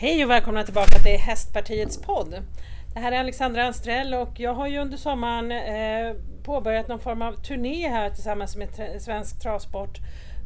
Hej 0.00 0.24
och 0.24 0.30
välkomna 0.30 0.64
tillbaka 0.64 0.98
till 0.98 1.18
Hästpartiets 1.18 2.02
podd. 2.02 2.42
Det 2.94 3.00
här 3.00 3.12
är 3.12 3.20
Alexandra 3.20 3.64
Anstrell 3.64 4.14
och 4.14 4.40
jag 4.40 4.54
har 4.54 4.68
ju 4.68 4.78
under 4.78 4.96
sommaren 4.96 5.52
eh, 5.52 6.14
påbörjat 6.44 6.88
någon 6.88 7.00
form 7.00 7.22
av 7.22 7.32
turné 7.32 7.88
här 7.88 8.10
tillsammans 8.10 8.56
med 8.56 8.76
tra 8.76 9.00
Svensk 9.00 9.40
Travsport 9.40 9.98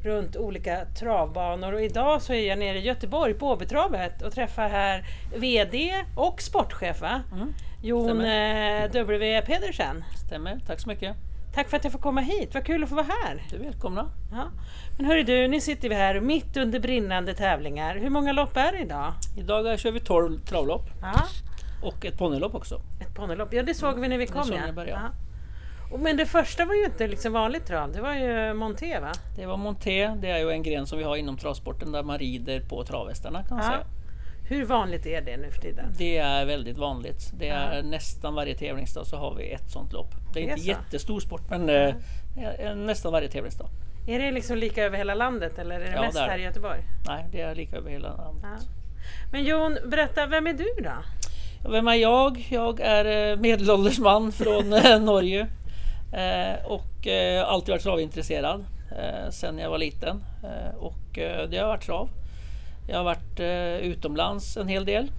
runt 0.05 0.37
olika 0.37 0.85
travbanor 0.85 1.73
och 1.73 1.83
idag 1.83 2.23
så 2.23 2.33
är 2.33 2.49
jag 2.49 2.59
nere 2.59 2.79
i 2.79 2.81
Göteborg 2.81 3.35
på 3.35 3.47
Åbytravet 3.51 4.23
och 4.23 4.33
träffar 4.33 4.69
här 4.69 5.05
VD 5.37 5.95
och 6.17 6.43
sportchef 6.43 7.01
va? 7.01 7.23
Mm, 7.33 7.55
Jon 7.83 8.21
eh, 8.21 8.91
W 8.93 9.43
Pedersen. 9.43 10.05
Stämmer, 10.27 10.61
tack 10.67 10.81
så 10.81 10.89
mycket. 10.89 11.17
Tack 11.55 11.69
för 11.69 11.77
att 11.77 11.85
jag 11.85 11.93
får 11.93 12.01
komma 12.01 12.21
hit, 12.21 12.55
vad 12.55 12.65
kul 12.65 12.83
att 12.83 12.89
få 12.89 12.95
vara 12.95 13.07
här. 13.07 13.43
Du 13.51 13.57
är 13.57 13.61
välkomna. 13.61 14.11
Ja. 14.33 14.51
Men 14.97 15.07
hörru 15.07 15.23
du, 15.23 15.49
nu 15.49 15.61
sitter 15.61 15.89
vi 15.89 15.95
här 15.95 16.21
mitt 16.21 16.57
under 16.57 16.81
brinnande 16.81 17.35
tävlingar. 17.35 17.97
Hur 17.97 18.11
många 18.11 18.33
lopp 18.33 18.57
är 18.57 18.73
det 18.73 18.79
idag? 18.79 19.13
Idag 19.37 19.79
kör 19.79 19.93
vi 19.93 20.01
12 20.01 20.41
travlopp. 20.41 20.91
Ja. 21.03 21.23
Och 21.83 22.05
ett 22.05 22.19
ponnylopp 22.19 22.55
också. 22.55 22.81
Ett 23.01 23.15
ponnylopp, 23.15 23.53
ja 23.53 23.63
det 23.63 23.75
såg 23.75 24.01
vi 24.01 24.09
när 24.09 24.19
vi 24.19 24.27
kom 24.27 24.53
ja. 24.53 24.85
ja. 24.87 25.11
Men 25.99 26.17
det 26.17 26.27
första 26.27 26.65
var 26.65 26.75
ju 26.75 26.85
inte 26.85 27.07
liksom 27.07 27.33
vanligt 27.33 27.67
trav, 27.67 27.93
det 27.93 28.01
var 28.01 28.15
ju 28.15 28.55
monté 28.55 29.01
va? 29.01 29.13
Det 29.37 29.47
var 29.47 29.57
monté, 29.57 30.15
det 30.17 30.31
är 30.31 30.39
ju 30.39 30.51
en 30.51 30.63
gren 30.63 30.87
som 30.87 30.99
vi 30.99 31.05
har 31.05 31.17
inom 31.17 31.37
travsporten 31.37 31.93
där 31.93 32.03
man 32.03 32.19
rider 32.19 32.61
på 32.61 32.85
travhästarna 32.85 33.43
kan 33.43 33.57
man 33.57 33.67
ja. 33.67 33.73
säga. 33.73 33.87
Hur 34.53 34.65
vanligt 34.65 35.07
är 35.07 35.21
det 35.21 35.37
nu 35.37 35.51
för 35.51 35.61
tiden? 35.61 35.95
Det 35.99 36.19
är 36.19 36.45
väldigt 36.45 36.79
vanligt. 36.79 37.33
Det 37.39 37.49
är 37.49 37.77
ja. 37.77 37.83
nästan 37.83 38.35
varje 38.35 38.55
tävlingsdag 38.55 39.05
så 39.05 39.17
har 39.17 39.35
vi 39.35 39.53
ett 39.53 39.71
sånt 39.71 39.93
lopp. 39.93 40.15
Det 40.33 40.41
är, 40.41 40.47
det 40.47 40.49
är 40.49 40.51
inte 40.51 40.63
så. 40.63 40.69
jättestor 40.69 41.21
sport 41.21 41.43
men 41.51 41.69
ja. 41.69 42.53
eh, 42.59 42.75
nästan 42.75 43.13
varje 43.13 43.29
tävlingsdag. 43.29 43.69
Är 44.07 44.19
det 44.19 44.33
liksom 44.33 44.59
lika 44.59 44.85
över 44.85 44.99
hela 44.99 45.15
landet 45.15 45.59
eller 45.59 45.75
är 45.75 45.81
det 45.81 45.93
ja, 45.93 46.03
mest 46.03 46.19
här 46.19 46.39
i 46.39 46.43
Göteborg? 46.43 46.81
Nej, 47.07 47.27
det 47.33 47.41
är 47.41 47.55
lika 47.55 47.77
över 47.77 47.91
hela 47.91 48.17
landet. 48.17 48.43
Ja. 48.43 48.57
Men 49.33 49.45
Jon, 49.45 49.79
berätta, 49.85 50.27
vem 50.27 50.47
är 50.47 50.53
du 50.53 50.83
då? 50.83 51.71
Vem 51.71 51.89
är 51.89 51.95
jag? 51.95 52.47
Jag 52.51 52.81
är 52.81 53.31
eh, 53.33 53.39
medelålders 53.39 53.99
man 53.99 54.33
från 54.33 54.73
eh, 54.73 55.01
Norge 55.01 55.47
och 56.65 57.07
alltid 57.47 57.73
varit 57.73 57.83
travintresserad 57.83 58.65
sen 59.31 59.59
jag 59.59 59.71
var 59.71 59.79
liten 59.79 60.25
och 60.79 61.19
det 61.51 61.59
har 61.59 61.67
varit 61.67 61.83
trav. 61.83 62.09
Jag 62.87 62.97
har 62.97 63.05
varit 63.05 63.41
utomlands 63.83 64.57
en 64.57 64.69
hel 64.69 64.85
del. 64.85 65.11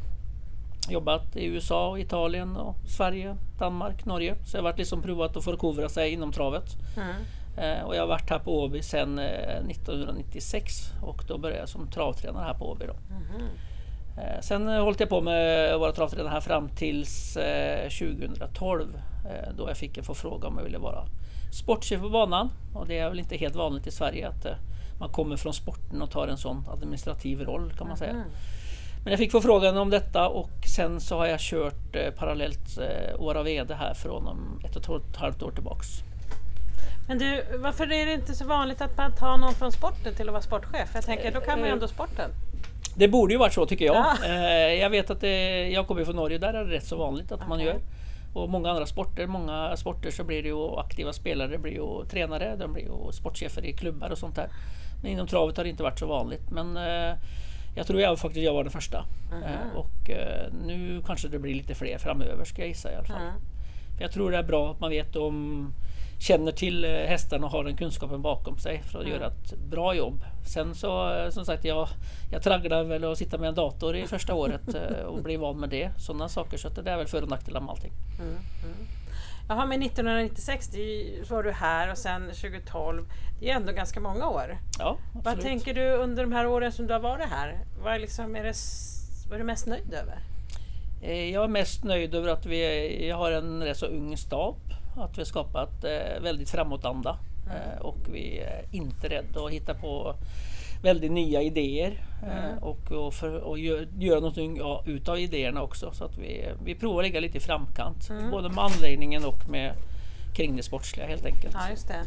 Jobbat 0.89 1.35
i 1.35 1.45
USA, 1.45 1.97
Italien, 1.97 2.57
och 2.57 2.75
Sverige, 2.87 3.35
Danmark, 3.59 4.05
Norge. 4.05 4.35
Så 4.45 4.57
jag 4.57 4.61
har 4.61 4.69
varit 4.69 4.77
liksom 4.77 5.01
provat 5.01 5.37
att 5.37 5.43
förkovra 5.43 5.89
sig 5.89 6.11
inom 6.11 6.31
travet. 6.31 6.65
Mm. 6.97 7.15
Eh, 7.57 7.83
och 7.83 7.95
jag 7.95 8.01
har 8.01 8.07
varit 8.07 8.29
här 8.29 8.39
på 8.39 8.63
Åby 8.63 8.81
sedan 8.81 9.19
1996 9.19 10.91
eh, 10.91 11.03
och 11.03 11.23
då 11.27 11.37
började 11.37 11.59
jag 11.59 11.69
som 11.69 11.87
travtränare 11.87 12.43
här 12.43 12.53
på 12.53 12.71
Åby. 12.71 12.85
Då. 12.85 12.93
Mm. 13.09 13.47
Sen 14.41 14.67
hållit 14.67 14.99
jag 14.99 15.09
på 15.09 15.21
med 15.21 15.73
att 15.73 15.79
vara 15.79 15.91
travtränare 15.91 16.29
här 16.29 16.41
fram 16.41 16.69
tills 16.69 17.37
2012 17.99 18.87
då 19.57 19.69
jag 19.69 19.77
fick 19.77 19.97
en 19.97 20.03
förfrågan 20.03 20.51
om 20.51 20.57
jag 20.57 20.63
ville 20.63 20.77
vara 20.77 21.05
sportchef 21.51 22.01
på 22.01 22.09
banan. 22.09 22.49
Och 22.73 22.87
det 22.87 22.97
är 22.97 23.09
väl 23.09 23.19
inte 23.19 23.37
helt 23.37 23.55
vanligt 23.55 23.87
i 23.87 23.91
Sverige 23.91 24.27
att 24.27 24.45
man 24.99 25.09
kommer 25.09 25.37
från 25.37 25.53
sporten 25.53 26.01
och 26.01 26.11
tar 26.11 26.27
en 26.27 26.37
sån 26.37 26.65
administrativ 26.73 27.41
roll 27.41 27.73
kan 27.77 27.87
man 27.87 27.97
säga. 27.97 28.11
Mm. 28.11 28.23
Men 29.03 29.11
jag 29.11 29.19
fick 29.19 29.31
förfrågan 29.31 29.77
om 29.77 29.89
detta 29.89 30.27
och 30.27 30.51
sen 30.75 31.01
så 31.01 31.17
har 31.17 31.25
jag 31.25 31.39
kört 31.39 32.15
parallellt 32.17 32.79
Åra 33.17 33.43
VD 33.43 33.73
här 33.73 33.93
från 33.93 34.59
ett 34.65 34.75
och 34.75 34.95
ett 34.95 35.15
halvt 35.15 35.43
år 35.43 35.51
tillbaks. 35.51 35.87
Men 37.07 37.17
du, 37.17 37.43
varför 37.57 37.91
är 37.91 38.05
det 38.05 38.13
inte 38.13 38.33
så 38.33 38.45
vanligt 38.45 38.81
att 38.81 38.97
man 38.97 39.11
tar 39.11 39.37
någon 39.37 39.53
från 39.53 39.71
sporten 39.71 40.15
till 40.15 40.27
att 40.27 40.33
vara 40.33 40.41
sportchef? 40.41 40.89
Jag 40.93 41.05
tänker, 41.05 41.31
då 41.31 41.41
kan 41.41 41.59
man 41.59 41.67
ju 41.67 41.73
ändå 41.73 41.87
sporten. 41.87 42.29
Det 42.95 43.07
borde 43.07 43.33
ju 43.33 43.39
varit 43.39 43.53
så 43.53 43.65
tycker 43.65 43.85
jag. 43.85 43.95
Ja. 43.95 44.25
Eh, 44.25 44.73
jag 44.73 44.89
vet 44.89 45.09
att 45.09 45.21
det, 45.21 45.67
jag 45.69 45.87
kommer 45.87 46.05
från 46.05 46.15
Norge, 46.15 46.37
där 46.37 46.53
är 46.53 46.65
det 46.65 46.75
rätt 46.75 46.85
så 46.85 46.97
vanligt 46.97 47.31
att 47.31 47.37
okay. 47.37 47.49
man 47.49 47.59
gör. 47.59 47.79
Och 48.33 48.49
många 48.49 48.69
andra 48.69 48.85
sporter, 48.85 49.27
många 49.27 49.77
sporter 49.77 50.11
så 50.11 50.23
blir 50.23 50.43
det 50.43 50.49
ju 50.49 50.79
aktiva 50.79 51.13
spelare, 51.13 51.57
blir 51.57 51.73
ju 51.73 52.05
tränare, 52.05 52.55
de 52.55 52.73
blir 52.73 52.83
ju 52.83 53.11
sportchefer 53.11 53.65
i 53.65 53.73
klubbar 53.73 54.09
och 54.09 54.17
sånt 54.17 54.35
där. 54.35 54.49
Men 55.01 55.11
inom 55.11 55.27
travet 55.27 55.57
har 55.57 55.63
det 55.63 55.69
inte 55.69 55.83
varit 55.83 55.99
så 55.99 56.05
vanligt. 56.05 56.51
Men 56.51 56.77
eh, 56.77 57.15
jag 57.75 57.87
tror 57.87 58.01
jag 58.01 58.19
faktiskt 58.19 58.45
jag 58.45 58.53
var 58.53 58.63
den 58.63 58.71
första. 58.71 59.05
Mm 59.31 59.43
-hmm. 59.43 59.75
Och 59.75 60.09
nu 60.65 61.01
kanske 61.05 61.27
det 61.27 61.39
blir 61.39 61.55
lite 61.55 61.75
fler 61.75 61.97
framöver 61.97 62.45
ska 62.45 62.61
jag 62.61 62.69
gissa 62.69 62.91
i 62.91 62.95
alla 62.95 63.05
fall. 63.05 63.21
Mm. 63.21 63.33
För 63.97 64.03
jag 64.03 64.11
tror 64.11 64.31
det 64.31 64.37
är 64.37 64.43
bra 64.43 64.71
att 64.71 64.79
man 64.79 64.89
vet 64.89 65.15
om 65.15 65.67
känner 66.23 66.51
till 66.51 66.85
eh, 66.85 66.91
hästarna 66.91 67.45
och 67.45 67.51
har 67.51 67.63
den 67.63 67.77
kunskapen 67.77 68.21
bakom 68.21 68.57
sig 68.57 68.83
för 68.83 68.99
att 68.99 69.05
mm. 69.05 69.17
göra 69.17 69.27
ett 69.27 69.57
bra 69.57 69.93
jobb. 69.93 70.25
Sen 70.45 70.75
så 70.75 71.15
eh, 71.15 71.29
som 71.29 71.45
sagt, 71.45 71.65
jag, 71.65 71.87
jag 72.31 72.43
tragglar 72.43 72.83
väl 72.83 73.03
att 73.03 73.17
sitta 73.17 73.37
med 73.37 73.49
en 73.49 73.55
dator 73.55 73.95
i 73.95 74.07
första 74.07 74.33
året 74.33 74.75
eh, 74.75 75.05
och 75.05 75.23
bli 75.23 75.37
van 75.37 75.59
med 75.59 75.69
det. 75.69 75.91
Sådana 75.97 76.29
saker, 76.29 76.57
så 76.57 76.69
det 76.69 76.91
är 76.91 76.97
väl 76.97 77.07
för 77.07 77.21
och 77.21 77.29
nackdelar 77.29 77.61
med 77.61 77.69
allting. 77.69 77.91
Mm, 78.19 78.31
mm. 78.63 78.87
Jaha, 79.47 79.65
men 79.65 79.83
1996 79.83 80.69
var 81.29 81.43
du 81.43 81.51
här 81.51 81.91
och 81.91 81.97
sen 81.97 82.27
2012. 82.27 83.05
Det 83.39 83.49
är 83.49 83.55
ändå 83.55 83.71
ganska 83.71 83.99
många 83.99 84.27
år. 84.27 84.57
Ja, 84.79 84.97
absolut. 85.07 85.25
Vad 85.25 85.41
tänker 85.41 85.73
du 85.73 85.93
under 85.93 86.23
de 86.23 86.31
här 86.31 86.47
åren 86.47 86.71
som 86.71 86.87
du 86.87 86.93
har 86.93 87.01
varit 87.01 87.29
här? 87.29 87.59
Vad, 87.83 88.01
liksom 88.01 88.35
är, 88.35 88.43
det, 88.43 88.55
vad 89.29 89.35
är 89.35 89.39
du 89.39 89.45
mest 89.45 89.67
nöjd 89.67 89.93
över? 89.93 90.19
Jag 91.31 91.43
är 91.43 91.47
mest 91.47 91.83
nöjd 91.83 92.15
över 92.15 92.29
att 92.29 92.45
vi 92.45 93.09
har 93.09 93.31
en 93.31 93.63
rätt 93.63 93.77
så 93.77 93.85
ung 93.85 94.17
stab 94.17 94.73
att 94.95 95.17
vi 95.17 95.21
har 95.21 95.25
skapat 95.25 95.83
eh, 95.83 96.21
väldigt 96.21 96.49
framåtanda 96.49 97.17
mm. 97.45 97.81
och 97.81 97.97
vi 98.11 98.39
är 98.39 98.65
inte 98.71 99.09
rädda 99.09 99.45
att 99.45 99.51
hitta 99.51 99.73
på 99.73 100.15
väldigt 100.83 101.11
nya 101.11 101.41
idéer 101.41 102.03
mm. 102.23 102.57
och, 102.57 102.91
och, 102.91 103.13
för, 103.13 103.35
och 103.35 103.59
gör, 103.59 103.87
göra 103.97 104.19
någonting 104.19 104.57
ja, 104.57 104.83
utav 104.85 105.19
idéerna 105.19 105.61
också. 105.61 105.91
Så 105.91 106.05
att 106.05 106.17
vi, 106.17 106.45
vi 106.63 106.75
provar 106.75 106.99
att 106.99 107.05
ligga 107.05 107.19
lite 107.19 107.37
i 107.37 107.41
framkant, 107.41 108.09
mm. 108.09 108.31
både 108.31 108.49
med 108.49 108.63
anläggningen 108.63 109.25
och 109.25 109.49
med 109.49 109.73
kring 110.33 110.55
det 110.55 110.63
sportsliga 110.63 111.07
helt 111.07 111.25
enkelt. 111.25 111.53
Ja, 111.53 111.69
just 111.69 111.87
det. 111.87 112.03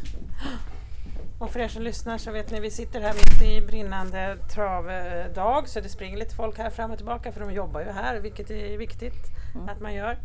Och 1.38 1.50
för 1.50 1.60
er 1.60 1.68
som 1.68 1.82
lyssnar 1.82 2.18
så 2.18 2.32
vet 2.32 2.50
ni, 2.50 2.60
vi 2.60 2.70
sitter 2.70 3.00
här 3.00 3.14
mitt 3.14 3.42
i 3.42 3.66
brinnande 3.66 4.36
travdag 4.54 5.68
så 5.68 5.80
det 5.80 5.88
springer 5.88 6.16
lite 6.16 6.34
folk 6.34 6.58
här 6.58 6.70
fram 6.70 6.90
och 6.90 6.96
tillbaka 6.96 7.32
för 7.32 7.40
de 7.40 7.52
jobbar 7.52 7.80
ju 7.80 7.90
här, 7.90 8.20
vilket 8.20 8.50
är 8.50 8.78
viktigt 8.78 9.30
mm. 9.54 9.68
att 9.68 9.80
man 9.80 9.94
gör. 9.94 10.18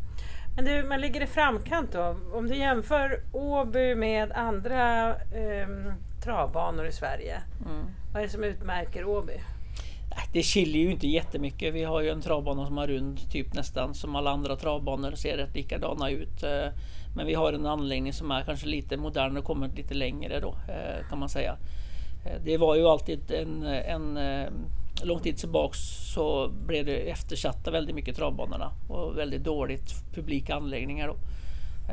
Men 0.55 0.65
du, 0.65 0.83
man 0.83 1.01
ligger 1.01 1.21
i 1.21 1.27
framkant 1.27 1.91
då. 1.91 2.17
Om 2.33 2.47
du 2.47 2.55
jämför 2.55 3.21
Åby 3.31 3.95
med 3.95 4.31
andra 4.31 5.09
eh, 5.09 5.67
travbanor 6.23 6.85
i 6.85 6.91
Sverige. 6.91 7.41
Mm. 7.65 7.85
Vad 8.13 8.21
är 8.21 8.25
det 8.25 8.31
som 8.31 8.43
utmärker 8.43 9.05
Åby? 9.05 9.39
Det 10.33 10.43
skiljer 10.43 10.83
ju 10.83 10.91
inte 10.91 11.07
jättemycket. 11.07 11.73
Vi 11.73 11.83
har 11.83 12.01
ju 12.01 12.09
en 12.09 12.21
travbana 12.21 12.65
som 12.65 12.77
har 12.77 12.87
rund 12.87 13.31
typ 13.31 13.53
nästan 13.53 13.93
som 13.93 14.15
alla 14.15 14.31
andra 14.31 14.55
travbanor 14.55 15.11
ser 15.11 15.37
rätt 15.37 15.55
likadana 15.55 16.09
ut. 16.09 16.43
Eh, 16.43 16.71
men 17.15 17.25
vi 17.27 17.33
har 17.33 17.53
en 17.53 17.65
anläggning 17.65 18.13
som 18.13 18.31
är 18.31 18.43
kanske 18.43 18.67
lite 18.67 18.97
modern 18.97 19.37
och 19.37 19.45
kommit 19.45 19.77
lite 19.77 19.93
längre 19.93 20.39
då 20.39 20.49
eh, 20.49 21.09
kan 21.09 21.19
man 21.19 21.29
säga. 21.29 21.57
Eh, 22.25 22.41
det 22.43 22.57
var 22.57 22.75
ju 22.75 22.87
alltid 22.87 23.31
en, 23.31 23.63
en 23.63 24.17
lång 25.03 25.19
tid 25.19 25.37
tillbaks 25.37 25.79
så 26.13 26.47
blev 26.47 26.85
det 26.85 26.95
eftersatta 26.95 27.71
väldigt 27.71 27.95
mycket 27.95 28.15
travbanorna 28.15 28.71
och 28.87 29.17
väldigt 29.17 29.43
dåligt 29.43 29.93
publika 30.13 30.55
anläggningar. 30.55 31.07
Då. 31.07 31.15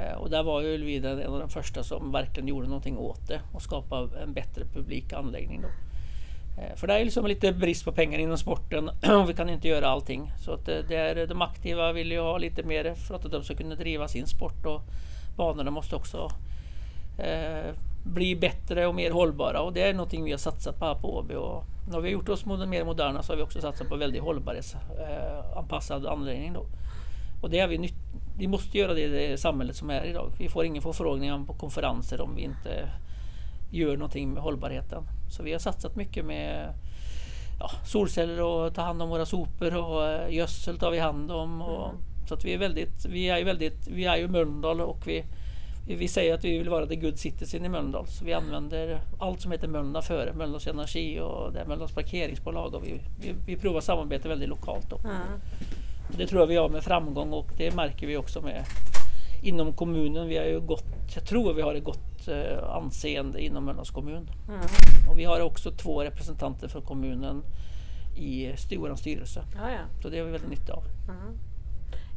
Eh, 0.01 0.17
och 0.17 0.31
där 0.31 0.43
var 0.43 0.61
ju 0.61 0.75
Ulvida 0.75 1.11
en 1.11 1.33
av 1.33 1.41
de 1.41 1.49
första 1.49 1.83
som 1.83 2.13
verkligen 2.13 2.49
gjorde 2.49 2.67
någonting 2.67 2.99
åt 2.99 3.29
det 3.29 3.41
och 3.53 3.63
skapade 3.63 4.21
en 4.21 4.33
bättre 4.33 4.65
publik 4.65 5.13
anläggning. 5.13 5.63
Då. 5.63 5.69
Eh, 6.63 6.77
för 6.77 6.87
det 6.87 6.95
är 6.95 7.05
liksom 7.05 7.27
lite 7.27 7.53
brist 7.53 7.85
på 7.85 7.93
pengar 7.93 8.19
inom 8.19 8.39
sporten 8.39 8.89
och 9.21 9.31
vi 9.31 9.35
kan 9.35 9.49
inte 9.49 9.69
göra 9.69 9.89
allting. 9.89 10.33
Så 10.39 10.53
att 10.53 10.69
eh, 10.69 10.79
det 10.89 10.97
är, 10.97 11.27
de 11.27 11.43
aktiva 11.43 11.93
vill 11.93 12.13
ju 12.13 12.21
ha 12.21 12.39
lite 12.39 12.63
mer 12.63 12.95
för 12.95 13.15
att 13.15 13.33
de 13.33 13.45
ska 13.45 13.55
kunna 13.55 13.75
driva 13.75 14.09
sin 14.09 14.27
sport 14.27 14.67
och 14.67 14.83
banorna 15.37 15.71
måste 15.71 15.97
också 15.97 16.31
eh, 17.19 17.75
bli 18.05 18.37
bättre 18.37 18.87
och 18.87 18.95
mer 18.95 19.11
hållbara 19.11 19.61
och 19.61 19.73
det 19.73 19.83
är 19.83 19.95
någonting 19.95 20.25
vi 20.25 20.31
har 20.31 20.39
satsat 20.39 20.79
på 20.79 20.85
här 20.85 20.95
på 20.95 21.17
Åby. 21.17 21.35
Och 21.35 21.65
när 21.89 22.01
vi 22.01 22.09
har 22.09 22.13
gjort 22.13 22.29
oss 22.29 22.47
mer 22.47 22.85
moderna 22.85 23.23
så 23.23 23.33
har 23.33 23.37
vi 23.37 23.43
också 23.43 23.61
satsat 23.61 23.89
på 23.89 23.97
väldigt 23.97 24.23
hållbarhetsanpassad 24.23 26.05
eh, 26.05 26.13
anläggning. 26.13 26.53
Då. 26.53 26.67
Och 27.43 27.51
det 27.51 27.59
är 27.59 27.69
vi, 27.69 27.95
vi 28.39 28.49
måste 28.49 28.79
göra 28.79 28.95
det 28.95 29.01
i 29.01 29.09
det 29.09 29.39
samhället 29.39 29.77
som 29.77 29.91
är 29.91 30.05
idag. 30.05 30.33
Vi 30.39 30.49
får 30.49 30.65
ingen 30.65 30.83
förfrågningar 30.83 31.45
på 31.45 31.55
konferenser 31.55 32.21
om 32.21 32.35
vi 32.37 32.43
inte 32.43 32.89
gör 33.71 33.97
någonting 33.97 34.31
med 34.31 34.43
hållbarheten. 34.43 35.03
Så 35.31 35.43
vi 35.43 35.53
har 35.53 35.59
satsat 35.59 35.97
mycket 35.97 36.25
med 36.25 36.75
ja, 37.61 37.71
solceller 37.85 38.43
och 38.43 38.75
ta 38.75 38.83
hand 38.83 39.03
om 39.03 39.09
våra 39.09 39.27
sopor 39.27 39.77
och 39.77 40.07
eh, 40.07 40.35
gödsel 40.35 40.79
tar 40.79 40.91
vi 40.91 40.99
hand 40.99 41.31
om. 41.31 41.63
Och, 41.63 41.89
mm. 41.89 42.01
Så 42.29 42.35
att 42.35 42.45
vi 42.45 42.55
är 42.55 42.59
väldigt, 42.59 43.07
vi 43.07 43.29
är 43.29 43.39
ju 43.39 43.45
väldigt, 43.45 43.89
vi 43.89 44.05
är 44.05 44.17
ju 44.17 44.29
Mölndal 44.29 44.81
och 44.81 45.07
vi 45.07 45.25
vi 45.97 46.09
säger 46.09 46.35
att 46.35 46.45
vi 46.45 46.59
vill 46.59 46.69
vara 46.69 46.87
the 46.87 46.97
good 46.97 47.19
citizen 47.19 47.65
i 47.65 47.69
Mölndal. 47.69 48.07
Så 48.07 48.25
vi 48.25 48.33
använder 48.33 49.01
allt 49.19 49.41
som 49.41 49.53
heter 49.53 49.69
Mölndal 49.69 50.03
före. 50.03 50.33
Mölndals 50.33 50.67
Energi 50.67 51.21
och 51.21 51.53
det 51.53 51.61
är 51.61 51.65
Mölndals 51.67 51.93
parkeringsbolag. 51.93 52.75
Och 52.75 52.85
vi, 52.85 53.01
vi, 53.21 53.35
vi 53.47 53.57
provar 53.57 53.81
samarbete 53.81 54.29
väldigt 54.29 54.49
lokalt. 54.49 54.91
Då. 54.91 54.99
Mm. 54.99 55.41
Det 56.17 56.27
tror 56.27 56.41
jag 56.41 56.47
vi 56.47 56.57
har 56.57 56.69
med 56.69 56.85
framgång 56.85 57.33
och 57.33 57.51
det 57.57 57.75
märker 57.75 58.07
vi 58.07 58.17
också 58.17 58.43
med 58.43 58.65
inom 59.43 59.73
kommunen. 59.73 60.29
Vi 60.29 60.39
har 60.39 60.45
ju 60.45 60.61
gott, 60.61 60.85
jag 61.15 61.25
tror 61.25 61.55
vi 61.55 61.63
har 61.63 61.75
ett 61.75 61.85
gott 61.85 62.29
eh, 62.29 62.71
anseende 62.71 63.45
inom 63.45 63.65
Mölndals 63.65 63.91
kommun. 63.91 64.31
Mm. 64.49 64.61
Och 65.11 65.19
vi 65.19 65.25
har 65.25 65.41
också 65.41 65.71
två 65.71 66.05
representanter 66.05 66.69
från 66.69 66.83
kommunen 66.83 67.43
i 68.17 68.55
vår 68.79 68.97
styrelse. 68.97 69.45
Ja, 69.55 69.71
ja. 69.71 70.03
Så 70.03 70.09
det 70.09 70.19
har 70.19 70.27
vi 70.27 70.33
väldigt 70.33 70.51
nytta 70.51 70.73
av. 70.73 70.85
Mm. 71.09 71.39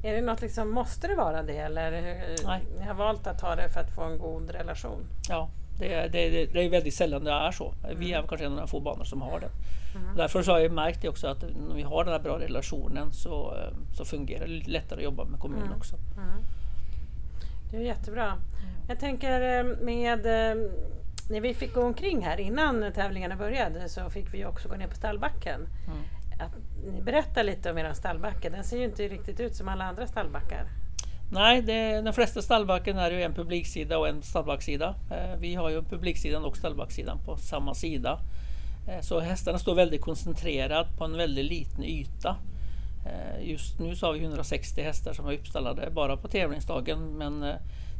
Är 0.04 0.14
det 0.16 0.22
något 0.22 0.42
liksom, 0.42 0.70
måste 0.70 1.08
det 1.08 1.16
vara 1.16 1.44
det 1.44 1.58
eller 1.58 1.92
eh, 1.94 2.36
Nej. 2.46 2.62
ni 2.80 2.86
har 2.86 2.94
valt 2.94 3.28
att 3.28 3.42
ha 3.42 3.56
det 3.56 3.70
för 3.70 3.80
att 3.80 3.96
få 3.96 4.04
en 4.04 4.18
god 4.18 4.50
relation? 4.50 5.06
Ja, 5.30 5.50
det 5.80 5.94
är, 5.94 6.10
det, 6.10 6.46
det 6.46 6.66
är 6.66 6.70
väldigt 6.70 6.94
sällan 6.94 7.24
det 7.24 7.32
är 7.32 7.52
så. 7.52 7.74
Vi 7.96 8.14
är 8.14 8.24
kanske 8.28 8.46
en 8.46 8.52
av 8.52 8.58
de 8.58 8.68
få 8.68 8.80
banor 8.80 9.04
som 9.04 9.22
har 9.22 9.40
det. 9.40 9.50
Mm. 9.96 10.16
Därför 10.18 10.44
så 10.44 10.52
har 10.52 10.60
jag 10.60 10.72
märkt 10.72 11.02
det 11.02 11.10
också 11.10 11.28
att 11.28 11.42
när 11.68 11.76
vi 11.76 11.82
har 11.82 12.04
den 12.04 12.14
här 12.14 12.20
bra 12.20 12.40
relationen 12.40 13.14
så, 13.14 13.56
eh, 13.56 13.74
så 13.98 14.06
fungerar 14.06 14.48
det 14.48 14.68
lättare 14.68 15.00
att 15.00 15.04
jobba 15.04 15.26
med 15.26 15.40
kommunen 15.40 15.66
Mm. 15.66 15.78
också. 15.78 15.96
Det 17.72 17.78
är 17.78 17.82
jättebra. 17.82 18.34
Jag 18.88 19.00
tänker 19.00 19.42
eh, 19.60 19.64
med 19.82 20.26
när 21.30 21.42
vi 21.42 21.54
fick 21.54 21.74
gå 21.74 21.82
omkring 21.84 22.26
här 22.26 22.40
innan 22.40 22.92
tävlingarna 22.96 23.36
började 23.36 23.90
så 23.90 24.10
fick 24.10 24.34
vi 24.34 24.46
också 24.46 24.70
gå 24.70 24.76
ner 24.76 24.88
på 24.88 24.96
stallbacken. 24.96 25.68
Att 26.42 26.52
ni 26.94 27.02
berättar 27.02 27.44
lite 27.44 27.72
om 27.72 27.78
er 27.78 27.94
stallbacke. 27.94 28.50
Den 28.50 28.64
ser 28.64 28.78
ju 28.78 28.86
inte 28.86 29.08
riktigt 29.08 29.40
ut 29.40 29.56
som 29.56 29.68
alla 29.68 29.86
andra 29.86 30.08
stallbackar. 30.08 30.66
Nej, 31.32 31.62
det, 31.62 32.02
den 32.02 32.14
flesta 32.14 32.42
stallbacken 32.42 32.98
är 32.98 33.12
ju 33.12 33.24
en 33.24 33.34
publiksida 33.34 33.98
och 33.98 34.08
en 34.08 34.22
stallbacksida. 34.22 34.96
Eh, 35.12 35.40
vi 35.40 35.56
har 35.56 35.70
ju 35.70 35.82
publiksidan 35.82 36.46
och 36.46 36.58
stallbacksidan 36.58 37.20
på 37.26 37.38
samma 37.38 37.74
sida. 37.74 38.20
Eh, 38.88 39.02
så 39.02 39.20
hästarna 39.20 39.60
står 39.60 39.76
väldigt 39.76 40.02
koncentrerat 40.02 40.98
på 40.98 41.04
en 41.04 41.18
väldigt 41.18 41.46
liten 41.46 41.84
yta. 41.84 42.38
Eh, 43.06 43.50
just 43.50 43.80
nu 43.80 43.96
så 43.96 44.06
har 44.06 44.14
vi 44.14 44.24
160 44.24 44.82
hästar 44.82 45.14
som 45.14 45.28
är 45.28 45.34
uppstallade 45.34 45.90
bara 45.92 46.18
på 46.18 46.28
tävlingsdagen 46.28 47.18
men 47.18 47.46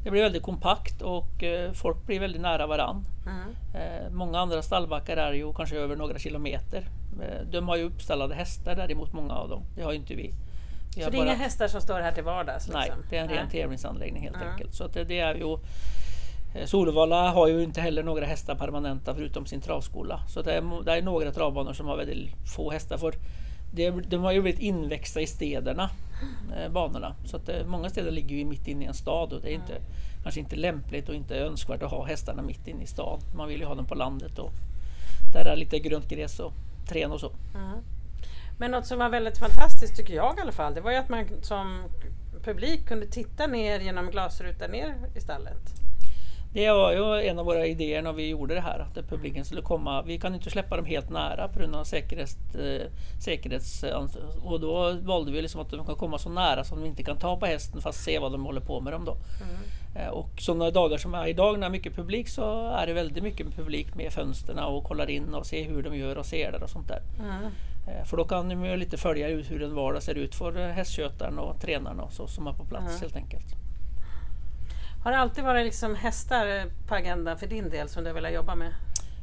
det 0.04 0.12
blir 0.12 0.22
väldigt 0.22 0.44
kompakt 0.44 1.02
och 1.02 1.44
eh, 1.44 1.72
folk 1.72 2.06
blir 2.06 2.20
väldigt 2.20 2.42
nära 2.42 2.68
varann. 2.68 3.06
Mm. 3.26 3.56
Eh, 3.74 4.10
många 4.12 4.40
andra 4.40 4.62
stallbackar 4.62 5.18
är 5.18 5.34
ju 5.34 5.54
kanske 5.54 5.78
över 5.78 5.96
några 5.96 6.20
kilometer. 6.20 6.88
Eh, 7.22 7.48
de 7.52 7.68
har 7.68 7.78
ju 7.78 7.84
uppstallade 7.84 8.36
hästar 8.36 8.76
däremot 8.76 9.14
många 9.14 9.34
av 9.34 9.50
dem. 9.50 9.64
Det 9.76 9.82
har 9.82 9.92
ju 9.92 9.98
inte 9.98 10.16
vi. 10.16 10.34
vi 10.96 11.04
Så 11.04 11.10
det 11.10 11.18
är 11.18 11.22
inga 11.22 11.36
hästar 11.36 11.68
som 11.68 11.82
står 11.82 12.00
här 12.00 12.12
till 12.12 12.24
vardags? 12.24 12.68
Nej, 12.68 12.84
liksom? 12.86 13.04
det 13.10 13.18
är 13.18 13.22
en 13.22 13.30
ren 13.30 13.48
Nej. 13.52 13.62
tävlingsanläggning 13.62 14.24
helt 14.24 14.38
Ja. 14.42 14.52
enkelt. 14.52 14.74
Så 14.76 14.84
att 14.84 14.94
det, 14.94 15.04
det 15.04 15.20
är 15.20 15.36
ju 15.36 15.58
Solvalla 16.66 17.30
har 17.32 17.48
ju 17.48 17.64
inte 17.64 17.82
heller 17.82 18.04
några 18.04 18.26
hästar 18.26 18.56
permanenta 18.56 19.16
förutom 19.16 19.46
sin 19.46 19.62
travskola. 19.62 20.20
Så 20.28 20.42
det 20.42 20.54
är, 20.54 20.84
det 20.86 20.98
är 20.98 21.02
några 21.02 21.32
travbanor 21.32 21.74
som 21.74 21.88
har 21.88 21.98
väldigt 21.98 22.30
få 22.56 22.72
hästar. 22.72 22.98
För 22.98 23.14
det, 23.72 23.90
de 23.90 24.24
har 24.24 24.32
ju 24.32 24.42
blivit 24.42 24.62
inväxta 24.62 25.22
i 25.22 25.28
städerna, 25.28 25.90
eh, 26.58 26.72
banorna. 26.72 27.16
Så 27.26 27.38
att 27.38 27.50
eh, 27.50 27.66
många 27.66 27.90
städer 27.90 28.12
ligger 28.12 28.36
ju 28.36 28.46
mitt 28.46 28.68
inne 28.68 28.84
i 28.84 28.88
en 28.88 28.94
stad 28.94 29.34
och 29.34 29.42
det 29.42 29.52
är 29.52 29.54
inte, 29.54 29.82
kanske 30.24 30.40
inte 30.40 30.56
lämpligt 30.56 31.10
och 31.10 31.16
inte 31.16 31.36
önskvärt 31.36 31.84
att 31.84 31.92
ha 31.92 32.06
hästarna 32.06 32.42
mitt 32.42 32.68
inne 32.68 32.84
i 32.84 32.88
stan. 32.88 33.20
Man 33.36 33.48
vill 33.48 33.60
ju 33.60 33.66
ha 33.66 33.76
dem 33.76 33.86
på 33.86 33.96
landet 33.96 34.40
och 34.40 34.52
där 35.34 35.46
är 35.46 35.56
lite 35.56 35.80
grönt 35.80 36.10
gräs 36.10 36.40
och 36.40 36.54
trän 36.90 37.12
och 37.12 37.20
så. 37.20 37.32
Mm. 37.56 37.78
Men 38.58 38.72
något 38.72 38.86
som 38.86 39.00
var 39.00 39.10
väldigt 39.10 39.38
fantastiskt 39.38 39.96
tycker 39.96 40.14
jag 40.14 40.38
i 40.38 40.42
alla 40.42 40.52
fall, 40.52 40.74
det 40.74 40.82
var 40.82 40.92
ju 40.92 40.98
att 40.98 41.10
man 41.10 41.26
som 41.42 41.84
publik 42.44 42.88
kunde 42.88 43.06
titta 43.06 43.48
ner 43.48 43.80
genom 43.80 44.12
glasrutan 44.12 44.72
ner 44.72 44.96
i 45.16 45.22
stallet. 45.22 45.82
Det 46.54 46.72
var 46.72 46.92
ju 46.92 47.28
en 47.28 47.40
av 47.40 47.46
våra 47.46 47.66
idéer 47.66 48.02
när 48.02 48.14
vi 48.14 48.30
gjorde 48.30 48.56
det 48.56 48.62
här, 48.62 48.80
att 48.80 49.10
publiken 49.10 49.46
skulle 49.46 49.62
komma. 49.62 50.02
Vi 50.02 50.20
kan 50.20 50.36
inte 50.36 50.50
släppa 50.50 50.76
dem 50.76 50.86
helt 50.86 51.10
nära 51.10 51.48
på 51.48 51.60
grund 51.60 51.76
av 51.76 51.84
säkerhets, 51.84 52.38
eh, 52.56 52.88
säkerhets... 53.20 53.84
Och 54.44 54.60
då 54.60 54.94
valde 55.02 55.32
vi 55.32 55.42
liksom 55.42 55.62
att 55.62 55.70
de 55.70 55.86
kan 55.86 55.96
komma 55.96 56.18
så 56.18 56.30
nära 56.30 56.64
som 56.64 56.80
de 56.82 56.86
inte 56.88 57.04
kan 57.04 57.18
ta 57.18 57.38
på 57.38 57.46
hästen 57.46 57.82
fast 57.82 58.04
se 58.04 58.20
vad 58.20 58.32
de 58.32 58.46
håller 58.46 58.62
på 58.62 58.80
med 58.82 58.94
dem 58.94 59.06
då. 59.06 59.18
Eh, 60.00 60.08
Och 60.08 60.30
sådana 60.40 60.72
dagar 60.72 60.98
som 60.98 61.14
är 61.14 61.28
idag 61.28 61.54
när 61.54 61.60
det 61.60 61.66
är 61.66 61.70
mycket 61.70 61.96
publik 61.96 62.30
så 62.30 62.68
är 62.70 62.88
det 62.88 62.94
väldigt 62.94 63.24
mycket 63.24 63.56
publik 63.56 63.96
med 63.96 64.14
fönstren 64.14 64.60
och 64.60 64.84
kollar 64.84 65.10
in 65.10 65.34
och 65.34 65.46
ser 65.46 65.64
hur 65.70 65.84
de 65.84 65.98
gör 65.98 66.18
och 66.18 66.26
ser 66.26 66.52
det 66.52 66.58
och 66.64 66.70
sånt 66.70 66.88
där. 66.88 67.02
Mm. 67.20 67.44
Eh, 67.88 68.06
För 68.06 68.18
då 68.18 68.24
kan 68.26 68.50
de 68.50 68.66
ju 68.66 68.76
lite 68.78 68.98
följa 68.98 69.28
ut 69.28 69.52
hur 69.52 69.64
en 69.64 69.76
vardag 69.76 70.04
ser 70.04 70.16
ut 70.16 70.36
för 70.36 70.60
eh, 70.60 70.68
hästskötaren 70.68 71.40
och 71.40 71.62
tränaren 71.62 72.00
och 72.00 72.14
så 72.14 72.28
som 72.28 72.48
är 72.48 72.54
på 72.54 72.66
plats 72.66 72.88
Mm. 72.90 73.02
helt 73.02 73.16
enkelt. 73.16 73.46
Har 75.04 75.12
det 75.12 75.18
alltid 75.18 75.44
varit 75.44 75.66
liksom 75.66 75.96
hästar 75.96 76.66
på 76.88 76.96
agendan 76.96 77.38
för 77.38 77.48
din 77.48 77.70
del 77.70 77.90
som 77.90 78.04
du 78.04 78.14
vill 78.14 78.34
jobba 78.34 78.56
med? 78.56 78.74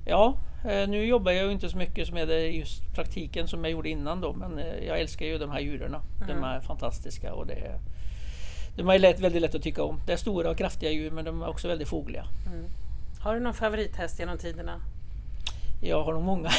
Ja, 0.07 0.39
eh, 0.65 0.89
nu 0.89 1.05
jobbar 1.05 1.33
jag 1.33 1.53
inte 1.53 1.69
så 1.69 1.77
mycket 1.77 2.13
med 2.13 2.55
just 2.55 2.95
praktiken 2.95 3.49
som 3.49 3.65
jag 3.65 3.71
gjorde 3.73 3.89
innan 3.89 4.21
då, 4.21 4.33
men 4.33 4.59
eh, 4.59 4.85
jag 4.87 5.01
älskar 5.01 5.27
ju 5.27 5.39
de 5.39 5.51
här 5.51 5.61
djuren. 5.61 5.97
De 6.27 6.33
Mm. 6.33 6.45
är 6.45 6.61
fantastiska 6.61 7.33
och 7.35 7.47
det 7.47 7.55
är, 7.55 7.79
de 8.77 8.89
är 8.89 8.99
lätt, 8.99 9.21
väldigt 9.21 9.43
lätt 9.43 9.55
att 9.55 9.63
tycka 9.63 9.83
om. 9.83 10.01
Det 10.07 10.13
är 10.13 10.17
stora 10.17 10.51
och 10.51 10.57
kraftiga 10.59 10.91
djur 10.91 11.11
men 11.11 11.25
de 11.25 11.43
är 11.43 11.49
också 11.49 11.69
väldigt 11.69 11.89
fogliga. 11.89 12.25
Mm. 12.47 12.65
Har 13.21 13.35
du 13.35 13.41
någon 13.41 13.55
favorithäst 13.55 14.19
genom 14.19 14.39
tiderna? 14.39 14.81
Jag 15.81 16.05
har 16.05 16.13
nog 16.13 16.23
många. 16.23 16.51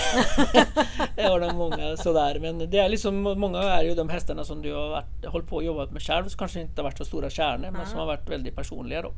jag 1.15 1.29
har 1.29 1.39
nog 1.39 1.55
många 1.55 1.97
sådär. 1.97 2.39
Men 2.39 2.69
det 2.69 2.77
är 2.77 2.89
liksom, 2.89 3.21
många 3.21 3.59
är 3.59 3.83
ju 3.83 3.95
de 3.95 4.09
hästarna 4.09 4.43
som 4.43 4.61
du 4.61 4.73
har 4.73 4.89
varit, 4.89 5.25
hållit 5.25 5.47
på 5.47 5.55
och 5.55 5.63
jobbat 5.63 5.91
med 5.91 6.01
själv, 6.01 6.27
som 6.27 6.37
kanske 6.37 6.61
inte 6.61 6.81
har 6.81 6.83
varit 6.83 6.97
så 6.97 7.05
stora 7.05 7.29
kärnor, 7.29 7.71
men 7.71 7.85
som 7.85 7.99
har 7.99 8.05
varit 8.05 8.29
väldigt 8.29 8.55
personliga 8.55 9.01
då. 9.01 9.11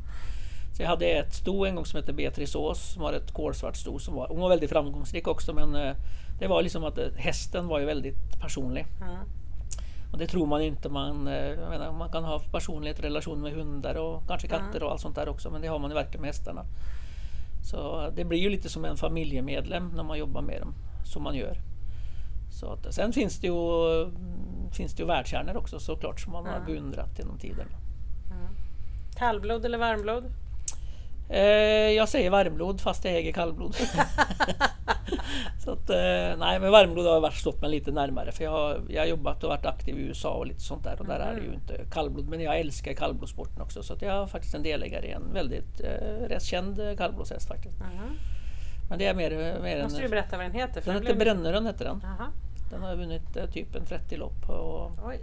Så 0.76 0.82
jag 0.82 0.88
hade 0.88 1.06
ett 1.06 1.34
sto 1.34 1.64
en 1.64 1.74
gång 1.74 1.86
som 1.86 1.96
hette 2.00 2.12
Beatrice 2.12 2.54
Ås, 2.54 2.92
som 2.92 3.02
var 3.02 3.12
ett 3.12 3.32
kolsvart 3.32 3.76
sto. 3.76 3.98
Som 3.98 4.14
var, 4.14 4.28
hon 4.28 4.40
var 4.40 4.48
väldigt 4.48 4.70
framgångsrik 4.70 5.28
också, 5.28 5.52
men 5.52 5.74
eh, 5.74 5.94
det 6.38 6.46
var 6.46 6.62
liksom 6.62 6.84
att 6.84 6.98
eh, 6.98 7.06
hästen 7.16 7.68
var 7.68 7.78
ju 7.78 7.86
väldigt 7.86 8.40
personlig. 8.40 8.86
Mm. 9.00 9.16
Och 10.12 10.18
det 10.18 10.26
tror 10.26 10.46
man 10.46 10.62
inte. 10.62 10.88
Man, 10.88 11.28
eh, 11.28 11.68
menar, 11.68 11.92
man 11.92 12.12
kan 12.12 12.24
ha 12.24 12.38
personlighet, 12.52 13.00
relation 13.00 13.40
med 13.40 13.52
hundar 13.52 13.94
och 13.94 14.22
kanske 14.28 14.48
katter 14.48 14.82
och 14.82 14.90
allt 14.90 15.00
sånt 15.00 15.16
där 15.16 15.28
också, 15.28 15.50
men 15.50 15.62
det 15.62 15.68
har 15.68 15.78
man 15.78 15.90
ju 15.90 15.94
verkligen 15.94 16.20
med 16.20 16.28
hästarna. 16.28 16.64
Så 17.62 18.10
det 18.16 18.24
blir 18.24 18.38
ju 18.38 18.48
lite 18.50 18.68
som 18.68 18.84
en 18.84 18.96
familjemedlem 18.96 19.88
när 19.96 20.02
man 20.02 20.18
jobbar 20.18 20.42
med 20.42 20.60
dem, 20.60 20.74
som 21.04 21.22
man 21.22 21.34
gör. 21.34 21.58
Så 22.50 22.72
att, 22.72 22.94
sen 22.94 23.12
finns 23.12 23.40
det 23.40 23.46
ju, 23.46 24.02
mm, 24.04 24.70
finns 24.72 24.94
det 24.94 25.02
ju 25.02 25.06
världskärnor 25.06 25.56
också 25.56 25.78
såklart 25.80 26.20
som 26.20 26.32
man 26.32 26.46
har 26.46 26.52
Ja. 26.54 26.64
beundrat 26.66 27.18
genom 27.18 27.38
tiden. 27.38 27.66
Kallblod 29.16 29.64
eller 29.64 29.78
varmblod? 29.78 30.24
Eh, 31.32 31.90
jag 31.96 32.08
säger 32.08 32.30
varmblod 32.30 32.80
fast 32.80 33.04
jag 33.04 33.14
äger 33.14 33.32
kallblod. 33.32 33.74
så 35.64 35.70
att, 35.72 35.90
eh, 35.90 36.38
nej, 36.38 36.60
men 36.60 36.70
varmblod 36.70 37.06
har 37.06 37.20
varit 37.20 37.34
stått 37.34 37.60
mig 37.60 37.70
lite 37.70 37.90
närmare 37.92 38.32
för 38.32 38.44
jag 38.44 38.50
har, 38.50 38.80
jag 38.88 39.02
har 39.02 39.06
jobbat 39.06 39.44
och 39.44 39.48
varit 39.50 39.66
aktiv 39.66 39.98
i 39.98 40.02
USA 40.02 40.30
och 40.30 40.46
lite 40.46 40.60
sånt 40.60 40.84
där 40.84 40.96
och 41.00 41.06
där 41.06 41.18
är 41.18 41.34
det 41.34 41.40
ju 41.46 41.54
inte 41.54 41.80
kallblod. 41.92 42.28
Men 42.28 42.40
jag 42.40 42.58
älskar 42.60 42.92
kallblodssporten 42.92 43.62
också 43.62 43.82
så 43.82 43.92
att 43.94 44.02
jag 44.02 44.22
är 44.22 44.26
faktiskt 44.26 44.54
en 44.54 44.62
delägare 44.62 45.06
i 45.06 45.10
en 45.10 45.32
väldigt 45.32 45.80
eh, 45.80 46.28
rätt 46.28 46.42
känd 46.42 46.80
kallblodshäst 46.98 47.48
faktiskt. 47.48 47.78
Mhm. 47.80 48.16
Men 48.90 48.98
det 48.98 49.06
är 49.06 49.14
mer, 49.14 49.30
mer 49.62 49.82
Måste 49.82 49.98
du 49.98 50.04
en... 50.04 50.10
berätta 50.10 50.36
vad 50.36 50.46
den 50.46 50.52
heter? 50.54 50.80
för 50.80 50.92
Den 50.92 51.02
heter 51.02 51.14
blev- 51.14 51.66
heter 51.66 51.84
den. 51.84 52.00
Jaha. 52.02 52.28
Den 52.70 52.82
har 52.82 52.96
vunnit 52.96 53.36
eh, 53.36 53.46
typ 53.46 53.74
en 53.74 53.84
30 53.86 54.16
lopp 54.16 54.48
och 54.48 54.90
Oj. 55.06 55.18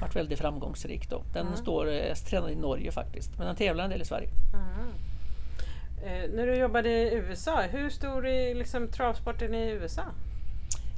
varit 0.00 0.16
väldigt 0.16 0.38
framgångsrik 0.38 1.10
då. 1.10 1.22
Den 1.32 1.46
Mm. 1.46 1.56
står 1.58 1.88
eh, 1.92 2.14
tränad 2.14 2.50
i 2.50 2.56
Norge 2.56 2.92
faktiskt 2.92 3.38
men 3.38 3.46
den 3.46 3.56
tävlar 3.56 3.84
en 3.84 3.90
del 3.90 4.02
i 4.02 4.04
Sverige. 4.04 4.28
Mhm. 4.52 4.92
Eh, 6.02 6.30
när 6.34 6.46
du 6.46 6.54
jobbade 6.54 6.88
i 6.90 7.14
USA, 7.14 7.60
hur 7.60 7.90
stor 7.90 8.26
är 8.26 8.54
liksom 8.54 8.88
travsporten 8.88 9.54
i 9.54 9.70
USA? 9.70 10.02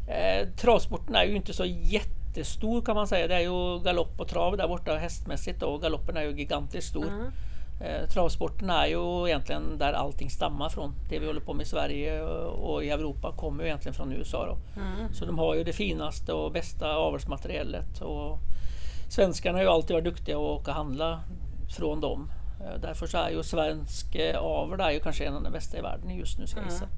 Eh, 0.08 0.48
travsporten 0.48 1.14
är 1.14 1.24
ju 1.24 1.36
inte 1.36 1.52
så 1.52 1.64
jättestor 1.64 2.82
kan 2.82 2.94
man 2.94 3.08
säga. 3.08 3.28
Det 3.28 3.34
är 3.34 3.40
ju 3.40 3.80
galopp 3.84 4.20
och 4.20 4.28
trav 4.28 4.56
där 4.56 4.68
borta 4.68 4.96
hästmässigt 4.96 5.62
och 5.62 5.82
galoppen 5.82 6.16
är 6.16 6.22
ju 6.22 6.30
gigantiskt 6.30 6.88
stor. 6.88 7.08
Mm. 7.08 7.32
Eh, 7.80 8.08
travsporten 8.08 8.70
är 8.70 8.86
ju 8.86 9.28
egentligen 9.28 9.78
där 9.78 9.92
allting 9.92 10.30
stammar 10.30 10.68
från. 10.68 10.94
Det 11.08 11.18
vi 11.18 11.26
håller 11.26 11.40
på 11.40 11.54
med 11.54 11.66
i 11.66 11.68
Sverige 11.68 12.22
och 12.22 12.84
i 12.84 12.90
Europa 12.90 13.32
kommer 13.36 13.62
ju 13.62 13.68
egentligen 13.68 13.94
från 13.94 14.12
USA. 14.12 14.56
Mm. 14.76 15.14
Så 15.14 15.24
de 15.24 15.38
har 15.38 15.54
ju 15.54 15.64
det 15.64 15.72
finaste 15.72 16.32
och 16.32 16.52
bästa 16.52 16.96
avelsmaterialet. 16.96 18.00
Och 18.00 18.38
svenskarna 19.08 19.58
har 19.58 19.62
ju 19.62 19.70
alltid 19.70 19.94
varit 19.94 20.04
duktiga 20.04 20.36
att 20.36 20.40
åka 20.40 20.70
och 20.70 20.76
handla 20.76 21.20
från 21.76 22.00
dem. 22.00 22.30
Eh, 22.60 22.80
Därför 22.80 23.06
så 23.06 23.18
är 23.18 23.30
ju 23.30 23.42
svensk 23.42 24.14
eh, 24.14 24.38
avel 24.38 24.80
är 24.80 24.90
ju 24.90 25.00
kanske 25.00 25.24
en 25.24 25.34
av 25.34 25.42
de 25.42 25.52
bästa 25.52 25.78
i 25.78 25.80
världen 25.80 26.10
just 26.16 26.38
nu 26.38 26.46
ska 26.46 26.58
jag 26.60 26.62
Mm. 26.64 26.74
gissa. 26.74 26.88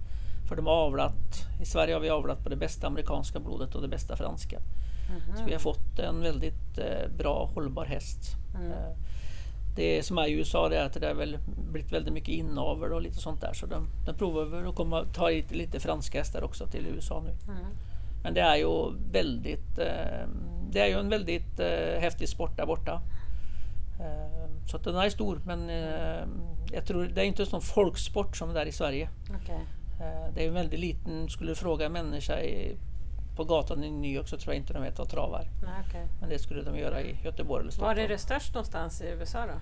För 0.49 0.57
de 0.57 0.67
har 0.67 0.75
avlat, 0.75 1.47
i 1.63 1.65
Sverige 1.65 1.95
har 1.95 2.01
vi 2.01 2.11
avlat 2.11 2.43
på 2.43 2.49
det 2.49 2.57
bästa 2.57 2.87
amerikanska 2.87 3.41
blodet 3.41 3.75
och 3.75 3.83
det 3.83 3.89
bästa 3.89 4.17
franska. 4.17 4.61
Så 5.39 5.45
vi 5.45 5.53
har 5.53 5.59
fått 5.61 5.99
en 5.99 6.21
väldigt 6.21 6.79
eh, 6.79 7.11
bra 7.19 7.51
hållbar 7.55 7.85
häst. 7.85 8.37
Mm. 8.55 8.73
Det 9.77 10.03
som 10.03 10.19
är 10.19 10.27
i 10.27 10.33
USA 10.33 10.69
det 10.69 10.77
är 10.77 10.85
att 10.87 10.93
det 11.01 11.07
har 11.07 11.15
väl 11.15 11.39
blivit 11.73 11.93
väldigt 11.93 12.15
mycket 12.15 12.29
inavel 12.29 12.93
och 12.93 13.03
lite 13.03 13.17
sånt 13.19 13.41
där. 13.41 13.53
Så 13.53 13.67
de, 13.67 13.89
de 14.07 14.15
provar 14.15 14.45
väl 14.45 14.67
att 14.69 14.75
komma, 14.75 15.05
ta 15.15 15.29
hit 15.29 15.51
lite 15.51 15.81
franska 15.81 16.19
hästar 16.19 16.43
också 16.45 16.67
till 16.67 16.87
USA 16.87 17.21
nu. 17.21 17.53
Mm. 17.53 17.65
Men 18.23 18.35
det 18.35 18.41
är 18.41 18.57
ju 18.57 18.93
väldigt, 19.13 19.77
det 20.71 20.81
är 20.81 20.87
ju 20.87 20.95
en 20.99 21.09
väldigt 21.09 21.61
häftig 22.01 22.29
sport 22.29 22.57
där 22.57 22.67
borta. 22.67 23.03
Eh, 24.01 24.67
så 24.67 24.77
att 24.77 24.85
den 24.85 24.97
är 24.97 25.11
stor 25.11 25.41
men 25.45 25.71
eh, 25.71 26.27
jag 26.73 26.87
tror 26.87 27.05
det 27.05 27.21
är 27.21 27.25
inte 27.25 27.43
en 27.43 27.47
sån 27.47 27.61
folksport 27.61 28.37
som 28.37 28.55
det 28.55 28.61
är 28.61 28.67
i 28.67 28.73
Sverige. 28.73 29.09
Okej. 29.43 29.67
Eh, 30.01 30.35
det 30.35 30.45
är 30.45 30.49
en 30.49 30.55
väldigt 30.55 30.81
liten, 30.81 31.29
skulle 31.29 31.51
du 31.51 31.55
fråga 31.55 31.87
en 31.87 31.93
människa 31.93 32.37
på 33.37 33.45
gatan 33.45 33.85
i 33.85 33.91
New 33.91 34.11
York 34.11 34.29
så 34.29 34.37
tror 34.37 34.55
jag 34.55 34.63
inte 34.63 34.73
de 34.73 34.83
vet 34.83 34.99
vad 34.99 35.09
travar. 35.09 35.45
Nej, 35.63 35.85
okej. 35.89 36.07
Men 36.21 36.29
det 36.29 36.39
skulle 36.39 36.63
de 36.63 36.79
göra 36.79 37.03
i 37.03 37.17
Göteborg 37.25 37.61
eller 37.61 37.65
Var 37.65 37.73
Stockholm. 37.73 37.99
är 37.99 38.09
det 38.09 38.19
störst 38.19 38.55
någonstans 38.55 39.03
i 39.03 39.07
USA 39.09 39.47
då? 39.47 39.53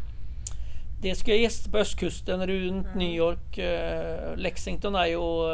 Det 1.00 1.14
ska 1.14 1.34
ges 1.34 1.68
på 1.68 1.78
östkusten 1.78 2.46
runt 2.46 2.86
mm. 2.86 2.98
New 2.98 3.14
York. 3.14 3.58
Eh, 3.58 4.36
Lexington 4.36 4.94
är 4.94 5.06
ju, 5.06 5.16
och 5.16 5.48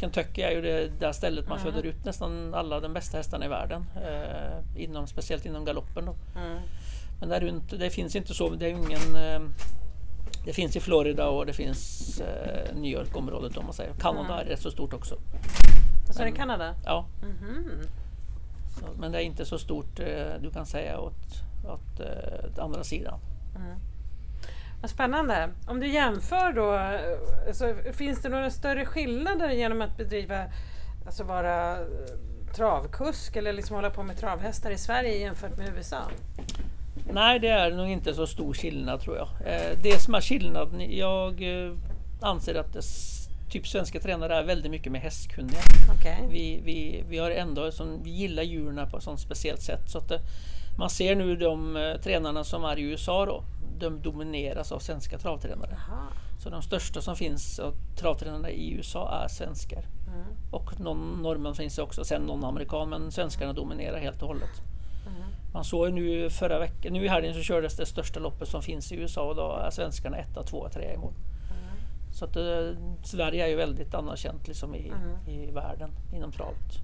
Kentucky 0.00 0.42
är 0.42 0.50
ju 0.50 0.60
det 0.60 1.00
där 1.00 1.12
stället 1.12 1.48
man 1.48 1.58
mm. 1.58 1.72
föder 1.72 1.88
ut 1.88 2.04
nästan 2.04 2.54
alla 2.54 2.80
de 2.80 2.92
bästa 2.92 3.16
hästarna 3.16 3.44
i 3.44 3.48
världen. 3.48 3.86
Inom, 4.76 5.06
speciellt 5.06 5.46
inom 5.46 5.64
galoppen. 5.64 6.04
Då. 6.04 6.14
Mm. 6.40 6.58
Men 7.24 7.28
där 7.28 7.40
runt, 7.40 7.70
det 7.70 7.90
finns 7.90 8.16
inte 8.16 8.34
så, 8.34 8.48
det 8.48 8.66
är 8.66 8.70
ingen 8.70 9.16
eh, 9.16 9.50
det 10.44 10.52
finns 10.52 10.76
i 10.76 10.80
Florida 10.80 11.28
och 11.28 11.46
det 11.46 11.52
finns 11.52 12.20
eh, 12.20 12.74
New 12.74 12.92
York-området 12.92 13.56
om 13.56 13.64
man 13.64 13.74
säger. 13.74 13.94
Kanada 13.94 14.34
mm. 14.34 14.38
är 14.38 14.44
rätt 14.44 14.60
så 14.60 14.70
stort 14.70 14.94
också. 14.94 15.18
Vad 16.06 16.16
sa 16.16 16.24
du, 16.24 16.32
Kanada? 16.32 16.74
Ja. 16.84 17.06
Mm 17.22 17.36
-hmm. 17.36 17.86
så, 18.80 18.86
men 19.00 19.12
det 19.12 19.18
är 19.18 19.22
inte 19.22 19.44
så 19.44 19.58
stort 19.58 20.00
eh, 20.00 20.06
du 20.40 20.50
kan 20.50 20.66
säga 20.66 20.98
åt, 20.98 21.42
åt 21.64 22.00
eh, 22.00 22.64
andra 22.64 22.84
sidan. 22.84 23.18
Mm. 23.56 23.76
Vad 24.80 24.90
spännande. 24.90 25.50
Om 25.66 25.80
du 25.80 25.86
jämför 25.86 26.52
då, 26.52 26.74
eh, 26.74 27.52
så 27.52 27.92
finns 27.92 28.22
det 28.22 28.28
några 28.28 28.50
större 28.50 28.86
skillnader 28.86 29.50
genom 29.50 29.82
att 29.82 29.96
bedriva, 29.96 30.44
alltså 31.06 31.24
vara 31.24 31.78
travkusk 32.56 33.36
eller 33.36 33.52
liksom 33.52 33.76
hålla 33.76 33.90
på 33.90 34.02
med 34.02 34.16
travhästar 34.16 34.70
i 34.70 34.78
Sverige 34.78 35.18
jämfört 35.18 35.58
med 35.58 35.72
USA? 35.76 36.02
Nej, 37.12 37.38
det 37.38 37.48
är 37.48 37.70
nog 37.70 37.88
inte 37.88 38.14
så 38.14 38.26
stor 38.26 38.54
skillnad 38.54 39.00
tror 39.00 39.16
jag. 39.16 39.28
Eh, 39.44 39.78
det 39.82 40.02
som 40.02 40.14
är 40.14 40.20
skillnaden, 40.20 40.96
jag 40.96 41.42
eh, 41.42 41.72
anser 42.20 42.54
att 42.54 42.72
det, 42.72 42.82
typ 43.50 43.66
svenska 43.66 44.00
tränare 44.00 44.36
är 44.36 44.44
väldigt 44.44 44.70
mycket 44.70 44.92
med 44.92 45.00
hästkunniga. 45.00 45.60
Okay. 45.98 46.28
Vi, 46.30 46.60
vi, 46.64 47.04
vi, 47.08 47.18
har 47.18 47.30
ändå, 47.30 47.72
som, 47.72 48.02
vi 48.02 48.10
gillar 48.10 48.42
djuren 48.42 48.90
på 48.90 48.96
ett 48.96 49.02
sånt 49.02 49.20
speciellt 49.20 49.62
sätt. 49.62 49.90
Så 49.90 49.98
att 49.98 50.08
det, 50.08 50.20
man 50.78 50.90
ser 50.90 51.16
nu 51.16 51.36
de 51.36 51.76
eh, 51.76 51.96
tränarna 52.00 52.44
som 52.44 52.64
är 52.64 52.78
i 52.78 52.82
USA 52.82 53.26
då, 53.26 53.44
de 53.78 54.02
domineras 54.02 54.72
av 54.72 54.78
svenska 54.78 55.18
travtränare. 55.18 55.76
Aha. 55.88 56.02
Så 56.42 56.50
de 56.50 56.62
största 56.62 57.00
som 57.00 57.16
finns 57.16 57.58
av 57.58 57.74
travtränarna 57.96 58.50
i 58.50 58.72
USA 58.72 59.22
är 59.24 59.28
svenskar. 59.28 59.84
Mm. 60.14 60.26
Och 60.50 60.80
någon 60.80 61.22
norrman 61.22 61.54
finns 61.54 61.78
också, 61.78 62.04
sen 62.04 62.22
någon 62.22 62.44
amerikan, 62.44 62.88
men 62.88 63.12
svenskarna 63.12 63.52
dominerar 63.52 63.98
helt 63.98 64.22
och 64.22 64.28
hållet. 64.28 64.62
Man 65.54 65.64
såg 65.64 65.92
nu 65.92 66.30
förra 66.30 66.58
veckan, 66.58 66.92
nu 66.92 67.04
i 67.04 67.08
helgen 67.08 67.34
så 67.34 67.40
kördes 67.40 67.76
det 67.76 67.86
största 67.86 68.20
loppet 68.20 68.48
som 68.48 68.62
finns 68.62 68.92
i 68.92 68.96
USA 68.96 69.22
och 69.22 69.34
då 69.36 69.52
är 69.52 69.70
svenskarna 69.70 70.16
etta, 70.16 70.42
tvåa, 70.42 70.68
trea 70.68 70.94
i 70.94 70.96
mål. 70.96 71.12
Mm. 71.12 71.76
Så 72.12 72.24
att 72.24 72.36
eh, 72.36 72.78
Sverige 73.04 73.44
är 73.44 73.48
ju 73.48 73.56
väldigt 73.56 73.94
anerkänt 73.94 74.48
liksom 74.48 74.74
i, 74.74 74.88
mm. 74.88 75.28
i 75.28 75.50
världen 75.50 75.90
inom 76.14 76.32
travet. 76.32 76.78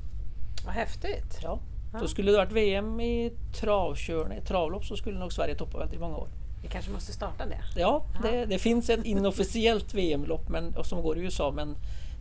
Vad 0.64 0.74
häftigt! 0.74 1.38
Ja. 1.42 1.58
Så 2.00 2.08
skulle 2.08 2.30
det 2.30 2.36
varit 2.36 2.52
VM 2.52 3.00
i 3.00 3.32
travkörning, 3.60 4.42
travlopp 4.42 4.84
så 4.84 4.96
skulle 4.96 5.18
nog 5.18 5.32
Sverige 5.32 5.54
toppa 5.54 5.78
väldigt 5.78 6.00
många 6.00 6.16
år. 6.16 6.28
Vi 6.62 6.68
kanske 6.68 6.90
måste 6.90 7.12
starta 7.12 7.46
det? 7.46 7.60
Ja, 7.76 8.04
det, 8.22 8.44
det 8.44 8.58
finns 8.58 8.90
ett 8.90 9.04
inofficiellt 9.04 9.94
VM-lopp 9.94 10.50
som 10.82 11.02
går 11.02 11.18
i 11.18 11.20
USA 11.20 11.50
men 11.50 11.76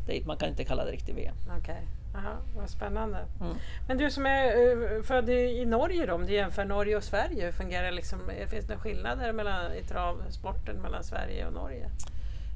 det, 0.08 0.26
man 0.26 0.38
kan 0.38 0.50
inte 0.50 0.64
kalla 0.64 0.86
det 0.86 0.92
riktigt 0.92 1.18
VM. 1.18 1.36
Okay. 1.60 1.82
Aha, 2.20 2.38
vad 2.56 2.70
spännande. 2.70 3.18
Mm. 3.42 3.56
Men 3.88 3.98
du 3.98 4.12
som 4.12 4.26
är 4.26 4.58
uh, 4.58 5.04
född 5.04 5.30
i, 5.30 5.66
Norge 5.66 6.06
då, 6.06 6.14
om 6.14 6.26
du 6.26 6.34
jämför 6.34 6.66
Norge 6.66 6.98
och 6.98 7.04
Sverige, 7.04 7.46
hur 7.46 7.52
fungerar 7.52 7.92
liksom, 7.92 8.20
finns 8.48 8.66
det 8.66 8.78
skillnader 8.78 9.34
mellan, 9.34 9.74
i 9.74 9.84
travsporten 9.84 10.82
mellan 10.82 11.04
Sverige 11.04 11.48
och 11.48 11.54
Norge? 11.54 11.90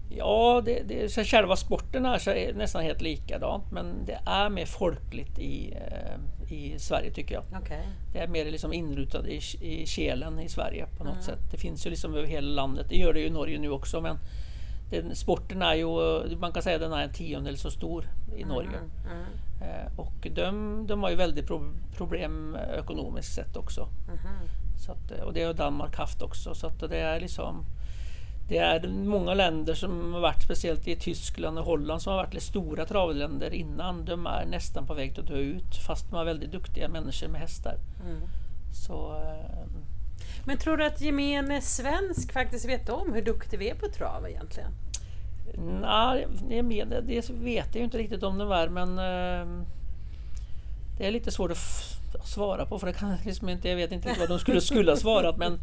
Ja, 0.10 0.62
det, 0.65 0.84
det, 0.88 1.12
så 1.12 1.24
själva 1.24 1.55
sporten 1.55 2.05
är, 2.05 2.17
så 2.17 2.32
är 2.32 2.53
nästan 2.53 2.84
helt 2.84 3.01
likadant 3.01 3.72
men 3.72 4.05
det 4.05 4.20
är 4.25 4.50
mer 4.50 4.65
folkligt 4.65 5.39
i, 5.39 5.74
eh, 5.74 6.53
i 6.53 6.79
Sverige 6.79 7.12
tycker 7.12 7.36
jag. 7.36 7.62
Okay. 7.62 7.82
Det 8.13 8.20
är 8.20 8.27
mer 8.27 8.46
liksom 8.46 8.74
inrutat 8.74 9.25
i, 9.25 9.41
i 9.62 9.86
kelen 9.86 10.39
i 10.39 10.50
Sverige 10.50 10.86
på 10.98 11.03
något 11.03 11.13
mm. 11.13 11.24
sätt. 11.24 11.39
Det 11.51 11.58
finns 11.58 11.86
ju 11.86 11.89
liksom 11.89 12.15
över 12.15 12.27
hela 12.27 12.50
landet. 12.50 12.86
Det 12.89 12.98
gör 12.98 13.13
det 13.13 13.20
ju 13.20 13.25
i 13.25 13.29
Norge 13.29 13.60
nu 13.60 13.70
också 13.70 14.01
men 14.01 14.17
den, 14.89 15.15
sporten 15.15 15.62
är 15.62 15.74
ju, 15.74 15.88
man 16.38 16.51
kan 16.51 16.63
säga 16.63 16.77
den 16.77 16.93
är 16.93 17.03
en 17.03 17.13
tiondel 17.13 17.58
så 17.58 17.72
stor 17.72 18.10
i 18.36 18.41
mm, 18.41 18.48
Norge. 18.53 18.70
Mm. 18.70 18.89
Eh, 19.22 19.27
och 19.96 20.27
de, 20.32 20.88
de 20.88 21.03
har 21.03 21.10
ju 21.10 21.15
väldigt 21.15 21.48
pro, 21.48 21.62
problem 21.98 22.58
ekonomiskt 22.79 23.34
sett 23.34 23.55
också. 23.58 23.88
Mm. 24.08 24.20
Så 24.86 24.91
att, 24.91 25.12
och 25.12 25.34
det 25.34 25.43
har 25.43 25.53
Danmark 25.53 25.96
haft 25.96 26.22
också. 26.22 26.55
Så 26.55 26.70
det 26.70 27.00
är 27.00 27.20
liksom 27.20 27.65
det 28.48 28.58
är 28.58 28.88
många 28.88 29.34
länder 29.34 29.74
som 29.74 30.13
har 30.13 30.20
varit, 30.20 30.43
speciellt 30.43 30.88
i 30.88 30.96
Tyskland 30.96 31.60
och 31.60 31.65
Holland, 31.65 32.01
som 32.01 32.12
har 32.12 32.17
varit 32.17 32.34
lite 32.34 32.46
stora 32.46 32.86
travländer 32.86 33.53
innan. 33.53 34.05
De 34.05 34.27
är 34.27 34.46
nästan 34.46 34.88
på 34.88 34.93
väg 34.93 35.20
att 35.20 35.27
dö 35.27 35.38
ut 35.38 35.75
fast 35.88 36.10
de 36.10 36.15
har 36.15 36.25
väldigt 36.25 36.51
duktiga 36.51 36.89
människor 36.89 37.27
med 37.27 37.41
hästar. 37.41 37.77
Mm. 38.05 38.22
Så, 38.74 39.15
eh, 39.15 39.65
Men 40.46 40.58
tror 40.58 40.77
du 40.77 40.86
att 40.86 41.01
gemene 41.01 41.62
svensk 41.62 42.34
faktiskt 42.34 42.70
vet 42.70 42.89
om 42.89 43.13
hur 43.13 43.22
duktig 43.22 43.60
vi 43.60 43.70
är 43.70 43.75
på 43.75 43.88
trav 43.88 44.29
egentligen? 44.29 44.72
Nej, 45.81 46.27
det, 46.50 47.01
det 47.01 47.29
vet 47.29 47.75
jag 47.75 47.83
inte 47.83 47.97
riktigt 47.97 48.23
om 48.23 48.38
det 48.38 48.55
är 48.55 48.69
men 48.69 48.89
eh, 48.89 49.65
det 50.97 51.07
är 51.07 51.12
lite 51.12 51.31
svårt 51.31 51.51
att 51.51 52.27
svara 52.27 52.65
på 52.65 52.79
för 52.79 52.88
det 52.88 52.93
kan 52.93 53.15
liksom 53.25 53.50
inte, 53.50 53.69
jag 53.69 53.75
vet 53.75 53.91
inte 53.91 54.15
vad 54.19 54.29
de 54.29 54.39
skulle, 54.39 54.62
skulle 54.62 54.91
ha 54.91 54.97
svarat 54.97 55.38
men 55.38 55.59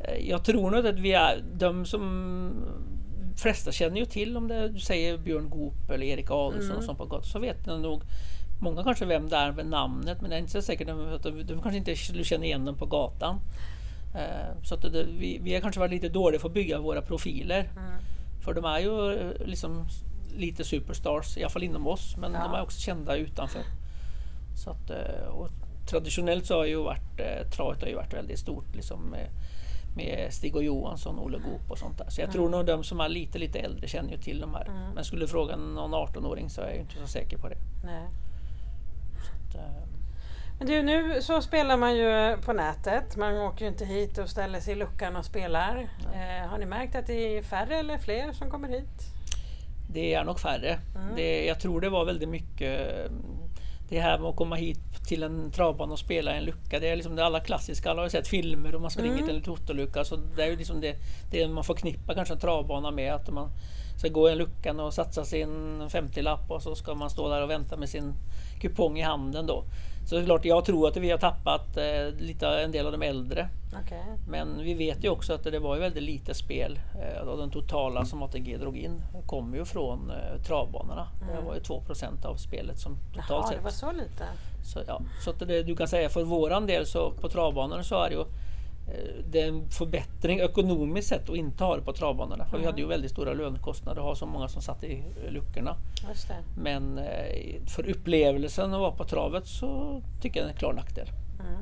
eh, 0.00 0.28
jag 0.28 0.44
tror 0.44 0.70
nog 0.70 0.86
att 0.86 0.98
vi 0.98 1.12
är 1.12 1.42
de 1.54 1.86
som 1.86 2.52
flesta 3.36 3.72
känner 3.72 3.96
ju 3.96 4.04
till 4.04 4.36
om 4.36 4.48
det, 4.48 4.68
du 4.68 4.80
säger 4.80 5.18
Björn 5.18 5.48
Goop 5.50 5.90
eller 5.90 6.06
Erik 6.06 6.30
Adolfsson 6.30 6.64
mm. 6.64 6.78
och 6.78 6.84
sånt 6.84 6.98
på 6.98 7.04
gatan 7.04 7.24
så 7.24 7.38
vet 7.38 7.64
de 7.64 7.82
nog 7.82 8.02
Många 8.60 8.84
kanske 8.84 9.04
vem 9.04 9.28
det 9.28 9.36
är 9.36 9.52
med 9.52 9.66
namnet 9.66 10.20
men 10.20 10.30
det 10.30 10.36
är 10.36 10.40
inte 10.40 10.52
så 10.52 10.62
säkert 10.62 10.88
att 10.88 11.22
de, 11.22 11.42
de 11.42 11.62
kanske 11.62 11.76
inte 11.76 11.96
skulle 11.96 12.24
känna 12.24 12.44
igen 12.44 12.64
dem 12.64 12.76
på 12.76 12.86
gatan. 12.86 13.40
Eh, 14.14 14.62
så 14.62 14.74
att 14.74 14.82
det, 14.82 15.06
vi, 15.18 15.38
vi 15.42 15.54
har 15.54 15.60
kanske 15.60 15.80
varit 15.80 15.92
lite 15.92 16.08
dåliga 16.08 16.40
för 16.40 16.48
att 16.48 16.54
bygga 16.54 16.80
våra 16.80 17.02
profiler. 17.02 17.70
Mm. 17.76 17.92
För 18.44 18.54
de 18.54 18.64
är 18.64 18.78
ju 18.78 19.12
eh, 19.12 19.46
liksom 19.46 19.86
lite 20.36 20.64
superstars, 20.64 21.36
i 21.36 21.42
alla 21.42 21.50
fall 21.50 21.62
inom 21.62 21.86
oss, 21.86 22.16
men 22.16 22.32
ja. 22.32 22.42
de 22.42 22.54
är 22.54 22.62
också 22.62 22.80
kända 22.80 23.16
utanför. 23.16 23.62
Så 24.56 24.70
att, 24.70 24.90
eh, 24.90 25.26
och 25.28 25.48
traditionellt 25.86 26.46
så 26.46 26.54
har 26.54 26.64
ju 26.64 26.76
varit, 26.76 27.20
eh, 27.20 27.50
travet 27.50 27.80
har 27.80 27.88
ju 27.88 27.94
varit 27.94 28.14
väldigt 28.14 28.38
stort 28.38 28.74
liksom 28.74 29.00
med, 29.02 29.28
med 29.96 30.32
Stig 30.32 30.56
och 30.56 30.64
Johansson, 30.64 31.18
Olle 31.18 31.38
Goop 31.38 31.70
och 31.70 31.78
sånt 31.78 31.98
där. 31.98 32.10
Så 32.10 32.20
jag 32.20 32.24
mm. 32.24 32.32
tror 32.32 32.48
nog 32.48 32.66
de 32.66 32.84
som 32.84 33.00
är 33.00 33.08
lite, 33.08 33.38
lite 33.38 33.58
äldre 33.58 33.88
känner 33.88 34.10
ju 34.10 34.18
till 34.18 34.40
de 34.40 34.54
här. 34.54 34.64
Mm. 34.64 34.90
Men 34.94 35.04
skulle 35.04 35.22
du 35.22 35.28
fråga 35.28 35.56
någon 35.56 35.94
18-åring 35.94 36.50
så 36.50 36.60
är 36.60 36.68
jag 36.68 36.76
inte 36.76 36.94
så 37.00 37.06
säker 37.06 37.38
på 37.38 37.48
det. 37.48 37.58
Nej. 37.84 38.08
Att, 39.48 39.56
men 40.58 40.66
du, 40.66 40.82
nu 40.82 41.22
så 41.22 41.42
spelar 41.42 41.76
man 41.76 41.96
ju 41.96 42.36
på 42.36 42.52
nätet. 42.52 43.16
Man 43.16 43.38
åker 43.38 43.64
ju 43.64 43.70
inte 43.70 43.84
hit 43.84 44.18
och 44.18 44.28
ställer 44.28 44.60
sig 44.60 44.72
i 44.72 44.76
luckan 44.76 45.16
och 45.16 45.24
spelar. 45.24 45.88
Eh, 46.14 46.48
har 46.48 46.58
ni 46.58 46.66
märkt 46.66 46.94
att 46.94 47.06
det 47.06 47.36
är 47.38 47.42
färre 47.42 47.76
eller 47.76 47.98
fler 47.98 48.32
som 48.32 48.50
kommer 48.50 48.68
hit? 48.68 49.14
Det 49.90 50.14
är 50.14 50.24
nog 50.24 50.40
färre. 50.40 50.78
Mm. 50.96 51.16
Det, 51.16 51.44
jag 51.44 51.60
tror 51.60 51.80
det 51.80 51.88
var 51.88 52.04
väldigt 52.04 52.28
mycket 52.28 52.90
det 53.88 54.00
här 54.00 54.18
med 54.18 54.28
att 54.28 54.36
komma 54.36 54.56
hit 54.56 54.78
till 55.06 55.22
en 55.22 55.50
travbana 55.50 55.92
och 55.92 55.98
spela 55.98 56.34
i 56.34 56.38
en 56.38 56.44
lucka. 56.44 56.80
Det 56.80 56.88
är 56.88 56.96
liksom 56.96 57.16
det 57.16 57.24
alla 57.24 57.40
klassiska, 57.40 57.90
alla 57.90 58.00
har 58.00 58.06
ju 58.06 58.10
sett 58.10 58.28
filmer 58.28 58.74
och 58.74 58.80
man 58.80 58.90
springer 58.90 59.14
mm. 59.14 59.26
till 59.26 59.36
en 59.36 59.42
totolucka. 59.42 60.04
Så 60.04 60.16
det 60.16 60.42
är 60.42 60.50
ju 60.50 60.56
liksom 60.56 60.80
det, 60.80 60.96
det 61.30 61.48
man 61.48 61.64
förknippar 61.64 62.14
kanske 62.14 62.34
en 62.34 62.40
travbana 62.40 62.90
med. 62.90 63.14
Att 63.14 63.30
man 63.30 63.50
ska 63.98 64.08
gå 64.08 64.28
i 64.28 64.32
en 64.32 64.38
luckan 64.38 64.80
och 64.80 64.94
satsa 64.94 65.24
sin 65.24 65.82
50-lapp 65.82 66.50
och 66.50 66.62
så 66.62 66.74
ska 66.74 66.94
man 66.94 67.10
stå 67.10 67.28
där 67.28 67.42
och 67.42 67.50
vänta 67.50 67.76
med 67.76 67.88
sin 67.88 68.14
kupong 68.60 68.98
i 68.98 69.02
handen 69.02 69.46
då. 69.46 69.64
Så 70.06 70.14
det 70.14 70.20
är 70.20 70.24
klart, 70.24 70.44
jag 70.44 70.64
tror 70.64 70.88
att 70.88 70.96
vi 70.96 71.10
har 71.10 71.18
tappat 71.18 71.76
eh, 71.76 72.10
lite, 72.18 72.48
en 72.48 72.72
del 72.72 72.86
av 72.86 72.92
de 72.92 73.02
äldre. 73.02 73.48
Okay. 73.84 74.02
Men 74.28 74.58
vi 74.58 74.74
vet 74.74 75.04
ju 75.04 75.08
också 75.08 75.32
att 75.32 75.44
det 75.44 75.58
var 75.58 75.74
ju 75.74 75.80
väldigt 75.80 76.02
lite 76.02 76.34
spel 76.34 76.80
eh, 77.02 77.28
och 77.28 77.38
den 77.38 77.50
totala 77.50 78.04
som 78.04 78.22
ATG 78.22 78.56
drog 78.56 78.76
in 78.76 79.02
kom 79.26 79.54
ju 79.54 79.64
från 79.64 80.10
eh, 80.10 80.42
travbanorna. 80.42 81.08
Mm. 81.22 81.36
Det 81.36 81.42
var 81.42 81.54
ju 81.54 81.60
2% 81.60 82.26
av 82.26 82.36
spelet 82.36 82.78
som 82.78 82.96
totalt 83.14 83.30
Jaha, 83.30 83.46
sett. 83.46 83.58
det 83.58 83.64
var 83.64 83.70
så 83.70 83.92
lite? 83.92 84.24
Så, 84.64 84.80
ja, 84.86 85.00
så 85.24 85.30
att 85.30 85.38
det, 85.38 85.62
du 85.62 85.76
kan 85.76 85.88
säga 85.88 86.08
för 86.08 86.24
våran 86.24 86.66
del 86.66 86.86
så 86.86 87.10
på 87.10 87.28
travbanorna 87.28 87.82
så 87.82 88.02
är 88.02 88.10
det 88.10 88.14
ju 88.14 88.24
det 89.30 89.40
är 89.40 89.48
en 89.48 89.70
förbättring 89.70 90.38
ekonomiskt 90.38 91.08
sett 91.08 91.30
att 91.30 91.36
inte 91.36 91.64
ha 91.64 91.76
det 91.76 91.82
på 91.82 91.92
travbanorna. 91.92 92.44
För 92.44 92.56
mm. 92.56 92.60
vi 92.60 92.66
hade 92.66 92.80
ju 92.80 92.86
väldigt 92.88 93.10
stora 93.10 93.32
lönekostnader 93.32 94.00
att 94.00 94.06
ha 94.06 94.14
så 94.14 94.26
många 94.26 94.48
som 94.48 94.62
satt 94.62 94.84
i 94.84 95.02
luckorna. 95.28 95.76
Men 96.56 96.98
eh, 96.98 97.66
för 97.66 97.90
upplevelsen 97.90 98.74
att 98.74 98.80
vara 98.80 98.92
på 98.92 99.04
travet 99.04 99.46
så 99.46 100.02
tycker 100.20 100.40
jag 100.40 100.46
det 100.46 100.50
är 100.50 100.52
en 100.52 100.58
klar 100.58 100.72
nackdel. 100.72 101.08
Mm. 101.40 101.60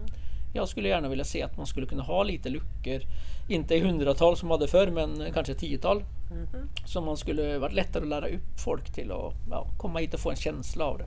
Jag 0.55 0.69
skulle 0.69 0.89
gärna 0.89 1.09
vilja 1.09 1.25
se 1.25 1.43
att 1.43 1.57
man 1.57 1.67
skulle 1.67 1.87
kunna 1.87 2.03
ha 2.03 2.23
lite 2.23 2.49
luckor. 2.49 3.01
Inte 3.49 3.75
i 3.75 3.81
hundratal 3.81 4.37
som 4.37 4.49
man 4.49 4.59
hade 4.59 4.71
förr 4.71 4.91
men 4.91 5.33
kanske 5.33 5.55
tiotal. 5.55 6.05
Mm. 6.31 6.69
Som 6.85 7.05
man 7.05 7.17
skulle 7.17 7.59
varit 7.59 7.75
lättare 7.75 8.03
att 8.03 8.09
lära 8.09 8.29
upp 8.29 8.61
folk 8.65 8.93
till 8.93 9.13
att 9.13 9.33
ja, 9.51 9.67
komma 9.79 9.99
hit 9.99 10.15
och 10.15 10.21
få 10.21 10.31
en 10.31 10.37
känsla 10.37 10.85
av 10.85 10.99
det. 10.99 11.07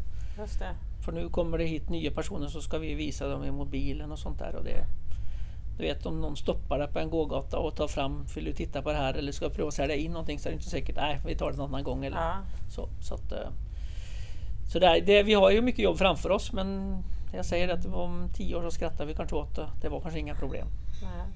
det. 0.60 0.76
För 1.06 1.12
nu 1.12 1.30
kommer 1.30 1.58
det 1.58 1.66
hit 1.66 1.90
nya 1.90 2.12
personer 2.12 2.48
så 2.48 2.62
ska 2.62 2.78
vi 2.78 2.94
visa 2.94 3.28
dem 3.28 3.44
i 3.44 3.52
mobilen 3.52 4.12
och 4.12 4.20
sånt 4.20 4.40
där. 4.40 4.56
Och 4.56 4.64
det, 4.64 4.86
du 5.78 5.84
vet 5.84 6.06
om 6.06 6.22
någon 6.22 6.38
stoppar 6.38 6.80
dig 6.80 6.88
på 6.88 7.00
en 7.00 7.10
gågata 7.10 7.60
och 7.60 7.76
tar 7.76 7.88
fram, 7.88 8.26
vill 8.36 8.46
du 8.46 8.54
titta 8.54 8.82
på 8.82 8.92
det 8.92 8.98
här 8.98 9.14
eller 9.14 9.32
ska 9.32 9.50
prova 9.50 9.72
sälja 9.72 9.96
in 9.96 10.12
någonting 10.12 10.40
så 10.40 10.50
är 10.50 10.52
det 10.52 10.56
inte 10.56 10.70
säkert, 10.70 10.96
nej 10.96 11.20
vi 11.26 11.36
tar 11.36 11.52
det 11.52 11.58
någon 11.58 11.70
annan 11.70 11.84
gång. 11.84 12.06
Eller 12.06 12.18
ja. 12.18 12.36
så, 12.70 12.90
så, 13.02 13.16
att, 13.16 13.32
eh, 13.32 13.50
så 14.72 14.80
där, 14.80 15.02
det, 15.02 15.24
vi 15.24 15.34
har 15.34 15.52
ju 15.52 15.62
mycket 15.62 15.84
jobb 15.84 15.98
framför 15.98 16.32
oss 16.32 16.54
men 16.54 16.98
jag 17.34 17.46
säger 17.46 17.70
att 17.70 17.86
om 17.86 18.30
tio 18.34 18.56
år 18.56 18.64
så 18.64 18.72
skrattar 18.72 19.06
vi 19.06 19.14
kanske 19.14 19.36
åt 19.36 19.56
det. 19.56 19.70
Det 19.82 19.90
var 19.90 20.02
kanske 20.02 20.20
inga 20.20 20.36
problem. 20.36 20.68
Nej. 21.02 21.28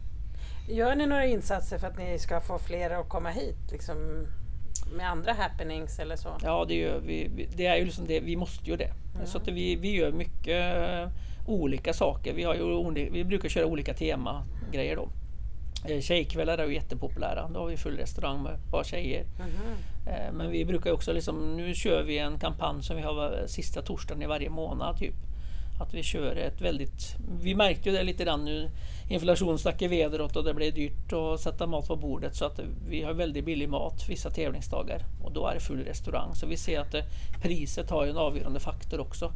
Gör 0.78 0.96
ni 0.96 1.06
några 1.06 1.26
insatser 1.26 1.78
för 1.78 1.88
att 1.88 1.98
ni 1.98 2.20
ska 2.20 2.42
få 2.42 2.60
fler 2.60 2.90
att 2.90 3.10
komma 3.10 3.30
hit? 3.30 3.72
Liksom, 3.72 4.28
med 4.92 5.10
andra 5.10 5.34
happenings 5.34 6.00
eller 6.00 6.16
så? 6.16 6.30
Ja, 6.44 6.66
det 6.68 6.76
gör 6.76 7.00
vi. 7.00 7.48
Det 7.56 7.66
är 7.66 7.76
ju 7.76 7.86
liksom 7.86 8.08
det, 8.08 8.20
vi 8.20 8.36
måste 8.36 8.70
ju 8.70 8.76
det. 8.76 8.94
Mm. 9.16 9.26
Så 9.26 9.38
att 9.38 9.48
vi, 9.48 9.76
vi 9.76 9.92
gör 9.92 10.12
mycket 10.12 10.78
uh, 10.78 11.10
olika 11.48 11.94
saker. 11.94 12.34
Vi, 12.34 12.44
har 12.44 12.56
ju, 12.56 13.10
vi 13.12 13.24
brukar 13.24 13.50
köra 13.50 13.66
olika 13.66 13.94
temagrejer 13.94 14.96
då. 14.96 15.10
Eh, 15.86 16.02
tjejkvällar 16.02 16.58
är 16.58 16.68
ju 16.68 16.74
jättepopulära. 16.74 17.50
Då 17.54 17.60
har 17.60 17.68
vi 17.68 17.78
full 17.78 17.98
restaurang 17.98 18.44
med 18.44 18.60
bara 18.72 18.84
tjejer. 18.84 19.26
Mm. 19.40 20.36
Men 20.36 20.52
vi 20.52 20.66
brukar 20.66 20.92
också 20.92 21.14
liksom, 21.14 21.58
nu 21.58 21.74
kör 21.74 22.04
vi 22.04 22.18
en 22.18 22.40
kampanj 22.40 22.84
som 22.84 22.96
vi 22.96 23.02
har 23.02 23.44
sista 23.48 23.82
torsdagen 23.82 24.22
i 24.22 24.26
varje 24.26 24.50
månad. 24.50 24.98
Typ. 24.98 25.16
Att 25.80 25.94
vi 25.94 26.04
kör 26.04 26.36
ett 26.36 26.62
väldigt... 26.62 27.16
Vi 27.42 27.56
märkte 27.56 27.90
ju 27.90 27.96
det 27.96 28.04
lite 28.04 28.24
grann 28.24 28.46
nu. 28.46 28.70
Inflationen 29.10 29.58
stack 29.58 29.82
i 29.82 29.88
vädret 29.88 30.36
och 30.36 30.44
det 30.44 30.54
blev 30.54 30.74
dyrt 30.74 31.14
att 31.14 31.40
sätta 31.40 31.68
mat 31.68 31.88
på 31.88 31.96
bordet. 31.96 32.36
Så 32.36 32.46
att 32.46 32.60
vi 32.90 33.04
har 33.04 33.14
väldigt 33.14 33.46
billig 33.46 33.70
mat 33.70 34.10
vissa 34.10 34.30
tävlingsdagar. 34.30 35.06
Och 35.24 35.32
då 35.32 35.48
är 35.48 35.54
det 35.54 35.60
full 35.60 35.84
restaurang. 35.84 36.36
Så 36.36 36.48
vi 36.48 36.58
ser 36.58 36.80
att 36.80 36.96
priset 37.42 37.90
har 37.90 38.06
en 38.06 38.18
avgörande 38.18 38.60
faktor 38.60 39.00
också. 39.00 39.32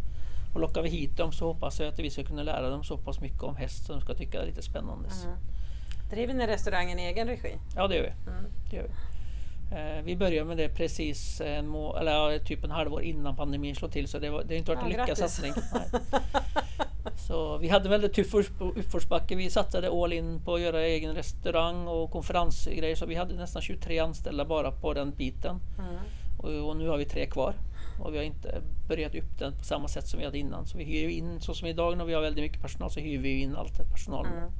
Och 0.54 0.60
lockar 0.60 0.82
vi 0.82 0.90
hit 0.90 1.18
dem 1.18 1.32
så 1.32 1.46
hoppas 1.46 1.80
jag 1.80 1.90
att 1.90 2.00
vi 2.00 2.10
ska 2.10 2.24
kunna 2.24 2.44
lära 2.44 2.70
dem 2.70 2.84
så 2.84 2.98
pass 2.98 3.22
mycket 3.22 3.44
om 3.44 3.56
häst 3.56 3.86
som 3.86 3.96
de 3.96 4.02
ska 4.02 4.14
tycka 4.14 4.38
det 4.38 4.44
är 4.44 4.48
lite 4.48 4.62
spännande. 4.62 5.10
Mm. 5.24 5.38
Driver 6.10 6.34
ni 6.34 6.48
restaurangen 6.48 7.00
i 7.00 7.04
egen 7.04 7.28
regi? 7.28 7.58
Ja 7.76 7.88
det 7.88 7.96
gör 7.96 8.04
vi. 8.04 8.32
Mm. 8.32 8.46
Det 8.70 8.76
gör 8.76 8.84
vi. 8.84 9.13
Eh, 9.74 10.04
vi 10.04 10.16
började 10.16 10.48
med 10.48 10.58
det 10.58 10.70
precis 10.70 11.42
en 11.42 11.68
må 11.68 11.98
eller, 11.98 12.40
typ 12.40 12.64
en 12.64 12.72
halvår 12.72 13.02
innan 13.02 13.36
pandemin 13.36 13.76
slog 13.76 13.92
till 13.92 14.08
så 14.08 14.20
det, 14.20 14.30
var, 14.30 14.44
det 14.44 14.54
har 14.54 14.60
inte 14.60 14.72
varit 14.72 14.84
en 14.84 14.90
lyckad 14.90 15.18
satsning. 15.18 15.54
Så 17.28 17.58
vi 17.58 17.68
hade 17.68 17.90
väldigt 17.90 18.14
tuff 18.14 18.52
uppförsbacke. 18.60 19.36
Vi 19.36 19.50
satsade 19.50 19.90
all 20.04 20.14
in 20.14 20.42
på 20.46 20.56
att 20.56 20.62
göra 20.62 20.82
egen 20.82 21.16
restaurang 21.16 21.88
och 21.88 22.12
konferensgrejer 22.12 22.96
så 22.96 23.06
vi 23.06 23.16
hade 23.16 23.36
nästan 23.36 23.62
23 23.62 24.00
anställda 24.00 24.46
bara 24.46 24.72
på 24.72 24.94
den 24.94 25.12
biten. 25.12 25.60
Mm. 25.80 25.96
Och, 26.38 26.70
och, 26.70 26.78
nu 26.78 26.88
har 26.88 26.98
vi 26.98 27.06
tre 27.06 27.26
kvar. 27.26 27.54
Och 28.00 28.14
vi 28.14 28.18
har 28.18 28.26
inte 28.26 28.62
börjat 28.88 29.16
upp 29.16 29.40
den 29.40 29.58
på 29.58 29.64
samma 29.64 29.88
sätt 29.88 30.08
som 30.08 30.20
vi 30.20 30.26
hade 30.26 30.38
innan. 30.38 30.66
Så 30.66 30.78
vi 30.78 30.84
hyr 30.84 31.10
in, 31.10 31.42
så 31.42 31.54
som 31.54 31.68
idag 31.68 31.98
när 31.98 32.06
vi 32.06 32.14
har 32.14 32.22
väldigt 32.22 32.44
mycket 32.44 32.62
personal 32.62 32.92
så 32.92 33.00
hyr 33.00 33.20
vi 33.20 33.42
in 33.42 33.56
allt 33.56 33.92
personal. 33.92 34.26
Mm. 34.26 34.52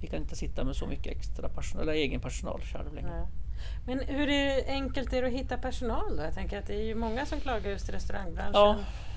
Vi 0.00 0.06
kan 0.06 0.20
inte 0.20 0.36
sitta 0.36 0.64
med 0.64 0.76
så 0.76 0.86
mycket 0.86 1.16
extra 1.16 1.48
personal, 1.48 1.82
eller 1.82 1.92
egen 1.92 2.20
personal 2.20 2.60
själv 2.60 2.94
längre. 2.94 3.10
Nej. 3.10 3.45
Men 3.86 4.00
hur 4.00 4.28
är 4.28 4.68
enkelt 4.68 5.12
är 5.12 5.22
det 5.22 5.28
att 5.28 5.34
hitta 5.34 5.56
personal 5.56 6.16
då? 6.16 6.22
Jag 6.22 6.34
tänker 6.34 6.58
att 6.58 6.66
det 6.66 6.74
är 6.74 6.84
ju 6.84 6.94
många 6.94 7.26
som 7.26 7.40
klagar 7.40 7.70
just 7.70 7.88
i 7.88 7.92
restaurangbranschen. 7.92 8.54
Ja, 8.54 8.76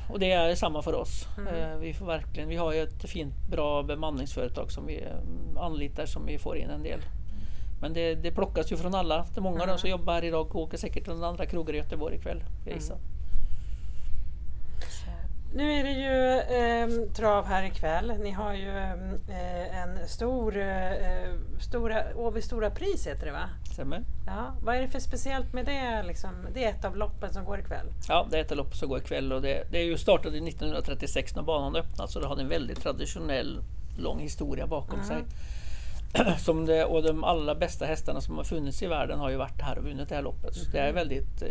och 0.10 0.20
det 0.20 0.32
är 0.32 0.56
samma 0.56 0.82
för 0.82 0.94
oss. 0.94 1.28
Mm. 1.38 1.56
Eh, 1.56 1.78
vi, 1.78 1.94
får 1.94 2.06
verkligen, 2.06 2.50
vi 2.50 2.56
har 2.56 2.74
ju 2.74 2.82
ett 2.84 3.10
fint 3.10 3.36
bra 3.50 3.84
bemanningsföretag 3.84 4.72
som 4.72 4.86
vi 4.86 5.02
eh, 5.02 5.62
anlitar 5.64 6.06
som 6.06 6.26
vi 6.26 6.38
får 6.38 6.58
in 6.58 6.70
en 6.70 6.84
del. 6.84 7.00
Men 7.82 7.94
det, 7.94 8.16
det 8.16 8.32
plockas 8.32 8.72
ju 8.72 8.78
från 8.78 8.96
alla. 8.96 9.26
Det 9.34 9.40
är 9.40 9.42
många 9.42 9.56
mm. 9.56 9.62
av 9.62 9.68
dem 9.68 9.78
som 9.78 9.90
jobbar 9.90 10.14
här 10.14 10.24
idag 10.24 10.48
och 10.48 10.56
åker 10.56 10.78
säkert 10.78 11.04
till 11.04 11.24
andra 11.24 11.46
krogar 11.46 11.74
i 11.74 11.78
Göteborg 11.78 12.16
ikväll. 12.16 12.44
Mm. 12.66 12.80
Nu 15.54 15.74
är 15.74 15.84
det 15.84 15.92
ju 15.92 16.40
eh, 16.40 17.14
trav 17.14 17.46
här 17.46 17.64
ikväll. 17.64 18.14
Ni 18.20 18.32
har 18.32 18.54
ju 18.54 18.78
eh, 18.78 19.82
en 19.82 20.08
stor, 20.08 20.58
eh, 20.58 21.34
stora, 21.60 22.04
Åby 22.16 22.42
Stora 22.42 22.70
Pris 22.70 23.08
heter 23.08 23.26
det 23.26 23.32
va? 23.32 23.50
Stämmer. 23.74 24.04
Ja, 24.26 24.54
vad 24.64 24.76
är 24.76 24.82
det 24.82 24.88
för 24.88 25.00
speciellt 25.00 25.54
med 25.54 25.66
det? 25.66 26.04
Liksom? 26.04 26.30
Det 26.54 26.66
är 26.66 26.70
ett 26.70 26.86
av 26.86 26.98
loppen 26.98 27.34
som 27.34 27.46
går 27.46 27.60
ikväll. 27.60 27.86
Ja, 28.08 28.28
det 28.32 28.38
är 28.38 28.42
ett 28.42 28.52
av 28.52 28.58
loppen 28.58 28.78
som 28.78 28.90
går 28.90 28.98
ikväll 28.98 29.34
och 29.34 29.42
det, 29.42 29.64
det 29.72 29.78
är 29.78 29.84
ju 29.84 29.98
startade 29.98 30.38
1936 30.38 31.36
när 31.36 31.44
banan 31.44 31.76
öppnades 31.76 32.14
så 32.14 32.20
det 32.20 32.28
har 32.28 32.38
en 32.38 32.50
väldigt 32.50 32.82
traditionell 32.82 33.60
lång 33.98 34.20
historia 34.20 34.68
bakom 34.68 35.00
mm. 35.00 35.08
sig. 35.08 35.18
Som 36.38 36.66
det, 36.66 36.86
och 36.86 37.04
de 37.04 37.24
allra 37.24 37.56
bästa 37.56 37.86
hästarna 37.86 38.22
som 38.22 38.38
har 38.38 38.44
funnits 38.44 38.84
i 38.84 38.88
världen 38.88 39.20
har 39.20 39.30
ju 39.30 39.36
varit 39.36 39.62
här 39.62 39.78
och 39.78 39.84
vunnit 39.84 40.10
det 40.10 40.16
här 40.16 40.22
loppet. 40.22 40.56
Så 40.56 40.72
det 40.72 40.80
är 40.80 40.94
väldigt 40.94 41.42
eh, 41.42 41.50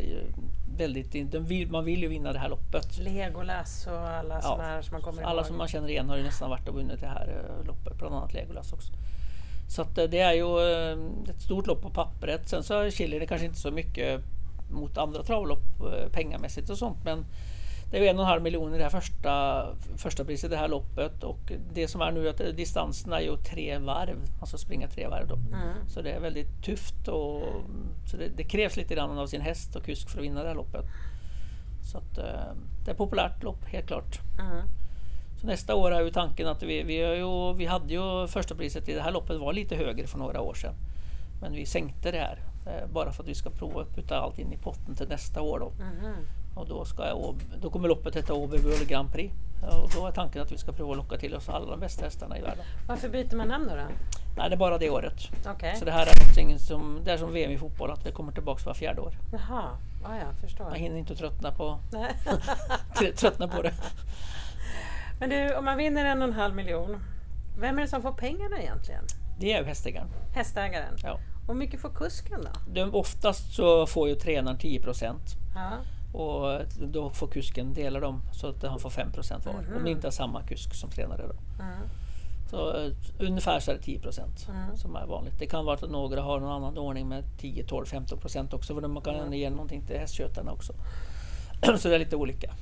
väldigt, 0.78 1.34
vill, 1.34 1.70
man 1.70 1.84
vill 1.84 2.02
ju 2.02 2.08
vinna 2.08 2.32
det 2.32 2.38
här 2.38 2.48
loppet. 2.48 2.98
Legolas 2.98 3.86
och 3.86 4.08
alla 4.08 4.34
ja, 4.34 4.40
sådana 4.40 4.62
här 4.62 4.82
som 4.82 4.92
man 4.92 5.02
kommer 5.02 5.22
Alla 5.22 5.40
ihåg. 5.40 5.46
som 5.46 5.56
man 5.56 5.68
känner 5.68 5.88
igen 5.88 6.08
har 6.08 6.16
ju 6.16 6.22
nästan 6.22 6.50
varit 6.50 6.68
och 6.68 6.74
vunnit 6.74 7.00
det 7.00 7.06
här 7.06 7.44
eh, 7.60 7.66
loppet, 7.66 7.98
bland 7.98 8.14
annat 8.14 8.34
Legolas 8.34 8.72
också. 8.72 8.92
Så 9.68 9.82
eh, 9.82 10.08
det 10.10 10.20
är 10.20 10.32
ju 10.32 10.60
ett 11.30 11.40
stort 11.40 11.66
lopp 11.66 11.82
på 11.82 11.90
pappret. 11.90 12.48
Sen 12.48 12.62
så 12.62 12.90
skiljer 12.90 13.20
det 13.20 13.26
kanske 13.26 13.46
inte 13.46 13.58
så 13.58 13.70
mycket 13.70 14.20
mot 14.70 14.98
andra 14.98 15.22
travlopp 15.22 15.62
pengamässigt 16.12 16.70
och 16.70 16.78
sånt 16.78 17.04
men 17.04 17.24
det 17.90 17.98
är 17.98 18.10
en 18.10 18.16
och 18.16 18.22
en 18.22 18.28
halv 18.28 18.42
miljon 18.42 18.74
i 18.74 18.78
det 18.78 18.82
här 18.82 18.90
första, 18.90 19.66
första 19.96 20.24
priset 20.24 20.50
det 20.50 20.56
här 20.56 20.68
loppet 20.68 21.24
och 21.24 21.52
det 21.72 21.88
som 21.88 22.00
är 22.00 22.12
nu 22.12 22.28
att 22.28 22.56
distansen 22.56 23.12
är 23.12 23.20
ju 23.20 23.36
tre 23.36 23.78
varv, 23.78 24.16
alltså 24.40 24.58
springa 24.58 24.88
tre 24.88 25.08
varv 25.08 25.26
då. 25.26 25.34
Mm. 25.34 25.88
Så 25.88 26.02
det 26.02 26.10
är 26.10 26.20
väldigt 26.20 26.62
tufft 26.62 27.08
och 27.08 27.42
så 28.10 28.16
det, 28.16 28.28
det, 28.36 28.44
krävs 28.44 28.76
lite 28.76 28.94
grann 28.94 29.18
av 29.18 29.26
sin 29.26 29.40
häst 29.40 29.76
och 29.76 29.84
kusk 29.84 30.10
för 30.10 30.18
att 30.18 30.24
vinna 30.24 30.42
det 30.42 30.48
här 30.48 30.54
loppet. 30.54 30.84
Så 31.92 31.98
att, 31.98 32.18
eh, 32.18 32.54
det 32.84 32.90
är 32.90 32.92
ett 32.92 32.98
populärt 32.98 33.42
lopp, 33.42 33.64
helt 33.64 33.86
klart. 33.86 34.20
Mm. 34.40 34.66
Så 35.40 35.46
nästa 35.46 35.74
år 35.74 35.90
är 35.90 36.00
ju 36.00 36.10
tanken 36.10 36.48
att 36.48 36.62
vi, 36.62 36.82
vi, 36.82 37.16
ju, 37.16 37.54
vi 37.54 37.66
hade 37.66 37.92
ju 37.94 38.26
första 38.26 38.54
priset 38.54 38.88
i 38.88 38.94
det 38.94 39.02
här 39.02 39.12
loppet 39.12 39.40
var 39.40 39.52
lite 39.52 39.76
högre 39.76 40.06
för 40.06 40.18
några 40.18 40.40
år 40.40 40.54
sedan. 40.54 40.74
Men 41.40 41.52
vi 41.52 41.66
sänkte 41.66 42.10
det 42.10 42.18
här 42.18 42.38
eh, 42.66 42.88
bara 42.92 43.12
för 43.12 43.22
att 43.22 43.28
vi 43.28 43.34
ska 43.34 43.50
prova 43.50 43.82
att 43.82 43.94
putta 43.94 44.18
allt 44.18 44.38
in 44.38 44.52
i 44.52 44.56
potten 44.56 44.94
till 44.94 45.08
nästa 45.08 45.42
år. 45.42 45.58
Då. 45.58 45.72
Mm. 45.82 46.14
Och 46.58 46.68
då, 46.68 46.84
ska 46.84 47.06
jag, 47.06 47.34
då 47.60 47.70
kommer 47.70 47.88
loppet 47.88 48.16
heta 48.16 48.34
Åby 48.34 48.58
World 48.58 48.88
Grand 48.88 49.12
Prix. 49.12 49.34
Och 49.62 49.90
då 49.94 50.06
är 50.06 50.12
tanken 50.12 50.42
att 50.42 50.52
vi 50.52 50.58
ska 50.58 50.72
prova 50.72 50.90
att 50.90 50.96
locka 50.96 51.16
till 51.16 51.34
oss 51.34 51.48
alla 51.48 51.70
de 51.70 51.80
bästa 51.80 52.04
hästarna 52.04 52.38
i 52.38 52.42
världen. 52.42 52.64
Varför 52.88 53.08
byter 53.08 53.36
man 53.36 53.48
namn 53.48 53.68
då? 53.68 53.76
då? 53.76 53.82
Nej, 54.36 54.48
det 54.48 54.54
är 54.54 54.58
bara 54.58 54.78
det 54.78 54.90
året. 54.90 55.28
Okay. 55.54 55.76
Så 55.76 55.84
det 55.84 55.90
här 55.90 56.06
är 56.06 56.58
som, 56.58 57.00
det 57.04 57.12
är 57.12 57.16
som 57.16 57.32
VM 57.32 57.50
i 57.50 57.58
fotboll, 57.58 57.90
att 57.90 58.04
det 58.04 58.12
kommer 58.12 58.32
tillbaka 58.32 58.62
var 58.66 58.74
fjärde 58.74 59.00
år. 59.00 59.18
Jaha, 59.32 59.70
ah, 60.04 60.16
ja, 60.16 60.26
förstår. 60.40 60.64
Man 60.64 60.74
hinner 60.74 60.98
inte 60.98 61.16
tröttna 61.16 61.52
på, 61.52 61.78
tröttna 63.16 63.48
på 63.48 63.62
det. 63.62 63.72
Men 65.20 65.30
du, 65.30 65.54
om 65.54 65.64
man 65.64 65.78
vinner 65.78 66.04
en 66.04 66.22
och 66.22 66.28
en 66.28 66.34
halv 66.34 66.54
miljon, 66.54 66.96
vem 67.58 67.78
är 67.78 67.82
det 67.82 67.88
som 67.88 68.02
får 68.02 68.12
pengarna 68.12 68.58
egentligen? 68.60 69.04
Det 69.40 69.52
är 69.52 69.64
hästägaren. 69.64 70.08
Hästägaren? 70.34 70.96
Ja. 71.02 71.18
Hur 71.48 71.54
mycket 71.54 71.80
får 71.80 71.90
kusken 71.90 72.40
då? 72.40 72.72
De, 72.72 72.94
oftast 72.94 73.54
så 73.54 73.86
får 73.86 74.08
ju 74.08 74.14
tränaren 74.14 74.58
10 74.58 74.80
procent. 74.80 75.22
Och 76.12 76.60
då 76.80 77.10
får 77.10 77.26
kusken 77.26 77.74
dela 77.74 78.00
dem 78.00 78.22
så 78.32 78.46
att 78.46 78.62
han 78.62 78.78
får 78.78 78.90
5 78.90 79.12
procent 79.12 79.46
var. 79.46 79.52
Mm. 79.52 79.76
Om 79.76 79.84
det 79.84 79.90
inte 79.90 80.06
har 80.06 80.12
samma 80.12 80.42
kusk 80.42 80.74
som 80.74 80.90
tränare. 80.90 81.22
Då. 81.26 81.62
Mm. 81.62 81.88
Så 82.50 82.76
uh, 82.76 82.92
ungefär 83.18 83.60
så 83.60 83.70
är 83.70 83.74
det 83.74 83.82
10 83.82 83.98
procent 83.98 84.48
mm. 84.48 84.76
som 84.76 84.96
är 84.96 85.06
vanligt. 85.06 85.38
Det 85.38 85.46
kan 85.46 85.64
vara 85.64 85.74
att 85.74 85.90
några 85.90 86.22
har 86.22 86.40
någon 86.40 86.52
annan 86.52 86.78
ordning 86.78 87.08
med 87.08 87.24
10, 87.38 87.64
12, 87.64 87.86
15 87.86 88.18
procent 88.18 88.52
också. 88.52 88.74
För 88.74 88.88
man 88.88 89.02
kan 89.02 89.14
mm. 89.14 89.32
ge 89.32 89.50
någonting 89.50 89.82
till 89.86 89.96
hästkötarna 89.96 90.52
också. 90.52 90.72
så 91.78 91.88
det 91.88 91.94
är 91.94 91.98
lite 91.98 92.16
olika. 92.16 92.54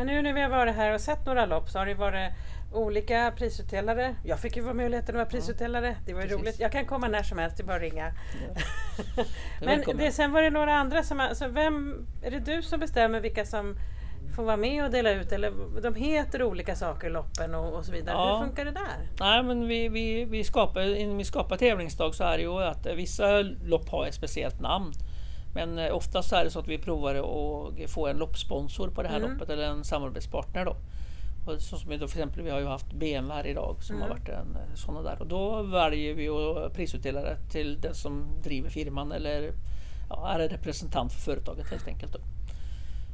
Men 0.00 0.06
nu 0.06 0.22
när 0.22 0.32
vi 0.32 0.40
har 0.40 0.48
varit 0.48 0.74
här 0.74 0.94
och 0.94 1.00
sett 1.00 1.26
några 1.26 1.46
lopp 1.46 1.70
så 1.70 1.78
har 1.78 1.86
det 1.86 1.94
varit 1.94 2.32
olika 2.72 3.32
prisutdelare. 3.36 4.14
Jag 4.24 4.40
fick 4.40 4.56
ju 4.56 4.62
vara 4.62 4.74
möjligheten 4.74 5.14
att 5.14 5.18
vara 5.18 5.26
prisutdelare. 5.26 5.96
Det 6.06 6.14
var 6.14 6.22
ju 6.22 6.28
roligt. 6.28 6.60
Jag 6.60 6.72
kan 6.72 6.86
komma 6.86 7.08
när 7.08 7.22
som 7.22 7.38
helst, 7.38 7.56
det 7.56 7.62
är 7.62 7.66
bara 7.66 7.76
att 7.76 7.82
ringa. 7.82 8.12
Ja. 9.16 9.24
Men 9.66 9.96
det, 9.96 10.12
sen 10.12 10.32
var 10.32 10.42
det 10.42 10.50
några 10.50 10.74
andra 10.74 11.02
som... 11.02 11.20
Alltså 11.20 11.48
vem, 11.48 12.06
är 12.22 12.30
det 12.30 12.38
du 12.38 12.62
som 12.62 12.80
bestämmer 12.80 13.20
vilka 13.20 13.44
som 13.44 13.76
får 14.36 14.42
vara 14.42 14.56
med 14.56 14.84
och 14.84 14.90
dela 14.90 15.10
ut? 15.10 15.32
Eller 15.32 15.52
de 15.82 15.94
heter 15.94 16.42
olika 16.42 16.76
saker, 16.76 17.10
loppen 17.10 17.54
och, 17.54 17.72
och 17.72 17.84
så 17.84 17.92
vidare. 17.92 18.16
Ja. 18.16 18.38
Hur 18.38 18.46
funkar 18.46 18.64
det 18.64 18.70
där? 18.70 19.08
Nej, 19.20 19.42
men 19.42 19.68
vi, 19.68 19.88
vi, 19.88 20.24
vi 20.24 20.44
skapar, 20.44 21.16
vi 21.16 21.24
skapar 21.24 21.56
tävlingsdag 21.56 22.14
så 22.14 22.24
är 22.24 22.36
det 22.36 22.42
ju 22.42 22.62
att 22.62 22.86
vissa 22.86 23.40
lopp 23.64 23.88
har 23.88 24.06
ett 24.06 24.14
speciellt 24.14 24.60
namn. 24.60 24.92
Men 25.54 25.78
eh, 25.78 25.96
oftast 25.96 26.32
är 26.32 26.44
det 26.44 26.50
så 26.50 26.58
att 26.58 26.68
vi 26.68 26.78
provar 26.78 27.14
att 27.14 27.90
få 27.90 28.06
en 28.06 28.16
loppsponsor 28.16 28.88
på 28.88 29.02
det 29.02 29.08
här 29.08 29.16
mm. 29.16 29.32
loppet 29.32 29.50
eller 29.50 29.64
en 29.64 29.84
samarbetspartner. 29.84 30.64
Då. 30.64 30.76
Och 31.46 31.62
så 31.62 31.76
som 31.76 31.90
då, 31.90 31.98
för 31.98 32.04
exempel, 32.04 32.42
vi 32.42 32.50
har 32.50 32.60
ju 32.60 32.66
haft 32.66 32.92
BMW 32.92 33.34
här 33.34 33.46
idag 33.46 33.76
som 33.80 33.96
mm. 33.96 34.08
har 34.08 34.16
varit 34.16 34.28
en 34.28 34.56
eh, 34.56 34.74
sådana 34.74 35.02
där. 35.02 35.20
Och 35.20 35.26
då 35.26 35.62
väljer 35.62 36.14
vi 36.14 36.28
att 36.28 36.74
prisutdela 36.74 37.20
det 37.20 37.36
till 37.50 37.80
den 37.80 37.94
som 37.94 38.24
driver 38.42 38.70
firman 38.70 39.12
eller 39.12 39.52
ja, 40.08 40.28
är 40.28 40.48
representant 40.48 41.12
för 41.12 41.20
företaget 41.20 41.70
helt 41.70 41.88
enkelt. 41.88 42.12
Då. 42.12 42.18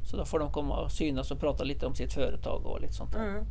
Så 0.03 0.17
då 0.17 0.25
får 0.25 0.39
de 0.39 0.51
komma 0.51 0.79
och 0.79 0.91
synas 0.91 1.31
och 1.31 1.39
prata 1.39 1.63
lite 1.63 1.85
om 1.85 1.95
sitt 1.95 2.13
företag 2.13 2.65
och 2.65 2.81
lite 2.81 2.93
sånt 2.93 3.11
där. 3.11 3.29
Mm. 3.29 3.45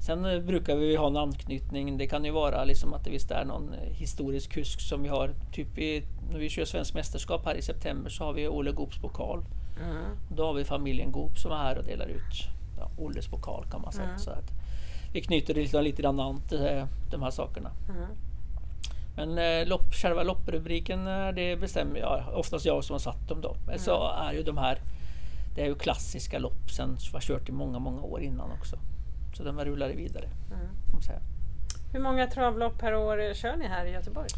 Sen 0.00 0.24
eh, 0.24 0.40
brukar 0.40 0.76
vi 0.76 0.96
ha 0.96 1.06
en 1.06 1.16
anknytning. 1.16 1.98
Det 1.98 2.06
kan 2.06 2.24
ju 2.24 2.30
vara 2.30 2.64
liksom 2.64 2.94
att 2.94 3.04
det 3.04 3.10
visst 3.10 3.30
är 3.30 3.44
någon 3.44 3.74
eh, 3.74 3.92
historisk 3.92 4.52
kusk 4.52 4.80
som 4.80 5.02
vi 5.02 5.08
har. 5.08 5.34
Typ 5.52 5.78
i, 5.78 6.02
när 6.30 6.38
vi 6.38 6.48
kör 6.48 6.64
Svenskt 6.64 6.94
mästerskap 6.94 7.44
här 7.44 7.54
i 7.54 7.62
september 7.62 8.10
så 8.10 8.24
har 8.24 8.32
vi 8.32 8.48
Olle 8.48 8.72
Goops 8.72 8.98
pokal. 8.98 9.44
Mm. 9.84 10.04
Då 10.36 10.46
har 10.46 10.54
vi 10.54 10.64
familjen 10.64 11.12
Goop 11.12 11.38
som 11.38 11.52
är 11.52 11.56
här 11.56 11.78
och 11.78 11.84
delar 11.84 12.06
ut 12.06 12.48
ja, 12.78 12.90
Olles 12.98 13.26
pokal 13.28 13.64
kan 13.70 13.82
man 13.82 13.92
säga. 13.92 14.08
Mm. 14.08 14.18
Så 14.18 14.30
att 14.30 14.52
vi 15.12 15.20
knyter 15.20 15.54
det 15.54 15.60
lite, 15.60 15.82
lite 15.82 16.02
grann 16.02 16.20
an 16.20 16.40
till 16.48 16.66
eh, 16.66 16.86
de 17.10 17.22
här 17.22 17.30
sakerna. 17.30 17.70
Mm. 17.88 18.08
Men 19.16 19.38
eh, 19.38 19.68
lopp, 19.68 19.94
själva 19.94 20.22
lopprubriken 20.22 21.04
det 21.34 21.60
bestämmer 21.60 22.00
jag, 22.00 22.24
oftast 22.34 22.64
jag 22.64 22.84
som 22.84 22.94
har 22.94 22.98
satt 22.98 23.28
dem 23.28 23.40
då. 23.40 23.56
Men 23.66 23.78
så 23.78 24.10
mm. 24.10 24.28
är 24.28 24.32
ju 24.32 24.42
de 24.42 24.58
här, 24.58 24.80
det 25.54 25.62
är 25.62 25.66
ju 25.66 25.74
klassiska 25.74 26.38
lopp 26.38 26.70
sen 26.70 26.98
som 26.98 27.14
har 27.14 27.20
kört 27.20 27.48
i 27.48 27.52
många, 27.52 27.78
många 27.78 28.02
år 28.02 28.22
innan 28.22 28.50
också. 28.50 28.76
Så 29.36 29.42
de 29.42 29.64
rullar 29.64 29.88
vidare. 29.88 30.24
Mm. 30.50 30.66
Hur 31.92 32.00
många 32.00 32.26
travlopp 32.26 32.78
per 32.78 32.94
år 32.94 33.34
kör 33.34 33.56
ni 33.56 33.66
här 33.66 33.86
i 33.86 33.90
Göteborg? 33.90 34.28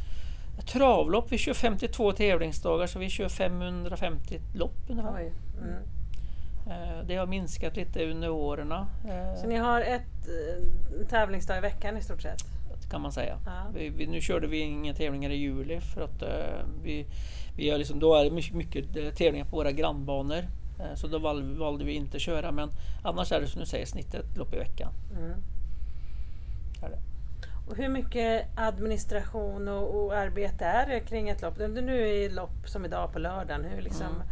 Travlopp, 0.72 1.32
vi 1.32 1.38
kör 1.38 1.54
52 1.54 2.12
tävlingsdagar 2.12 2.86
så 2.86 2.98
vi 2.98 3.08
kör 3.08 3.28
550 3.28 4.40
lopp 4.54 4.76
ungefär. 4.88 5.14
Oj. 5.16 5.32
Mm. 5.62 5.82
Eh, 6.66 7.06
det 7.06 7.16
har 7.16 7.26
minskat 7.26 7.76
lite 7.76 8.10
under 8.10 8.30
åren. 8.30 8.74
Så 9.40 9.46
ni 9.46 9.56
har 9.56 9.80
ett 9.80 10.28
eh, 10.28 11.06
tävlingsdag 11.08 11.58
i 11.58 11.60
veckan 11.60 11.96
i 11.96 12.02
stort 12.02 12.22
sett? 12.22 12.42
kan 12.90 13.00
man 13.00 13.12
säga. 13.12 13.38
Vi, 13.74 13.88
vi, 13.88 14.06
nu 14.06 14.20
körde 14.20 14.46
vi 14.46 14.58
inga 14.58 14.94
tävlingar 14.94 15.30
i 15.30 15.36
juli 15.36 15.80
för 15.80 16.00
att 16.00 16.22
uh, 16.22 16.28
vi, 16.82 17.06
vi 17.56 17.70
har 17.70 17.78
liksom, 17.78 18.00
då 18.00 18.14
är 18.14 18.24
det 18.24 18.30
mycket, 18.30 18.54
mycket 18.54 19.16
tävlingar 19.16 19.44
på 19.44 19.56
våra 19.56 19.72
grannbanor. 19.72 20.44
Uh, 20.80 20.94
så 20.94 21.06
då 21.06 21.18
val, 21.18 21.56
valde 21.56 21.84
vi 21.84 21.92
inte 21.92 22.16
att 22.16 22.22
köra 22.22 22.52
men 22.52 22.70
annars 23.02 23.32
är 23.32 23.40
det 23.40 23.46
som 23.46 23.60
du 23.60 23.66
säger 23.66 23.86
snittet 23.86 24.36
lopp 24.36 24.54
i 24.54 24.58
veckan. 24.58 24.92
Mm. 25.18 25.34
Och 27.68 27.76
hur 27.76 27.88
mycket 27.88 28.46
administration 28.56 29.68
och, 29.68 30.04
och, 30.04 30.14
arbete 30.14 30.64
är 30.64 30.86
det 30.86 31.00
kring 31.00 31.28
ett 31.28 31.42
lopp? 31.42 31.58
Nu 31.58 32.08
är 32.08 32.30
lopp 32.30 32.68
som 32.68 32.84
idag 32.84 33.12
på 33.12 33.18
lördagen. 33.18 33.64
Hur 33.64 33.82
liksom, 33.82 34.06
mm. 34.06 34.22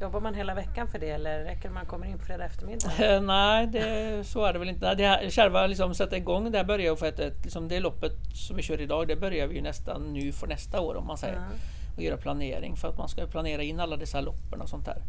Jobbar 0.00 0.20
man 0.20 0.34
hela 0.34 0.54
veckan 0.54 0.88
för 0.88 0.98
det 0.98 1.10
eller 1.10 1.44
räcker 1.44 1.68
det 1.68 1.74
man 1.74 1.86
kommer 1.86 2.06
in 2.06 2.18
på 2.18 2.24
fredag 2.24 2.44
eftermiddag? 2.44 2.90
Eh, 2.98 3.22
nej, 3.22 3.66
det, 3.66 4.26
så 4.26 4.44
är 4.44 4.52
det 4.52 4.58
väl 4.58 4.68
inte. 4.68 4.94
Det 4.94 5.06
här, 5.06 5.30
själva 5.30 5.66
liksom, 5.66 5.94
sätta 5.94 6.16
igång 6.16 6.52
det 6.52 6.64
börjar 6.64 6.96
för 6.96 7.08
att 7.08 7.18
liksom, 7.18 7.68
det 7.68 7.80
loppet 7.80 8.12
som 8.34 8.56
vi 8.56 8.62
kör 8.62 8.80
idag, 8.80 9.08
det 9.08 9.16
börjar 9.16 9.46
vi 9.46 9.60
nästan 9.60 10.12
nu 10.12 10.32
för 10.32 10.46
nästa 10.46 10.80
år 10.80 10.96
om 10.96 11.06
man 11.06 11.18
säger. 11.18 11.36
Mm. 11.36 11.48
Och 11.96 12.02
göra 12.02 12.16
planering 12.16 12.76
för 12.76 12.88
att 12.88 12.98
man 12.98 13.08
ska 13.08 13.26
planera 13.26 13.62
in 13.62 13.80
alla 13.80 13.96
dessa 13.96 14.20
loppen 14.20 14.60
och 14.60 14.68
sånt 14.68 14.84
där. 14.84 15.02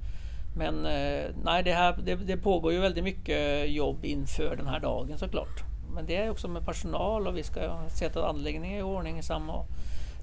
Men 0.55 0.85
eh, 0.85 1.29
nej, 1.43 1.63
det, 1.63 1.73
här, 1.73 1.97
det, 2.03 2.15
det, 2.15 2.37
pågår 2.37 2.73
ju 2.73 2.79
väldigt 2.79 3.03
mycket 3.03 3.69
jobb 3.69 4.05
inför 4.05 4.55
den 4.55 4.67
här 4.67 4.79
dagen 4.79 5.17
såklart. 5.17 5.63
Men 5.93 6.05
det 6.05 6.15
är 6.15 6.29
också 6.29 6.47
med 6.47 6.65
personal 6.65 7.27
och 7.27 7.37
vi 7.37 7.43
ska 7.43 7.79
sätta 7.87 8.27
anläggningen 8.27 8.79
i 8.79 8.83
ordning 8.83 9.23
samma 9.23 9.65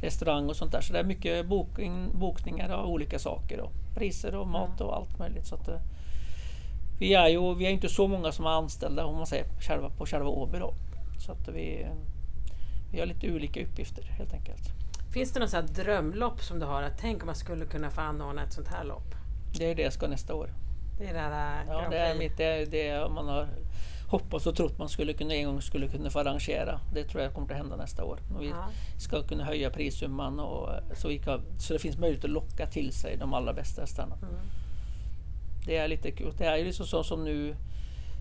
restaurang 0.00 0.48
och 0.48 0.56
sånt 0.56 0.72
där. 0.72 0.80
Så 0.80 0.92
det 0.92 0.98
är 0.98 1.04
mycket 1.04 1.46
bokning, 1.46 2.10
bokningar 2.12 2.68
av 2.68 2.86
olika 2.86 3.18
saker. 3.18 3.60
Och 3.60 3.72
priser 3.94 4.34
och 4.34 4.46
mat 4.46 4.80
och 4.80 4.96
allt 4.96 5.18
möjligt. 5.18 5.46
Så 5.46 5.54
att, 5.54 5.68
eh, 5.68 5.80
vi 6.98 7.14
är 7.14 7.28
ju 7.28 7.54
vi 7.54 7.66
är 7.66 7.70
inte 7.70 7.88
så 7.88 8.08
många 8.08 8.32
som 8.32 8.44
är 8.46 8.50
anställda 8.50 9.04
om 9.04 9.16
man 9.16 9.26
säger 9.26 9.46
själva, 9.60 9.90
på 9.90 10.06
själva 10.06 10.28
Åby. 10.28 10.58
Då. 10.58 10.74
Så 11.18 11.32
att 11.32 11.48
vi, 11.48 11.86
vi 12.92 13.00
har 13.00 13.06
lite 13.06 13.32
olika 13.32 13.62
uppgifter 13.62 14.02
helt 14.02 14.32
enkelt. 14.32 14.62
Finns 15.12 15.32
det 15.32 15.40
något 15.40 15.74
drömlopp 15.74 16.40
som 16.40 16.58
du 16.58 16.66
har? 16.66 16.82
Att 16.82 16.98
tänk 16.98 17.22
om 17.22 17.26
man 17.26 17.34
skulle 17.34 17.64
kunna 17.64 17.90
få 17.90 18.00
anordna 18.00 18.42
ett 18.42 18.52
sånt 18.52 18.68
här 18.68 18.84
lopp? 18.84 19.17
Det 19.52 19.70
är 19.70 19.74
det 19.74 19.82
jag 19.82 19.92
ska 19.92 20.06
nästa 20.06 20.34
år. 20.34 20.50
Det 20.98 21.04
är 21.04 21.14
det 21.14 21.20
där 21.20 21.64
Ja, 21.68 21.88
det 21.90 21.98
är 21.98 22.18
mitt, 22.18 22.36
det, 22.36 22.64
det, 22.64 23.10
man 23.10 23.28
har 23.28 23.48
hoppats 24.08 24.46
och 24.46 24.56
trott 24.56 24.78
man 24.78 24.88
skulle 24.88 25.12
kunna 25.12 25.34
en 25.34 25.46
gång 25.46 25.62
skulle 25.62 25.88
kunna 25.88 26.10
få 26.10 26.18
arrangera. 26.18 26.80
Det 26.94 27.04
tror 27.04 27.22
jag 27.22 27.34
kommer 27.34 27.50
att 27.50 27.56
hända 27.56 27.76
nästa 27.76 28.04
år. 28.04 28.18
Och 28.34 28.42
vi 28.42 28.48
ja. 28.48 28.68
ska 28.98 29.22
kunna 29.22 29.44
höja 29.44 29.70
prissumman 29.70 30.40
och, 30.40 30.68
så, 30.94 31.08
vi 31.08 31.18
kan, 31.18 31.42
så 31.58 31.72
det 31.72 31.78
finns 31.78 31.98
möjlighet 31.98 32.24
att 32.24 32.30
locka 32.30 32.66
till 32.66 32.92
sig 32.92 33.16
de 33.16 33.34
allra 33.34 33.52
bästa 33.52 33.80
hästarna. 33.80 34.14
Mm. 34.22 34.34
Det 35.66 35.76
är 35.76 35.88
lite 35.88 36.10
kul. 36.10 36.32
Det 36.38 36.44
är 36.44 36.56
ju 36.56 36.64
liksom 36.64 36.86
så 36.86 37.04
som 37.04 37.24
nu 37.24 37.56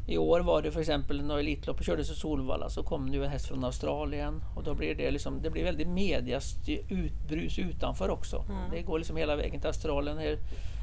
i 0.08 0.18
år 0.18 0.40
var 0.40 0.62
det 0.62 0.72
för 0.72 0.80
exempel 0.80 1.24
när 1.24 1.38
Elitloppet 1.38 1.86
kördes 1.86 2.12
i 2.12 2.16
Solvalla 2.16 2.70
så 2.70 2.84
kom 2.84 3.12
det 3.12 3.18
en 3.18 3.32
häst 3.32 3.48
från 3.48 3.64
Australien 3.64 4.44
och 4.56 4.64
då 4.64 4.74
blir 4.74 4.96
det 4.96 5.12
liksom, 5.12 5.42
det 5.42 5.50
blir 5.50 5.64
väldigt 5.64 5.88
mediautbrus 5.88 7.60
utanför 7.60 8.10
också. 8.10 8.46
Mm. 8.50 8.72
Det 8.72 8.82
går 8.82 8.98
liksom 8.98 9.18
hela 9.18 9.36
vägen 9.36 9.60
till 9.60 9.68
Australien. 9.68 10.38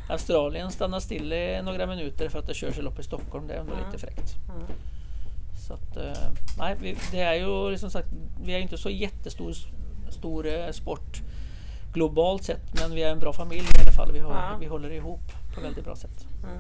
Australien 0.09 0.71
stannar 0.71 1.01
still 1.01 1.33
i 1.33 1.63
några 1.63 1.87
minuter 1.87 2.29
för 2.29 2.39
att 2.39 2.47
det 2.47 2.55
körs 2.55 2.79
lopp 2.79 2.99
i 2.99 3.03
Stockholm. 3.03 3.47
Det 3.47 3.55
är 3.55 3.59
ändå 3.59 3.73
mm. 3.73 3.85
lite 3.87 3.99
fräckt. 3.99 4.35
Mm. 4.49 4.67
Så 5.67 5.75
att, 5.75 5.97
eh, 5.97 6.33
nej, 6.59 6.77
vi, 6.81 6.97
det 7.11 7.21
är 7.21 7.35
ju 7.35 7.71
liksom 7.71 7.91
sagt, 7.91 8.09
vi 8.43 8.55
är 8.55 8.59
inte 8.59 8.79
så 8.79 8.91
jättestor 8.91 9.55
stor 10.11 10.47
eh, 10.47 10.71
sport 10.71 11.23
globalt 11.93 12.45
sett, 12.45 12.81
men 12.81 12.95
vi 12.95 13.03
är 13.03 13.13
en 13.13 13.19
bra 13.19 13.33
familj 13.33 13.69
i 13.79 13.83
alla 13.83 13.93
fall. 13.93 14.13
Vi, 14.13 14.19
har, 14.19 14.33
ja. 14.33 14.57
vi 14.61 14.67
håller 14.67 14.91
ihop 14.91 15.33
på 15.55 15.61
väldigt 15.61 15.85
bra 15.85 15.97
sätt. 15.97 16.27
Mm. 16.43 16.59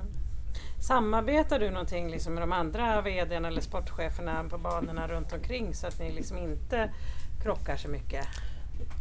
Samarbetar 0.80 1.58
du 1.58 1.70
någonting 1.70 2.10
liksom 2.10 2.34
med 2.34 2.42
de 2.42 2.52
andra 2.52 3.00
VDn 3.00 3.44
eller 3.44 3.60
sportcheferna 3.60 4.44
på 4.50 4.58
banorna 4.58 5.08
runt 5.08 5.32
omkring 5.32 5.74
så 5.74 5.86
att 5.86 5.98
ni 5.98 6.12
liksom 6.12 6.38
inte 6.38 6.90
krockar 7.42 7.76
så 7.76 7.88
mycket? 7.88 8.26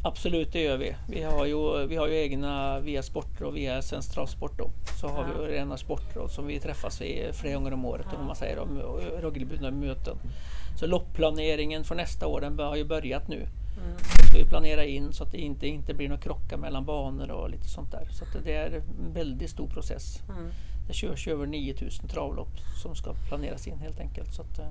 Absolut, 0.04 0.52
det 0.52 0.62
gör 0.62 0.78
vi. 0.78 0.96
Vi 1.08 1.24
har 1.24 1.46
ju, 1.46 1.88
vi 1.88 1.96
har 1.96 2.08
ju 2.08 2.16
egna 2.16 2.80
via 2.80 3.04
Sportråd 3.04 3.50
och 3.50 3.58
via 3.58 3.82
Svensk 3.82 4.14
Travsport 4.14 4.58
då. 4.58 4.70
Så 5.00 5.08
har 5.08 5.24
ja. 5.24 5.42
vi 5.42 5.54
rena 5.54 5.78
sportråd 5.78 6.32
som 6.32 6.48
vi 6.48 6.60
träffas 6.60 7.02
i 7.02 7.30
flera 7.34 7.56
gånger 7.56 7.74
om 7.74 7.86
året, 7.86 8.06
ja. 8.12 8.20
om 8.20 8.26
man 8.26 8.36
säger, 8.36 8.60
om 8.60 8.78
regelbundna 9.22 9.72
möten. 9.72 10.18
Så 10.80 10.88
loppplaneringen 10.88 11.84
för 11.84 11.96
nästa 11.96 12.28
år 12.28 12.42
den 12.42 12.60
har 12.60 12.76
ju 12.76 12.86
börjat 12.86 13.28
nu. 13.28 13.48
Mm. 13.78 13.98
vi 14.34 14.46
planera 14.46 14.86
in 14.86 15.14
så 15.14 15.24
att 15.24 15.32
det 15.32 15.38
inte, 15.38 15.68
inte 15.68 15.94
blir 15.94 16.10
några 16.10 16.22
krockar 16.22 16.58
mellan 16.58 16.86
banor 16.86 17.32
och 17.32 17.50
lite 17.50 17.68
sånt 17.68 17.92
där. 17.92 18.08
Så 18.12 18.26
det 18.44 18.54
är 18.54 18.72
en 18.72 19.14
väldigt 19.14 19.50
stor 19.50 19.68
process. 19.68 20.22
Mm. 20.30 20.52
Det 20.88 20.94
körs 20.94 21.28
över 21.28 21.46
9000 21.46 22.08
travlopp 22.08 22.60
som 22.82 22.96
ska 22.96 23.14
planeras 23.14 23.68
in 23.68 23.80
helt 23.80 24.00
enkelt. 24.00 24.34
Så 24.34 24.42
att, 24.42 24.60
eh, 24.60 24.68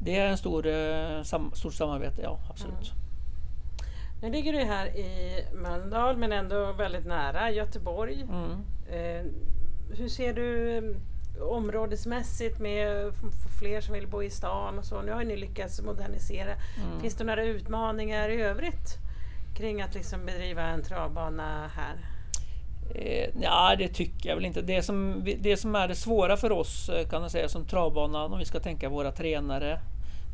det 0.00 0.16
är 0.16 0.26
en 0.26 0.38
stor, 0.38 0.66
eh, 0.66 1.22
sam, 1.22 1.52
stort 1.54 1.74
samarbete, 1.74 2.22
ja 2.22 2.38
absolut. 2.50 2.92
Mm. 2.92 3.07
Nu 4.22 4.30
ligger 4.30 4.52
du 4.52 4.58
här 4.58 4.86
i 4.86 5.44
Mölndal 5.52 6.16
men 6.16 6.32
ändå 6.32 6.72
väldigt 6.72 7.06
nära 7.06 7.50
Göteborg. 7.50 8.22
Mm. 8.22 8.50
Eh, 8.90 9.24
hur 9.98 10.08
ser 10.08 10.32
du 10.32 10.76
eh, 10.76 11.42
områdesmässigt 11.42 12.58
med 12.58 13.12
fler 13.58 13.80
som 13.80 13.94
vill 13.94 14.06
bo 14.06 14.22
i 14.22 14.30
stan 14.30 14.78
och 14.78 14.84
så? 14.84 15.02
Nu 15.02 15.12
har 15.12 15.24
ni 15.24 15.36
lyckats 15.36 15.82
modernisera. 15.82 16.52
Mm. 16.52 17.00
Finns 17.00 17.14
det 17.14 17.24
några 17.24 17.44
utmaningar 17.44 18.28
i 18.28 18.42
övrigt 18.42 18.98
kring 19.56 19.82
att 19.82 19.94
liksom 19.94 20.26
bedriva 20.26 20.62
en 20.62 20.82
travbana 20.82 21.70
här? 21.74 21.96
Eh, 22.94 23.30
ja, 23.42 23.74
det 23.78 23.88
tycker 23.88 24.28
jag 24.28 24.36
väl 24.36 24.44
inte. 24.44 24.62
Det 24.62 24.82
som, 24.82 25.24
det 25.38 25.56
som 25.56 25.74
är 25.74 25.88
det 25.88 25.94
svåra 25.94 26.36
för 26.36 26.52
oss 26.52 26.88
eh, 26.88 27.08
kan 27.08 27.20
man 27.20 27.30
säga 27.30 27.48
som 27.48 27.64
travbanan, 27.64 28.32
om 28.32 28.38
vi 28.38 28.44
ska 28.44 28.60
tänka 28.60 28.88
våra 28.88 29.12
tränare, 29.12 29.80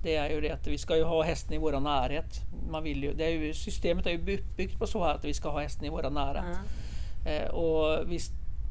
det 0.05 0.17
är 0.17 0.31
ju 0.31 0.41
det 0.41 0.51
att 0.51 0.67
vi 0.67 0.79
ska 0.79 0.97
ju 0.97 1.05
ha 1.05 1.23
hästen 1.23 1.53
i 1.53 1.59
vår 1.59 1.81
närhet. 1.81 2.41
Man 2.71 2.83
vill 2.83 3.03
ju, 3.03 3.15
det 3.15 3.25
är 3.25 3.31
ju, 3.31 3.55
systemet 3.55 4.07
är 4.07 4.11
ju 4.11 4.39
uppbyggt 4.39 4.79
på 4.79 4.87
så 4.87 5.05
här 5.05 5.15
att 5.15 5.25
vi 5.25 5.35
ska 5.35 5.49
ha 5.51 5.61
hästen 5.61 5.85
i 5.85 5.89
vår 5.89 6.11
nära. 6.11 6.45
Mm. 6.45 6.57
Eh, 7.27 7.51
och, 7.51 8.11
vi, 8.11 8.19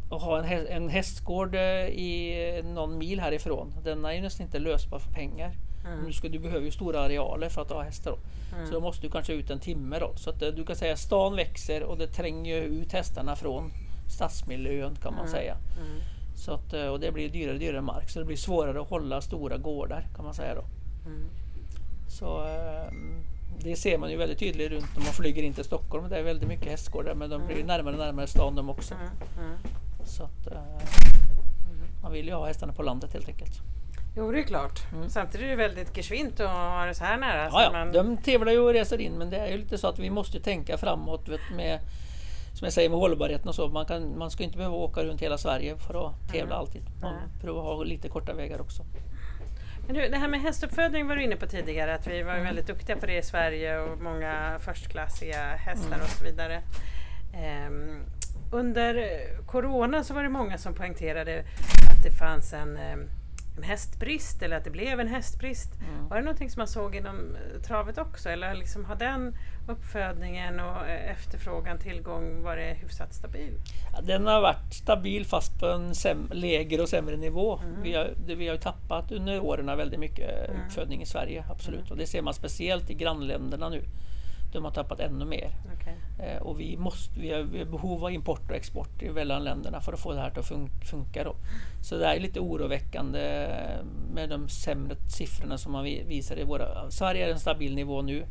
och 0.10 0.22
ha 0.22 0.39
en, 0.39 0.46
häst, 0.46 0.67
en 0.69 0.89
hästgård 0.89 1.56
eh, 1.56 1.88
i 1.88 2.62
någon 2.65 2.98
mil 2.98 3.19
härifrån, 3.19 3.74
den 3.84 4.06
är 4.06 4.12
ju 4.12 4.22
nästan 4.22 4.46
inte 4.46 4.60
lösbar 4.60 5.00
för 5.00 5.12
pengar. 5.12 5.52
Mm. 5.86 6.06
Du, 6.06 6.13
ska, 6.13 6.30
du 6.30 6.39
behöver 6.39 6.65
ju 6.65 6.72
stora 6.72 7.02
arealer 7.02 7.50
för 7.50 7.62
att 7.62 7.72
ha 7.72 7.82
hästar. 7.82 8.17
Mm. 8.56 8.67
Så 8.67 8.74
då 8.74 8.80
måste 8.80 9.08
du 9.08 9.12
kanske 9.12 9.34
ut 9.34 9.50
en 9.50 9.60
timme. 9.60 10.00
Då. 10.00 10.13
Så 10.15 10.30
att, 10.30 10.41
eh, 10.41 10.50
du 10.50 10.65
kan 10.65 10.76
säga 10.76 10.98
stan 10.98 11.36
växer 11.36 11.84
och 11.84 11.98
det 11.98 12.08
tränger 12.08 12.62
ut 12.62 12.91
hästarna 12.91 13.36
från 13.36 13.72
stadsmiljön 14.10 14.96
kan 14.96 15.13
man 15.13 15.26
mm. 15.26 15.32
säga. 15.32 15.58
Mm. 15.78 16.02
Så 16.36 16.52
att, 16.52 16.74
och 16.74 17.00
det 17.00 17.12
blir 17.12 17.30
dyrare 17.30 17.54
och 17.54 17.60
dyrare 17.60 17.82
mark 17.82 18.10
så 18.10 18.19
det 18.19 18.26
blir 18.26 18.38
svårare 18.38 18.82
att 18.82 18.89
hålla 18.89 19.22
stora 19.22 19.58
gårdar 19.58 20.08
kan 20.15 20.26
man 20.26 20.34
säga. 20.34 20.56
Då. 20.56 20.63
Mm. 21.06 21.30
Så 22.08 22.46
ehm, 22.46 23.24
det 23.60 23.76
ser 23.76 23.98
man 23.98 24.12
ju 24.12 24.18
väldigt 24.18 24.39
tydligt 24.39 24.72
runt 24.72 24.96
när 24.96 25.04
man 25.04 25.13
flyger 25.13 25.44
in 25.44 25.54
till 25.54 25.63
Stockholm. 25.63 26.10
Det 26.10 26.18
är 26.18 26.24
väldigt 26.24 26.48
mycket 26.48 26.68
hästgårdar 26.68 27.16
men 27.16 27.30
de 27.30 27.46
blir 27.46 27.56
mm. 27.56 27.68
närmare 27.68 27.94
och 27.94 28.00
närmare 28.00 28.28
stan 28.28 28.56
de 28.56 28.70
också. 28.70 28.94
Mm. 28.94 29.08
Mm. 29.39 29.58
Så 30.06 30.24
att, 30.24 30.48
eh, 30.48 30.62
man 32.04 32.12
vill 32.12 32.28
ju 32.28 32.34
ha 32.34 32.48
hästarna 32.48 32.74
på 32.74 32.84
landet 32.84 33.13
helt 33.13 33.28
enkelt. 33.28 33.62
Jo, 34.16 34.32
det 34.32 34.39
är 34.39 34.44
klart. 34.44 34.94
Mm. 34.94 35.10
Samtidigt 35.10 35.46
är 35.46 35.50
det 35.50 35.56
väldigt 35.56 35.98
geschwint 35.98 36.39
att 36.39 36.50
ha 36.50 36.86
det 36.86 36.94
så 36.94 37.04
här 37.04 37.18
nära. 37.18 37.44
Ja, 37.44 37.63
ja. 37.63 37.72
Man... 37.72 37.92
de 37.92 38.18
tävlar 38.18 38.52
ju 38.52 38.60
och 38.60 38.74
reser 38.74 39.02
in 39.02 39.13
men 39.13 39.30
det 39.30 39.38
är 39.38 39.48
ju 39.48 39.58
lite 39.58 39.78
så 39.78 39.88
att 39.88 40.00
vi 40.00 40.10
måste 40.10 40.39
tänka 40.39 40.78
framåt 40.78 41.30
vet, 41.30 41.42
med 41.56 41.80
som 42.54 42.66
jag 42.66 42.74
säger 42.74 42.89
med 42.89 43.00
hållbarheten 43.00 43.48
och 43.48 43.56
så. 43.56 43.68
Man, 43.68 43.86
kan, 43.86 44.18
man 44.18 44.32
ska 44.32 44.44
inte 44.44 44.58
behöva 44.58 44.76
åka 44.76 45.04
runt 45.04 45.22
hela 45.22 45.38
Sverige 45.38 45.78
för 45.78 46.08
att 46.08 46.32
tävla 46.32 46.56
alltid. 46.56 46.82
Man 47.02 47.13
prövar 47.42 47.62
ha 47.62 47.84
lite 47.84 48.10
korta 48.10 48.34
vägar 48.34 48.62
också. 48.62 48.84
Du, 49.88 50.10
det 50.10 50.17
här 50.17 50.28
med 50.28 50.41
hästuppfödning 50.41 51.08
var 51.08 51.15
du 51.15 51.24
inne 51.24 51.36
på 51.36 51.46
tidigare, 51.46 51.96
att 51.96 52.08
vi 52.08 52.24
var 52.24 52.34
mm. 52.34 52.43
väldigt 52.43 52.67
duktiga 52.67 52.96
på 52.96 53.06
det 53.06 53.17
i 53.17 53.24
Sverige 53.24 53.80
och 53.80 54.02
många 54.02 54.60
förstklassiga 54.60 55.56
hästar 55.56 55.88
mm. 55.88 56.02
och 56.02 56.10
så 56.10 56.24
vidare. 56.24 56.62
Um, 57.67 58.06
under 58.52 59.06
Corona 59.46 60.04
så 60.04 60.13
var 60.13 60.24
det 60.24 60.30
många 60.30 60.58
som 60.58 60.74
poängterade 60.74 61.39
att 61.91 62.04
det 62.04 62.12
fanns 62.12 62.54
en 62.54 62.69
um, 62.69 62.78
en 62.78 63.10
hästbrist 63.62 64.42
eller 64.42 64.58
att 64.58 64.63
det 64.63 64.70
blev 64.70 65.00
en 65.00 65.08
hästbrist. 65.08 65.70
Mm. 65.82 66.08
Var 66.08 66.18
det 66.18 66.24
någonting 66.24 66.50
som 66.50 66.60
man 66.60 66.68
såg 66.68 66.96
inom 66.96 67.36
eh, 67.36 67.62
travet 67.62 67.98
också 67.98 68.30
eller 68.30 68.54
liksom 68.56 68.86
har 68.86 68.96
den 68.96 69.38
uppfödningen 69.68 70.60
och 70.60 70.88
eh, 70.88 71.12
efterfrågan, 71.12 71.80
tillgång 71.80 72.44
varit 72.44 72.78
hyfsat 72.78 73.13
stabil? 73.13 73.54
Ja, 73.94 74.02
den 74.02 74.28
har 74.28 74.42
varit 74.42 74.74
stabil 74.74 75.26
fast 75.26 75.60
på 75.60 75.66
en 75.66 75.94
lägre 76.32 76.82
och 76.82 76.89
sämre 76.89 77.18
nivå. 77.18 77.58
Mm. 77.58 77.82
Vi, 77.82 77.94
har, 77.94 78.13
vi 78.36 78.48
har 78.48 78.58
tappat 78.58 79.12
under 79.12 79.39
åren 79.39 79.78
väldigt 79.78 80.00
mycket 80.00 80.50
mm. 80.50 80.62
uppfödning 80.62 81.02
i 81.02 81.06
Sverige, 81.06 81.46
absolut. 81.50 81.80
Mm. 81.80 81.92
Och 81.92 81.98
det 81.98 82.08
ser 82.08 82.22
man 82.22 82.34
speciellt 82.34 82.89
i 82.89 82.94
grannländerna 82.94 83.70
nu. 83.70 83.84
De 84.54 84.63
har 84.63 84.72
tappat 84.72 85.00
ännu 85.00 85.26
mer. 85.26 85.52
Okay. 85.76 85.94
Eh, 86.20 86.42
och 86.42 86.60
vi, 86.60 86.78
måste, 86.78 87.20
vi, 87.20 87.34
har, 87.34 87.42
vi 87.42 87.60
har 87.60 87.66
behov 87.66 88.06
av 88.06 88.12
import 88.12 88.50
och 88.50 88.56
export 88.56 89.02
mellan 89.13 89.44
länderna 89.44 89.82
för 89.82 89.94
att 89.94 90.00
få 90.00 90.13
det 90.13 90.20
här 90.20 90.39
att 90.39 90.46
fun 90.46 90.70
funka. 90.86 91.24
Då. 91.24 91.36
Så 91.82 91.98
det 91.98 92.06
är 92.06 92.20
lite 92.20 92.39
oroväckande 92.39 93.48
med 94.13 94.30
de 94.30 94.50
sämre 94.50 94.96
siffrorna 95.08 95.58
som 95.58 95.72
man 95.72 95.84
visar 95.84 96.39
i 96.39 96.44
våra... 96.44 96.92
Sverige 96.92 97.28
är 97.28 97.32
en 97.32 97.39
stabil 97.39 97.76
nivå 97.76 98.02
nu. 98.02 98.26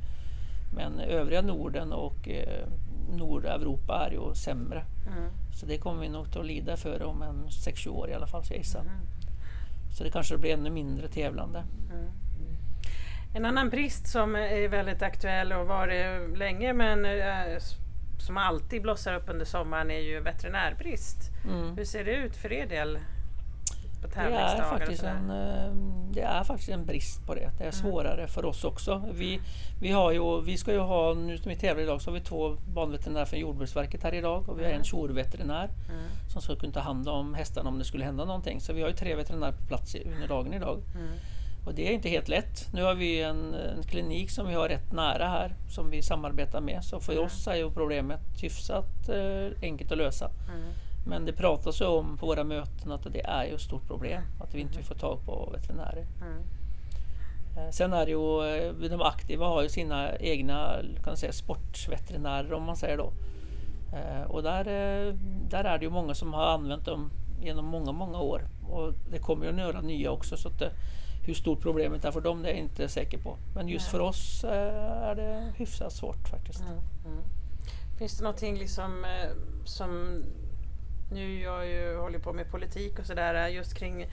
Men 0.75 1.01
övriga 1.01 1.43
Norden 1.43 1.93
och 1.93 2.29
eh, 2.29 2.69
Nordeuropa 3.11 4.07
är 4.07 4.11
ju 4.11 4.35
sämre. 4.35 4.85
Mm. 5.07 5.31
Så 5.55 5.67
det 5.67 5.79
kommer 5.79 6.01
vi 6.01 6.09
nog 6.09 6.27
att 6.39 6.47
lida 6.47 6.77
för 6.77 7.03
om 7.03 7.23
en 7.23 7.47
6-7 7.47 7.89
år 7.89 8.11
i 8.11 8.15
alla 8.15 8.27
fall, 8.27 8.45
ska 8.45 8.55
jag. 8.55 8.65
Mm. 8.75 8.93
Så 9.93 10.05
det 10.05 10.11
kanske 10.11 10.39
blir 10.39 10.53
ännu 10.53 10.71
mindre 10.71 11.09
tävlande. 11.09 11.65
Mm. 11.93 12.11
En 13.35 13.45
annan 13.45 13.71
brist 13.71 14.07
som 14.07 14.37
är 14.37 14.69
väldigt 14.69 15.03
aktuell 15.03 15.53
och 15.53 15.67
varit 15.67 16.39
länge 16.39 16.73
men 16.73 17.05
eh, 17.05 17.59
som 18.19 18.37
alltid 18.37 18.83
blossar 18.83 19.15
upp 19.15 19.29
under 19.31 19.45
sommaren 19.45 19.91
är 19.91 20.01
ju 20.01 20.21
veterinärbrist. 20.21 21.31
Mm. 21.45 21.77
Hur 21.77 21.85
ser 21.85 22.05
det 22.05 22.15
ut 22.15 22.37
för 22.37 22.53
er 22.53 22.67
del? 22.67 22.99
På 24.03 24.09
det, 24.09 24.21
är 24.21 24.63
faktiskt 24.63 25.03
en, 25.03 25.31
eh, 25.31 25.75
det 26.11 26.21
är 26.21 26.45
faktiskt 26.45 26.71
en 26.71 26.87
brist 26.87 27.27
på 27.27 27.35
det. 27.35 27.51
Det 27.59 27.65
är 27.65 27.73
mm. 27.73 27.73
svårare 27.73 28.29
för 28.29 28.45
oss 28.45 28.65
också. 28.65 29.05
Vi, 29.15 29.41
vi, 29.81 29.93
har 29.93 30.13
ju, 30.13 30.41
vi 30.41 30.57
ska 30.57 30.73
ju 30.73 30.79
ha, 30.79 31.15
nu 31.15 31.39
som 31.39 31.49
vi 31.49 31.57
tävlar 31.57 31.83
idag, 31.83 32.03
så 32.03 32.11
har 32.11 32.15
vi 32.15 32.25
två 32.25 32.57
banveterinärer 32.75 33.25
från 33.25 33.39
Jordbruksverket 33.39 34.03
här 34.03 34.15
idag 34.15 34.49
och 34.49 34.61
vi 34.61 34.65
har 34.65 34.71
en 34.71 34.85
jourveterinär 34.85 35.65
mm. 35.65 35.99
mm. 35.99 36.11
som 36.29 36.43
ska 36.43 36.57
kunna 36.57 36.73
ta 36.73 36.81
hand 36.81 37.09
om 37.09 37.35
hästarna 37.35 37.69
om 37.69 37.79
det 37.79 37.85
skulle 37.85 38.05
hända 38.05 38.25
någonting. 38.25 38.61
Så 38.61 38.73
vi 38.73 38.83
har 38.83 38.89
ju 38.89 38.95
tre 38.95 39.15
veterinärer 39.15 39.53
på 39.53 39.67
plats 39.67 39.95
under 39.95 40.29
dagen 40.29 40.53
idag. 40.53 40.83
Mm. 40.95 41.13
Och 41.65 41.75
det 41.75 41.89
är 41.89 41.93
inte 41.93 42.09
helt 42.09 42.29
lätt. 42.29 42.69
Nu 42.73 42.83
har 42.83 42.95
vi 42.95 43.23
en, 43.23 43.55
en, 43.55 43.83
klinik 43.83 44.31
som 44.31 44.49
vi 44.49 44.55
har 44.55 44.69
rätt 44.69 44.93
nära 44.93 45.29
här 45.29 45.55
som 45.69 45.91
vi 45.91 46.03
samarbetar 46.03 46.61
med. 46.61 46.85
Så 46.85 47.01
för 47.01 47.13
mm. 47.13 47.25
oss 47.25 47.47
är 47.47 47.55
ju 47.55 47.71
problemet 47.71 48.21
hyfsat 48.43 49.09
eh, 49.09 49.63
enkelt 49.63 49.93
att 49.93 49.99
lösa. 49.99 50.31
Mm. 50.49 50.73
Men 51.07 51.25
det 51.25 51.33
pratas 51.33 51.81
ju 51.81 51.85
om 51.85 52.17
på 52.17 52.27
våra 52.27 52.45
möten 52.45 52.93
att 52.93 53.13
det 53.13 53.27
är 53.27 53.45
ju 53.45 53.55
ett 53.55 53.61
stort 53.61 53.87
problem 53.87 54.23
att 54.41 54.55
vi 54.55 54.61
inte 54.61 54.75
mm. 54.75 54.85
får 54.85 54.95
tag 54.95 55.25
på 55.27 55.51
veterinärer. 55.53 56.07
Mm. 56.21 56.43
Eh, 57.57 57.71
sen 57.71 57.93
är 57.93 58.07
det 58.07 58.13
ju, 58.13 58.57
eh, 58.57 58.91
de 58.91 59.03
aktiva 59.03 59.47
har 59.47 59.63
ju 59.63 59.69
sina 59.69 60.17
egna 60.17 60.77
kan 61.05 61.17
säga, 61.17 61.33
sportveterinärer 61.33 62.53
om 62.53 62.63
man 62.63 62.77
säger 62.77 62.97
då. 62.97 63.13
Eh, 63.93 64.23
och 64.23 64.43
där, 64.43 64.65
där 65.49 65.65
är 65.65 65.79
det 65.79 65.85
ju 65.85 65.91
många 65.91 66.15
som 66.15 66.35
har 66.35 66.47
använt 66.47 66.85
dem 66.85 67.11
genom 67.41 67.65
många, 67.65 67.93
många 67.93 68.21
år. 68.21 68.43
Och 68.69 68.93
det 69.11 69.19
kommer 69.19 69.47
ju 69.47 69.53
några 69.53 69.81
nya 69.81 70.11
också. 70.11 70.37
Så 70.37 70.49
att 70.49 70.63
hur 71.25 71.35
stort 71.35 71.61
problemet 71.61 72.05
är 72.05 72.11
för 72.11 72.21
dem 72.21 72.43
det 72.43 72.49
är 72.49 72.53
jag 72.53 72.59
inte 72.59 72.89
säker 72.89 73.19
på. 73.19 73.37
Men 73.55 73.69
just 73.69 73.89
för 73.89 74.01
oss 74.01 74.45
är 74.45 75.15
det 75.15 75.53
hyfsat 75.57 75.93
svårt 75.93 76.29
faktiskt. 76.29 76.61
Mm, 76.61 76.73
mm. 77.07 77.23
Finns 77.99 78.19
det 78.19 78.25
någonting 78.25 78.59
liksom, 78.59 79.07
som 79.65 80.23
nu 81.13 81.41
jag 81.41 81.67
ju 81.67 81.97
håller 81.97 82.19
på 82.19 82.33
med 82.33 82.51
politik 82.51 82.99
och 82.99 83.07
sådär 83.07 83.49
just 83.49 83.75
kring, 83.75 84.07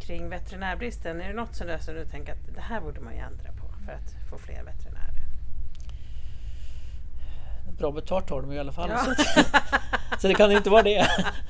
kring 0.00 0.28
veterinärbristen. 0.28 1.20
Är 1.20 1.28
det 1.28 1.34
något 1.34 1.56
sådär 1.56 1.78
som 1.78 1.94
du 1.94 2.04
tänker 2.04 2.32
att 2.32 2.54
det 2.54 2.60
här 2.60 2.80
borde 2.80 3.00
man 3.00 3.14
ju 3.14 3.20
ändra 3.20 3.52
på 3.52 3.68
för 3.86 3.92
att 3.92 4.30
få 4.30 4.38
fler 4.38 4.64
veterinärer? 4.64 4.97
Bra 7.78 7.90
betalt 7.90 8.30
har 8.30 8.42
de 8.42 8.52
i 8.52 8.58
alla 8.58 8.72
fall. 8.72 8.90
Ja. 8.90 8.98
Så, 8.98 9.14
så, 10.20 10.28
det 10.28 10.34
kan 10.34 10.52
inte 10.52 10.70
vara 10.70 10.82
det. 10.82 11.06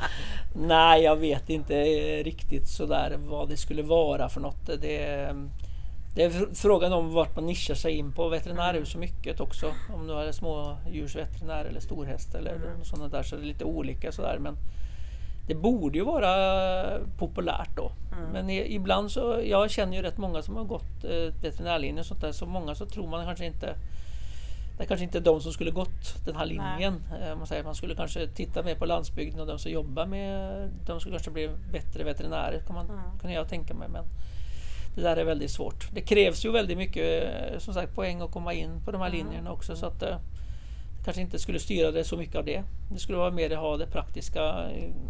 Nej, 0.54 1.02
jag 1.02 1.16
vet 1.16 1.50
inte 1.50 1.74
riktigt 2.22 2.68
sådär 2.68 3.16
vad 3.18 3.48
det 3.48 3.56
skulle 3.56 3.82
vara 3.82 4.28
för 4.28 4.40
något. 4.40 4.66
Det, 4.66 5.34
det 6.14 6.24
är 6.24 6.54
frågan 6.54 6.92
om 6.92 7.12
vart 7.14 7.36
man 7.36 7.46
nischar 7.46 7.74
sig 7.74 7.92
in 7.92 8.12
på. 8.12 8.28
Veterinär 8.28 8.74
är 8.74 8.84
så 8.84 8.98
mycket 8.98 9.40
också. 9.40 9.72
Om 9.94 10.06
du 10.06 10.12
är 10.12 10.32
smådjursveterinär 10.32 11.64
eller 11.64 11.80
storhäst 11.80 12.34
eller 12.34 12.54
mm. 12.54 12.84
sådana 12.84 13.08
där 13.08 13.22
så 13.22 13.36
är 13.36 13.40
det 13.40 13.46
lite 13.46 13.64
olika 13.64 14.12
sådär. 14.12 14.38
Men 14.40 14.56
det 15.48 15.54
borde 15.54 15.98
ju 15.98 16.04
vara 16.04 16.34
populärt 17.18 17.76
då. 17.76 17.92
Mm. 18.12 18.30
Men 18.32 18.50
ibland 18.50 19.10
så, 19.10 19.40
jag 19.44 19.70
känner 19.70 19.96
ju 19.96 20.02
rätt 20.02 20.18
många 20.18 20.42
som 20.42 20.56
har 20.56 20.64
gått 20.64 21.04
eh, 21.04 21.42
veterinärlinjen 21.42 21.98
och 21.98 22.06
sånt 22.06 22.20
där. 22.20 22.32
Så 22.32 22.46
många 22.46 22.74
så 22.74 22.86
tror 22.86 23.08
man 23.08 23.24
kanske 23.24 23.46
inte 23.46 23.74
det 24.78 24.84
är 24.84 24.86
kanske 24.86 25.04
inte 25.04 25.20
de 25.20 25.40
som 25.40 25.52
skulle 25.52 25.70
gått 25.70 26.24
den 26.24 26.36
här 26.36 26.46
linjen. 26.46 27.02
Nej. 27.10 27.28
Eh, 27.28 27.36
man, 27.36 27.46
säger, 27.46 27.64
man 27.64 27.74
skulle 27.74 27.94
kanske 27.94 28.26
titta 28.26 28.62
mer 28.62 28.74
på 28.74 28.86
landsbygden 28.86 29.40
och 29.40 29.46
de 29.46 29.58
som 29.58 29.72
jobbar 29.72 30.06
med 30.06 30.70
de 30.86 31.00
skulle 31.00 31.14
kanske 31.14 31.30
bli 31.30 31.50
bättre 31.72 32.04
veterinärer 32.04 32.60
kan, 32.66 32.74
man, 32.74 32.90
mm. 32.90 33.18
kan 33.20 33.32
jag 33.32 33.48
tänka 33.48 33.74
mig. 33.74 33.88
Men 33.88 34.04
det 34.94 35.02
där 35.02 35.16
är 35.16 35.24
väldigt 35.24 35.50
svårt. 35.50 35.88
Det 35.92 36.00
krävs 36.00 36.44
ju 36.44 36.52
väldigt 36.52 36.78
mycket 36.78 37.24
eh, 37.24 37.58
som 37.58 37.74
sagt, 37.74 37.94
poäng 37.94 38.20
att 38.20 38.30
komma 38.30 38.52
in 38.52 38.80
på 38.84 38.92
de 38.92 39.00
här 39.00 39.08
mm. 39.08 39.26
linjerna 39.26 39.52
också. 39.52 39.76
Så 39.76 39.86
att, 39.86 40.02
eh, 40.02 40.16
kanske 41.04 41.22
inte 41.22 41.38
skulle 41.38 41.58
styra 41.58 41.90
det 41.90 42.04
så 42.04 42.16
mycket 42.16 42.36
av 42.36 42.44
det. 42.44 42.62
Det 42.92 42.98
skulle 42.98 43.18
vara 43.18 43.30
mer 43.30 43.52
att 43.52 43.58
ha 43.58 43.76
det 43.76 43.86
praktiska. 43.86 44.42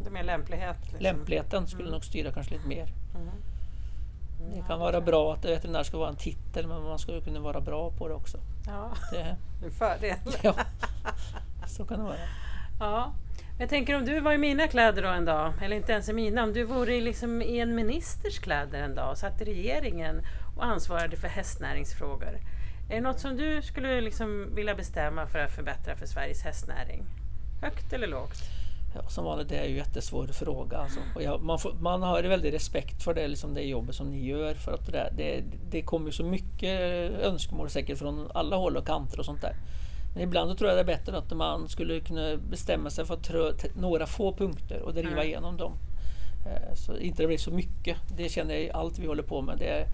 Det 0.05 0.11
mer 0.11 0.25
lämplighet? 0.25 0.77
Liksom. 0.83 1.01
Lämpligheten 1.01 1.67
skulle 1.67 1.89
mm. 1.89 1.93
nog 1.93 2.05
styra 2.05 2.33
kanske 2.33 2.55
lite 2.55 2.69
mer. 2.69 2.89
Mm. 3.15 3.29
Det 4.55 4.63
kan 4.67 4.81
vara 4.81 5.01
bra 5.01 5.33
att 5.33 5.45
veterinär 5.45 5.83
ska 5.83 5.99
vara 5.99 6.09
en 6.09 6.17
titel 6.17 6.67
men 6.67 6.83
man 6.83 6.99
skulle 6.99 7.21
kunna 7.21 7.41
vara 7.41 7.61
bra 7.61 7.91
på 7.91 8.09
det 8.09 8.15
också. 8.15 8.39
Ja, 8.67 8.91
det, 9.13 9.37
en 9.65 9.71
fördel. 9.71 10.17
Ja, 10.43 10.55
så 11.67 11.85
kan 11.85 11.99
det 11.99 12.05
vara. 12.05 12.17
Ja. 12.81 13.13
Jag 13.61 13.69
tänker 13.69 13.97
om 13.97 14.05
du 14.05 14.21
var 14.21 14.33
i 14.33 14.39
mina 14.39 14.69
kläder 14.69 15.03
då 15.03 15.09
en 15.09 15.25
dag, 15.25 15.53
eller 15.63 15.77
inte 15.77 15.93
ens 15.93 16.09
i 16.09 16.13
mina, 16.13 16.43
om 16.43 16.53
du 16.53 16.65
vore 16.65 17.01
liksom 17.01 17.43
i 17.43 17.59
en 17.59 17.75
ministers 17.75 18.39
kläder 18.39 18.83
en 18.83 18.95
dag 18.95 19.11
och 19.11 19.19
satt 19.19 19.41
i 19.41 19.45
regeringen 19.45 20.23
och 20.57 20.65
ansvarade 20.65 21.17
för 21.17 21.29
hästnäringsfrågor. 21.29 22.39
Är 22.91 22.95
det 22.95 23.01
något 23.01 23.21
som 23.21 23.37
du 23.37 23.63
skulle 23.63 24.01
liksom 24.01 24.55
vilja 24.55 24.75
bestämma 24.75 25.27
för 25.27 25.39
att 25.39 25.53
förbättra 25.53 25.97
för 25.97 26.07
Sveriges 26.07 26.43
hästnäring? 26.43 27.05
Högt 27.63 27.93
eller 27.93 28.07
lågt? 28.07 28.58
Ja, 28.95 29.09
som 29.09 29.25
vanligt, 29.25 29.49
det 29.49 29.57
är 29.57 29.65
ju 29.65 29.71
en 29.71 29.77
jättesvår 29.77 30.27
fråga. 30.27 30.79
Alltså. 30.79 31.01
Och 31.15 31.23
jag, 31.23 31.43
man, 31.43 31.59
får, 31.59 31.73
man 31.73 32.03
har 32.03 32.23
väldigt 32.23 32.55
respekt 32.55 33.03
för 33.03 33.15
det, 33.15 33.29
liksom 33.29 33.55
det 33.55 33.63
jobbet 33.63 33.95
som 33.95 34.11
ni 34.11 34.27
gör. 34.27 34.55
För 34.55 34.73
att 34.73 34.87
det, 34.87 35.13
det, 35.17 35.45
det 35.71 35.83
kommer 35.83 36.11
så 36.11 36.25
mycket 36.25 36.81
önskemål 37.21 37.71
säkert 37.71 37.99
från 37.99 38.31
alla 38.35 38.57
håll 38.57 38.77
och 38.77 38.87
kanter 38.87 39.19
och 39.19 39.25
sånt 39.25 39.43
där. 39.43 39.57
Men 40.15 40.23
ibland 40.23 40.59
tror 40.59 40.71
jag 40.71 40.77
det 40.77 40.93
är 40.93 40.97
bättre 40.97 41.19
att 41.19 41.37
man 41.37 41.69
skulle 41.69 42.01
kunna 42.01 42.37
bestämma 42.37 42.91
sig 42.91 43.05
för 43.05 43.19
några 43.81 44.07
få 44.07 44.33
punkter 44.33 44.83
och 44.83 44.95
driva 44.95 45.11
mm. 45.11 45.27
igenom 45.27 45.57
dem. 45.57 45.73
Eh, 46.47 46.75
så 46.75 46.99
inte 46.99 47.23
det 47.23 47.27
blir 47.27 47.39
så 47.39 47.51
mycket. 47.51 47.97
Det 48.17 48.29
känner 48.29 48.55
jag 48.55 48.63
i 48.63 48.71
allt 48.71 48.99
vi 48.99 49.07
håller 49.07 49.23
på 49.23 49.43
med. 49.43 49.59
Det 49.59 49.69
är, 49.69 49.87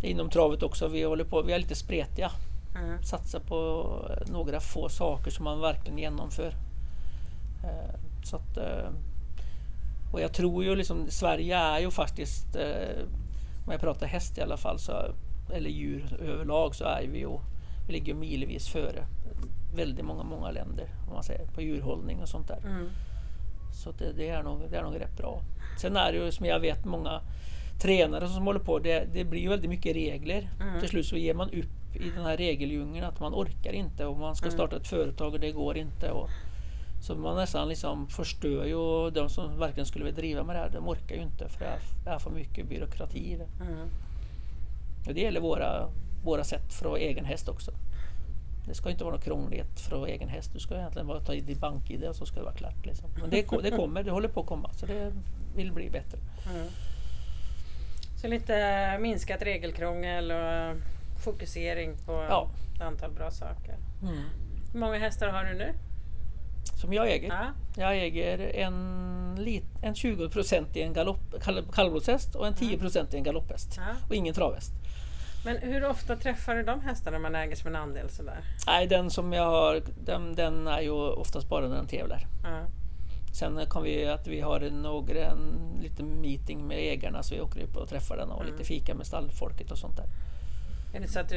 det 0.00 0.06
är 0.06 0.10
inom 0.10 0.30
travet 0.30 0.62
också. 0.62 0.88
Vi, 0.88 1.02
håller 1.02 1.24
på, 1.24 1.42
vi 1.42 1.52
är 1.52 1.58
lite 1.58 1.74
spretiga. 1.74 2.30
Mm. 2.76 3.02
Satsa 3.02 3.40
på 3.40 3.86
några 4.26 4.60
få 4.60 4.88
saker 4.88 5.30
som 5.30 5.44
man 5.44 5.60
verkligen 5.60 5.98
genomför. 5.98 6.54
Eh, 8.28 8.30
så 8.30 8.36
att, 8.36 8.56
eh, 8.56 8.90
och 10.12 10.20
jag 10.20 10.32
tror 10.32 10.64
ju 10.64 10.76
liksom 10.76 11.06
Sverige 11.10 11.56
är 11.56 11.78
ju 11.78 11.90
faktiskt, 11.90 12.56
om 13.66 13.72
jag 13.72 13.80
pratar 13.80 14.06
häst 14.06 14.38
i 14.38 14.40
alla 14.40 14.56
fall, 14.56 14.78
så, 14.78 14.92
eller 15.52 15.70
djur 15.70 16.20
överlag, 16.20 16.74
så 16.74 16.84
är 16.84 17.06
vi 17.12 17.18
ju, 17.18 17.38
vi 17.86 17.92
ligger 17.92 18.14
milvis 18.14 18.68
före 18.68 19.06
väldigt 19.74 20.04
många, 20.04 20.22
många 20.22 20.50
länder 20.50 20.88
om 21.08 21.14
man 21.14 21.22
säger, 21.22 21.46
på 21.46 21.62
djurhållning 21.62 22.20
och 22.20 22.28
sånt 22.28 22.48
där. 22.48 22.60
Mm. 22.64 22.88
Så 23.72 23.90
det, 23.90 24.12
det, 24.12 24.28
är 24.28 24.42
nog, 24.42 24.60
det 24.70 24.76
är 24.76 24.82
nog 24.82 25.00
rätt 25.00 25.16
bra. 25.16 25.42
Sen 25.80 25.96
är 25.96 26.12
det 26.12 26.18
ju 26.18 26.32
som 26.32 26.46
jag 26.46 26.60
vet 26.60 26.84
många 26.84 27.20
tränare 27.80 28.28
som 28.28 28.46
håller 28.46 28.60
på, 28.60 28.78
det, 28.78 29.08
det 29.12 29.24
blir 29.24 29.40
ju 29.40 29.48
väldigt 29.48 29.70
mycket 29.70 29.96
regler. 29.96 30.50
Mm. 30.60 30.80
Till 30.80 30.88
slut 30.88 31.06
så 31.06 31.16
ger 31.16 31.34
man 31.34 31.50
upp 31.50 31.96
i 31.96 32.10
den 32.10 32.24
här 32.24 32.36
regeldjungeln 32.36 33.06
att 33.06 33.20
man 33.20 33.34
orkar 33.34 33.72
inte 33.72 34.06
och 34.06 34.18
man 34.18 34.36
ska 34.36 34.46
mm. 34.46 34.54
starta 34.54 34.76
ett 34.76 34.88
företag 34.88 35.34
och 35.34 35.40
det 35.40 35.52
går 35.52 35.76
inte. 35.76 36.10
Och, 36.10 36.30
så 37.00 37.14
man 37.14 37.36
nästan 37.36 37.68
liksom 37.68 38.08
förstör 38.08 38.64
ju 38.64 39.10
de 39.10 39.28
som 39.28 39.58
verkligen 39.58 39.86
skulle 39.86 40.04
vilja 40.04 40.20
driva 40.20 40.42
med 40.42 40.56
det 40.56 40.60
här. 40.60 40.70
De 40.70 40.88
orkar 40.88 41.16
ju 41.16 41.22
inte 41.22 41.48
för 41.48 41.60
det 42.04 42.10
är, 42.10 42.18
för 42.18 42.30
mycket 42.30 42.68
byråkrati 42.68 43.32
i 43.32 43.36
det. 43.36 43.64
Mm. 43.64 43.88
Och 45.06 45.14
det 45.14 45.20
gäller 45.20 45.40
våra, 45.40 45.88
våra 46.24 46.44
sätt 46.44 46.72
för 46.72 46.84
att 46.84 46.90
ha 46.90 46.98
egen 46.98 47.24
häst 47.24 47.48
också. 47.48 47.72
Det 48.68 48.74
ska 48.74 48.90
inte 48.90 49.04
vara 49.04 49.14
något 49.14 49.24
krångligt 49.24 49.80
för 49.80 49.94
att 49.94 50.00
ha 50.00 50.08
egen 50.08 50.28
häst. 50.28 50.50
Du 50.52 50.58
ska 50.58 50.74
egentligen 50.74 51.06
bara 51.06 51.20
ta 51.20 51.32
ditt 51.32 51.60
bank-id 51.60 52.04
och 52.04 52.16
så 52.16 52.26
ska 52.26 52.36
det 52.36 52.44
vara 52.44 52.54
klart. 52.54 52.86
Liksom. 52.86 53.10
Men 53.20 53.30
det, 53.30 53.36
det 53.62 53.70
kommer, 53.70 54.02
det 54.02 54.10
håller 54.10 54.28
på 54.28 54.40
att 54.40 54.46
komma 54.46 54.72
så 54.72 54.86
det 54.86 55.12
vill 55.56 55.72
bli 55.72 55.90
bättre. 55.90 56.18
Mm. 56.54 56.68
Så 58.16 58.28
lite 58.28 58.98
minskat 58.98 59.42
regelkrångel 59.42 60.30
och 60.30 60.76
fokusering 61.24 61.96
på 62.06 62.12
ja. 62.12 62.48
ett 62.74 62.82
antal 62.82 63.10
bra 63.10 63.30
saker. 63.30 63.76
Mm. 64.02 64.22
Hur 64.72 64.80
många 64.80 64.98
hästar 64.98 65.28
har 65.28 65.44
du 65.44 65.54
nu? 65.54 65.74
Som 66.76 66.92
jag 66.92 67.10
äger? 67.10 67.28
Ja. 67.28 67.46
Jag 67.76 67.98
äger 67.98 68.38
en, 68.38 69.58
en 69.82 69.94
20 69.94 70.28
procent 70.28 70.76
i 70.76 70.82
en 70.82 70.92
galopp, 70.92 71.34
kallblodshäst 71.72 72.34
och 72.34 72.46
en 72.46 72.54
10 72.54 72.78
procent 72.78 73.14
i 73.14 73.16
en 73.16 73.22
galopphäst. 73.22 73.74
Ja. 73.76 73.82
Och 74.08 74.14
ingen 74.14 74.34
travhäst. 74.34 74.72
Men 75.44 75.56
hur 75.56 75.84
ofta 75.84 76.16
träffar 76.16 76.54
du 76.54 76.62
de 76.62 76.80
hästarna 76.80 77.18
man 77.18 77.34
äger 77.34 77.56
som 77.56 77.68
en 77.68 77.76
andel? 77.76 78.10
Sådär? 78.10 78.38
Nej, 78.66 78.86
den 78.86 79.10
som 79.10 79.32
jag 79.32 79.44
har, 79.44 79.82
den, 80.04 80.34
den 80.34 80.66
är 80.66 80.80
ju 80.80 80.90
oftast 80.92 81.48
bara 81.48 81.68
när 81.68 81.76
den 81.76 81.86
tävlar. 81.86 82.26
Mm. 82.46 82.64
Sen 83.32 83.60
kan 83.70 83.82
vi 83.82 84.08
att 84.08 84.26
vi 84.26 84.40
har 84.40 84.60
några, 84.60 85.24
en 85.24 85.78
liten 85.82 86.20
meeting 86.20 86.66
med 86.66 86.78
ägarna 86.78 87.22
så 87.22 87.34
vi 87.34 87.40
åker 87.40 87.62
upp 87.62 87.76
och 87.76 87.88
träffar 87.88 88.16
den 88.16 88.30
och 88.30 88.42
mm. 88.42 88.52
lite 88.52 88.64
fika 88.64 88.94
med 88.94 89.06
stallfolket 89.06 89.70
och 89.70 89.78
sånt 89.78 89.96
där. 89.96 90.06
Är 90.98 91.02
det, 91.02 91.08
så 91.08 91.20
att 91.20 91.28
du, 91.28 91.36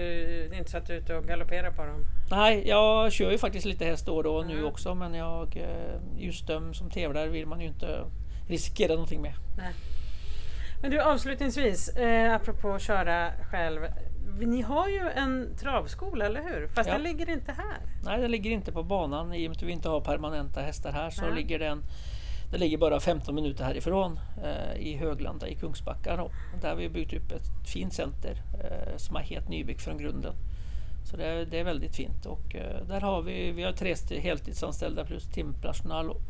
det 0.50 0.56
är 0.56 0.60
inte 0.60 0.71
så 0.71 0.78
att 0.78 0.86
du 0.86 0.93
är 0.93 0.97
ute 0.97 1.15
och 1.15 1.26
galopperar 1.26 1.71
på 1.71 1.86
dem? 1.86 2.06
Nej, 2.32 2.67
jag 2.67 3.12
kör 3.12 3.32
ju 3.32 3.38
faktiskt 3.38 3.65
lite 3.65 3.86
häst 3.86 4.06
då 4.06 4.15
och 4.15 4.24
då 4.24 4.41
nu 4.47 4.54
Mm. 4.54 4.65
också 4.65 4.95
men 4.95 5.13
jag, 5.13 5.58
eh, 5.58 6.02
just 6.17 6.47
de 6.47 6.74
som 6.74 6.89
tävlar 6.89 7.28
vill 7.28 7.45
man 7.45 7.62
ju 7.62 7.67
inte 7.67 8.06
riskera 8.47 8.93
någonting 8.93 9.21
med. 9.21 9.34
Nej. 9.58 9.74
Men 10.82 10.91
du 10.91 11.02
avslutningsvis, 11.02 11.89
eh, 11.89 12.36
apropå 12.36 12.74
att 12.74 12.82
köra 12.82 13.32
själv. 13.52 13.82
Ni 14.39 14.62
har 14.62 14.88
ju 14.88 15.10
en 15.15 15.56
travskola, 15.58 16.26
eller 16.26 16.41
hur? 16.43 16.67
Fast 16.67 16.89
Ja. 16.89 16.93
den 16.93 17.04
ligger 17.04 17.30
inte 17.30 17.52
här. 17.52 17.78
Nej, 18.06 18.21
den 18.21 18.32
ligger 18.32 18.52
inte 18.52 18.71
på 18.71 18.84
banan 18.84 19.34
i 19.34 19.47
och 19.47 19.50
med 19.50 19.58
att 19.58 19.63
vi 19.63 19.71
inte 19.71 19.89
har 19.89 20.02
permanenta 20.02 20.62
hästar 20.62 20.91
här 20.91 21.10
så 21.10 21.26
Nej. 21.26 21.36
ligger 21.36 21.60
den 21.60 21.84
den 22.52 22.60
ligger 22.60 22.78
bara 22.78 23.00
15 23.00 23.36
minuter 23.36 23.64
härifrån 23.64 24.20
eh, 24.44 24.82
i 24.82 24.98
Höglanda 24.98 25.48
i 25.48 25.56
Kungsbacka. 25.56 26.16
Då. 26.16 26.32
Där 26.62 26.70
har 26.70 26.76
vi 26.76 26.90
byggt 26.90 27.14
upp 27.14 27.32
ett 27.32 27.68
fint 27.74 27.94
center 27.94 28.42
eh, 28.64 28.98
som 28.98 29.16
är 29.16 29.22
helt 29.22 29.50
nybyggt 29.50 29.82
från 29.82 29.98
grunden. 29.98 30.34
Så 31.12 31.18
det 31.18 31.26
är, 31.26 31.46
det 31.46 31.60
är 31.60 31.64
väldigt 31.64 31.96
fint 31.96 32.26
och 32.26 32.56
eh, 32.56 32.86
där 32.88 33.02
har 33.02 33.22
vi, 33.22 33.52
vi 33.52 33.64
har 33.64 33.72
tre 33.72 33.92
st- 33.92 34.20
heltidsanställda 34.20 35.06
plus 35.06 35.26
timpersonal. 35.28 36.10
och- 36.10 36.22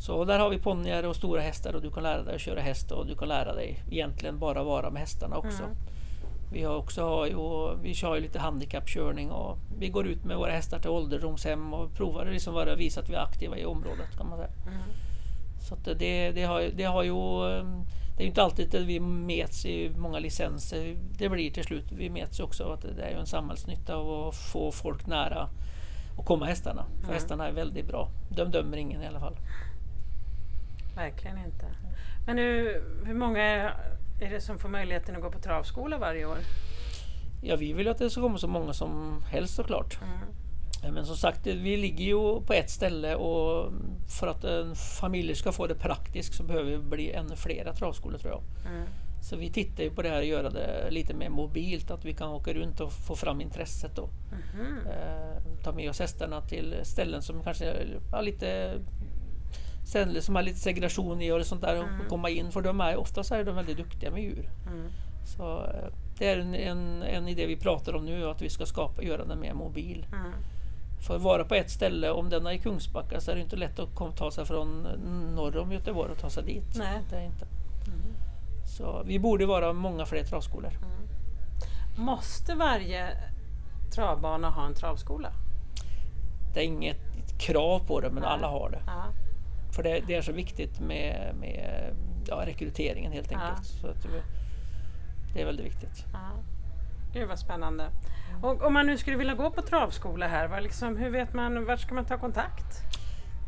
Så 0.00 0.24
där 0.24 0.38
har 0.38 0.50
vi 0.50 0.58
ponnyer 0.58 1.06
och 1.06 1.16
stora 1.16 1.40
hästar 1.40 1.74
och 1.74 1.82
du 1.82 1.90
kan 1.90 2.02
lära 2.02 2.22
dig 2.22 2.34
att 2.34 2.40
köra 2.40 2.60
häst 2.60 2.90
och 2.90 3.06
du 3.06 3.16
kan 3.16 3.28
lära 3.28 3.54
dig 3.54 3.82
egentligen 3.90 4.38
bara 4.38 4.62
vara 4.64 4.90
med 4.90 5.00
hästarna 5.00 5.36
också. 5.36 5.62
Mm. 5.62 5.76
Vi 6.52 6.62
har 6.64 6.76
också 6.76 7.26
ju, 7.26 7.76
vi 7.82 7.94
kör 7.94 8.14
ju 8.14 8.20
lite 8.20 8.38
handikappkörning 8.38 9.30
och 9.30 9.58
vi 9.78 9.88
går 9.88 10.06
ut 10.06 10.24
med 10.24 10.36
våra 10.36 10.50
hästar 10.52 10.78
till 10.78 10.90
ålderdomshem 10.90 11.74
och 11.74 11.92
provar 11.94 12.24
liksom 12.26 12.54
vara, 12.54 12.74
visa 12.74 13.00
att 13.00 13.08
vi 13.10 13.14
är 13.14 13.20
aktiva 13.22 13.58
i 13.58 13.64
området 13.64 14.16
kan 14.16 14.28
man 14.28 14.38
säga. 14.38 14.50
Mm. 14.66 14.78
Så 15.68 15.76
det, 15.94 16.32
det, 16.32 16.42
har, 16.44 16.60
det 16.76 16.84
har 16.84 17.02
ju 17.02 17.12
ehm, 17.60 17.84
det 18.16 18.22
är 18.24 18.26
inte 18.26 18.42
alltid 18.42 18.74
att 18.74 18.80
vi 18.80 19.00
mäts 19.00 19.66
i 19.66 19.90
många 19.96 20.18
licenser. 20.18 20.96
Det 21.18 21.28
blir 21.28 21.50
till 21.50 21.64
slut, 21.64 21.84
vi 21.92 22.10
mäts 22.10 22.40
ju 22.40 22.44
också 22.44 22.64
att 22.72 22.82
det 22.96 23.02
är 23.02 23.10
ju 23.10 23.16
en 23.20 23.26
samhällsnytta 23.26 23.94
av 23.96 24.28
att 24.28 24.36
få 24.36 24.72
folk 24.72 25.06
nära 25.06 25.48
och 26.16 26.24
komma 26.26 26.46
hästarna. 26.46 26.84
För 26.96 27.04
Mm. 27.04 27.14
hästarna 27.14 27.48
är 27.48 27.52
väldigt 27.52 27.86
bra. 27.86 28.08
De 28.36 28.50
dömer 28.50 28.76
ingen 28.76 29.02
i 29.02 29.06
alla 29.06 29.20
fall. 29.20 29.36
Verkligen 30.96 31.38
inte. 31.38 31.66
Men 32.26 32.36
nu, 32.36 32.82
hur 33.04 33.14
många 33.14 33.42
är 34.20 34.30
det 34.30 34.40
som 34.40 34.58
får 34.58 34.68
möjligheten 34.68 35.16
att 35.16 35.22
gå 35.22 35.30
på 35.30 35.38
travskola 35.38 35.98
varje 35.98 36.26
år? 36.26 36.38
Ja, 37.42 37.56
vi 37.56 37.72
vill 37.72 37.88
att 37.88 37.98
det 37.98 38.10
ska 38.10 38.20
komma 38.20 38.38
så 38.38 38.48
många 38.48 38.72
som 38.72 39.22
helst 39.30 39.54
såklart. 39.54 39.98
Mm. 40.02 40.18
Men 40.82 41.06
som 41.06 41.16
sagt, 41.16 41.46
vi 41.46 41.76
ligger 41.76 42.04
ju 42.04 42.40
på 42.40 42.52
ett 42.52 42.70
ställe 42.70 43.14
och 43.14 43.72
för 44.20 44.26
att 44.26 44.44
en 44.44 44.74
familj 44.74 45.34
ska 45.34 45.52
få 45.52 45.66
det 45.66 45.74
praktiskt 45.74 46.34
så 46.34 46.42
behöver 46.42 46.70
vi 46.70 46.78
bli 46.78 47.12
ännu 47.12 47.36
flera 47.36 47.72
travskolor 47.72 48.18
tror 48.18 48.32
jag. 48.32 48.72
Mm. 48.72 48.88
Så 49.22 49.36
vi 49.36 49.50
tittar 49.50 49.84
ju 49.84 49.90
på 49.90 50.02
det 50.02 50.08
här 50.08 50.18
och 50.18 50.24
göra 50.24 50.50
det 50.50 50.90
lite 50.90 51.14
mer 51.14 51.28
mobilt, 51.28 51.90
att 51.90 52.04
vi 52.04 52.14
kan 52.14 52.30
åka 52.30 52.52
runt 52.52 52.80
och 52.80 52.92
få 52.92 53.16
fram 53.16 53.40
intresset 53.40 53.96
då. 53.96 54.08
Mhm. 54.32 54.86
Eh, 54.86 55.62
ta 55.62 55.72
med 55.72 55.90
oss 55.90 56.00
hästarna 56.00 56.40
till 56.40 56.74
ställen 56.82 57.22
som 57.22 57.42
kanske 57.42 57.74
har 58.12 58.22
lite 58.22 58.74
ställen 59.86 60.22
som 60.22 60.34
har 60.34 60.42
lite 60.42 60.58
segregation 60.58 61.22
i 61.22 61.32
och 61.32 61.46
sånt 61.46 61.60
där 61.60 61.80
och 61.80 62.08
komma 62.08 62.30
in 62.30 62.50
för 62.50 62.60
de 62.60 62.80
är 62.80 62.96
oftast 62.96 63.32
är 63.32 63.44
de 63.44 63.54
väldigt 63.54 63.76
duktiga 63.76 64.10
med 64.10 64.22
djur. 64.22 64.50
Mm. 64.66 64.88
Så 65.24 65.64
eh, 65.64 65.92
det 66.18 66.26
är 66.26 66.38
en, 66.38 66.54
en, 66.54 67.02
en 67.02 67.28
idé 67.28 67.46
vi 67.46 67.56
pratar 67.56 67.96
om 67.96 68.04
nu 68.04 68.28
att 68.30 68.42
vi 68.42 68.50
ska 68.50 68.66
skapa, 68.66 69.02
göra 69.02 69.24
den 69.24 69.40
mer 69.40 69.54
mobil. 69.54 70.06
Mm. 70.98 71.06
För 71.06 71.16
att 71.16 71.22
vara 71.22 71.44
på 71.44 71.54
ett 71.54 71.70
ställe, 71.70 72.10
om 72.10 72.28
den 72.30 72.46
är 72.46 72.50
i 72.50 72.58
Kungsbacka 72.58 73.20
så 73.20 73.30
är 73.30 73.34
det 73.34 73.40
inte 73.40 73.56
lätt 73.56 73.78
att 73.78 74.16
ta 74.16 74.30
sig 74.30 74.44
från 74.44 74.82
norr 75.34 75.56
om 75.56 75.72
Göteborg 75.72 76.12
och 76.12 76.18
ta 76.18 76.30
sig 76.30 76.44
dit. 76.44 76.76
Nej. 76.76 77.00
Det 77.10 77.16
är 77.16 77.24
inte. 77.24 77.46
Mm. 77.86 78.14
Så 78.64 79.02
vi 79.06 79.18
borde 79.18 79.46
vara 79.46 79.72
många 79.72 80.06
fler 80.06 80.24
travskolor. 80.24 80.72
Måste 81.96 82.54
varje 82.54 83.08
travbana 83.94 84.50
ha 84.50 84.66
en 84.66 84.74
travskola? 84.74 85.32
Det 86.54 86.60
är 86.60 86.64
inget 86.64 86.98
krav 87.38 87.86
på 87.86 88.00
det 88.00 88.10
men 88.10 88.22
Nej. 88.22 88.32
alla 88.32 88.48
har 88.48 88.70
det. 88.70 88.82
Ja. 88.86 89.04
För 89.72 89.82
det, 89.82 90.00
det 90.06 90.14
är 90.14 90.22
så 90.22 90.32
viktigt 90.32 90.80
med, 90.80 91.34
med 91.40 91.94
ja, 92.26 92.42
rekryteringen 92.46 93.12
helt 93.12 93.32
enkelt. 93.32 93.66
Så 93.66 93.86
att 93.86 94.02
det, 94.02 94.22
det 95.34 95.40
är 95.40 95.46
väldigt 95.46 95.66
viktigt. 95.66 96.04
Ja. 96.12 96.30
Gud 97.12 97.28
vad 97.28 97.38
spännande. 97.38 97.90
Och 98.42 98.62
om 98.62 98.72
man 98.72 98.86
nu 98.86 98.98
skulle 98.98 99.16
vilja 99.16 99.34
gå 99.34 99.50
på 99.50 99.62
travskola 99.62 100.26
här, 100.26 100.48
vad 100.48 100.62
liksom, 100.62 100.96
hur 100.96 101.10
vet 101.10 101.34
man, 101.34 101.64
vart 101.64 101.80
ska 101.80 101.94
man 101.94 102.04
ta 102.04 102.18
kontakt? 102.18 102.82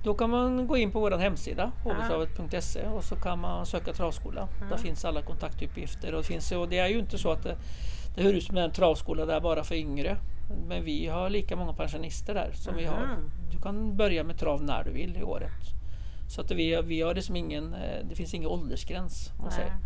Då 0.05 0.14
kan 0.14 0.31
man 0.31 0.66
gå 0.66 0.77
in 0.77 0.92
på 0.92 1.01
vår 1.01 1.18
hemsida, 1.18 1.73
hovedtravet.se 1.85 2.87
och 2.87 3.05
så 3.05 3.16
kan 3.16 3.38
man 3.38 3.66
söka 3.66 3.92
travskola. 3.92 4.49
Där 4.70 4.77
finns 4.77 5.05
alla 5.05 5.23
kontaktuppgifter. 5.23 6.14
Och 6.14 6.20
det, 6.20 6.27
finns, 6.27 6.53
och 6.53 6.68
det 6.68 6.79
är 6.79 6.88
ju 6.88 6.99
inte 6.99 7.18
så 7.18 7.31
att 7.33 7.42
det, 7.42 7.57
det 8.16 8.23
hör 8.23 8.33
ut 8.33 8.44
som 8.44 8.57
en 8.57 8.70
travskola 8.70 9.27
där 9.27 9.40
bara 9.40 9.64
för 9.64 9.75
yngre. 9.75 10.16
Men 10.68 10.85
vi 10.85 11.07
har 11.07 11.31
lika 11.31 11.57
många 11.57 11.73
pensionister 11.73 12.35
där 12.35 12.51
som 12.53 12.77
vi 12.77 12.85
har. 12.85 13.07
Mhm. 13.07 13.31
Du 13.53 13.59
kan 13.59 13.96
börja 13.96 14.25
med 14.25 14.38
trav 14.38 14.62
när 14.62 14.85
du 14.85 14.90
vill 14.90 15.16
i 15.16 15.23
året. 15.23 15.53
Så 16.29 16.40
att 16.40 16.51
vi, 16.51 16.83
vi 16.83 17.03
har 17.03 17.14
liksom 17.14 17.37
ingen, 17.37 17.75
eh, 17.75 18.07
det 18.09 18.14
finns 18.14 18.35
ingen 18.35 18.49
åldersgräns. 18.49 19.33
man 19.42 19.51
säger. 19.51 19.77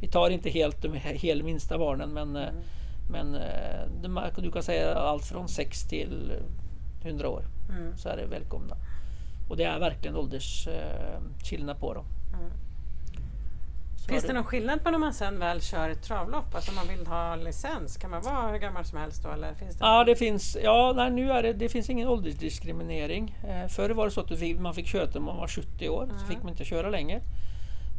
Vi 0.00 0.08
tar 0.08 0.30
inte 0.30 0.50
helt 0.50 0.82
de 0.82 0.94
helt 0.94 1.44
minsta 1.44 1.78
barnen 1.78 2.10
men, 2.10 2.36
eh, 2.36 2.48
men 3.08 3.34
eh, 3.34 4.32
du 4.36 4.52
kan 4.52 4.62
säga 4.62 4.94
allt 4.94 5.24
från 5.24 5.48
6 5.48 5.88
till 5.88 6.32
100 7.04 7.28
år 7.28 7.44
Mm. 7.70 7.96
så 7.96 8.08
är 8.08 8.16
det 8.16 8.26
välkomna. 8.26 8.76
Och 9.48 9.56
det 9.56 9.64
är 9.64 9.78
verkligen 9.78 10.16
åldersskillnad 10.16 11.80
på 11.80 11.94
dem. 11.94 12.04
Mm. 12.34 12.50
Finns 14.08 14.24
det 14.24 14.32
någon 14.32 14.44
skillnad 14.44 14.84
på 14.84 14.90
när 14.90 14.98
man 14.98 15.14
sen 15.14 15.38
väl 15.38 15.60
kör 15.60 15.90
ett 15.90 16.02
travlopp? 16.02 16.54
Alltså 16.54 16.70
om 16.70 16.74
man 16.74 16.96
vill 16.96 17.06
ha 17.06 17.36
licens, 17.36 17.96
kan 17.96 18.10
man 18.10 18.22
vara 18.22 18.52
hur 18.52 18.58
gammal 18.58 18.84
som 18.84 18.98
helst 18.98 19.22
då? 19.22 19.30
Eller 19.30 19.54
finns 19.54 19.76
det 19.76 19.84
Ja, 19.84 20.04
det 20.04 20.16
finns, 20.16 20.56
ja 20.62 20.92
nej, 20.96 21.10
nu 21.10 21.32
är 21.32 21.42
det, 21.42 21.52
det 21.52 21.68
finns 21.68 21.90
ingen 21.90 22.08
åldersdiskriminering. 22.08 23.36
Eh, 23.48 23.68
förr 23.68 23.90
var 23.90 24.04
det 24.04 24.10
så 24.10 24.20
att 24.20 24.38
fick, 24.38 24.60
man 24.60 24.74
fick 24.74 24.86
köra 24.86 25.06
till 25.06 25.20
man 25.20 25.36
var 25.36 25.48
70 25.48 25.88
år, 25.88 26.08
så 26.20 26.26
fick 26.26 26.42
man 26.42 26.48
inte 26.48 26.64
köra 26.64 26.90
längre. 26.90 27.20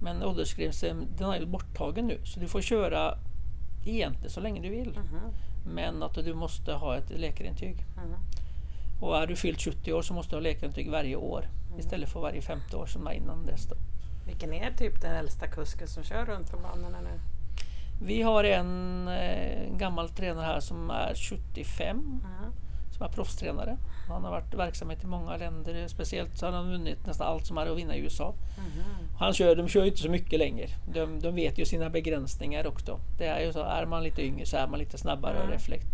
Men 0.02 0.24
åldersgränsen 0.24 1.08
den 1.18 1.30
är 1.30 1.40
ju 1.40 1.46
borttagen 1.46 2.08
nu, 2.08 2.20
så 2.26 2.40
du 2.40 2.48
får 2.48 2.62
köra 2.62 3.18
egentligen 3.86 4.30
så 4.30 4.40
länge 4.40 4.62
du 4.62 4.70
vill. 4.70 4.90
Mhm. 4.90 5.32
Men 5.66 6.04
att 6.04 6.14
du 6.14 6.34
måste 6.34 6.74
ha 6.74 6.98
ett 6.98 7.10
läkarintyg. 7.10 7.86
Mhm. 7.98 8.16
Och 9.02 9.18
är 9.18 9.28
du 9.28 9.36
fyllt 9.36 9.62
70 9.62 9.94
år 9.94 10.02
så 10.02 10.14
måste 10.14 10.32
du 10.32 10.36
ha 10.36 10.42
läkarintyg 10.42 10.92
varje 10.92 11.16
år 11.16 11.46
istället 11.80 12.10
för 12.10 12.20
varje 12.20 12.42
femte 12.42 12.78
år 12.78 12.86
som 12.86 13.04
var 13.04 13.12
innan 13.12 13.46
dess. 13.46 13.66
Då. 13.68 13.76
Vilken 14.26 14.54
är 14.54 14.72
typ 14.72 15.02
den 15.02 15.16
äldsta 15.16 15.48
kusken 15.48 15.88
som 15.88 16.04
kör 16.04 16.26
runt 16.26 16.52
på 16.52 16.58
banorna 16.58 17.02
nu? 17.02 17.20
Vi 18.06 18.22
har 18.22 18.44
en 18.44 19.08
eh, 19.08 19.78
gammal 19.78 20.10
tränare 20.10 20.46
här 20.46 20.60
som 20.60 20.90
är 20.90 21.16
75 21.16 21.98
Mhm. 21.98 22.54
Som 22.94 23.06
är 23.06 23.10
proffstränare. 23.10 23.78
Han 24.10 24.24
har 24.24 24.32
varit 24.32 24.54
verksam 24.54 24.92
i 24.92 24.98
många 25.04 25.38
länder, 25.38 25.88
speciellt 25.88 26.38
så 26.38 26.46
har 26.46 26.54
han 26.54 26.72
vunnit 26.72 27.06
nästan 27.06 27.28
allt 27.28 27.46
som 27.46 27.58
är 27.58 27.66
att 27.66 27.78
vinna 27.78 27.96
i 27.96 28.00
USA. 28.00 28.34
Mhm. 28.58 28.84
Han 29.20 29.34
kör, 29.34 29.56
de 29.56 29.68
kör 29.68 29.82
ju 29.82 29.88
inte 29.88 30.02
så 30.02 30.10
mycket 30.10 30.40
längre. 30.40 30.68
De, 30.94 31.20
de 31.20 31.36
vet 31.36 31.58
ju 31.58 31.66
sina 31.66 31.90
begränsningar 31.90 32.68
också. 32.68 33.00
Det 33.18 33.26
är 33.26 33.40
ju 33.46 33.54
så, 33.54 33.64
är 33.64 33.86
man 33.86 34.04
lite 34.04 34.22
yngre 34.26 34.46
så 34.46 34.58
är 34.58 34.68
man 34.68 34.80
lite 34.80 34.98
snabbare 34.98 35.34
och 35.38 35.44
Mm. 35.44 35.54
reflekt. 35.54 35.88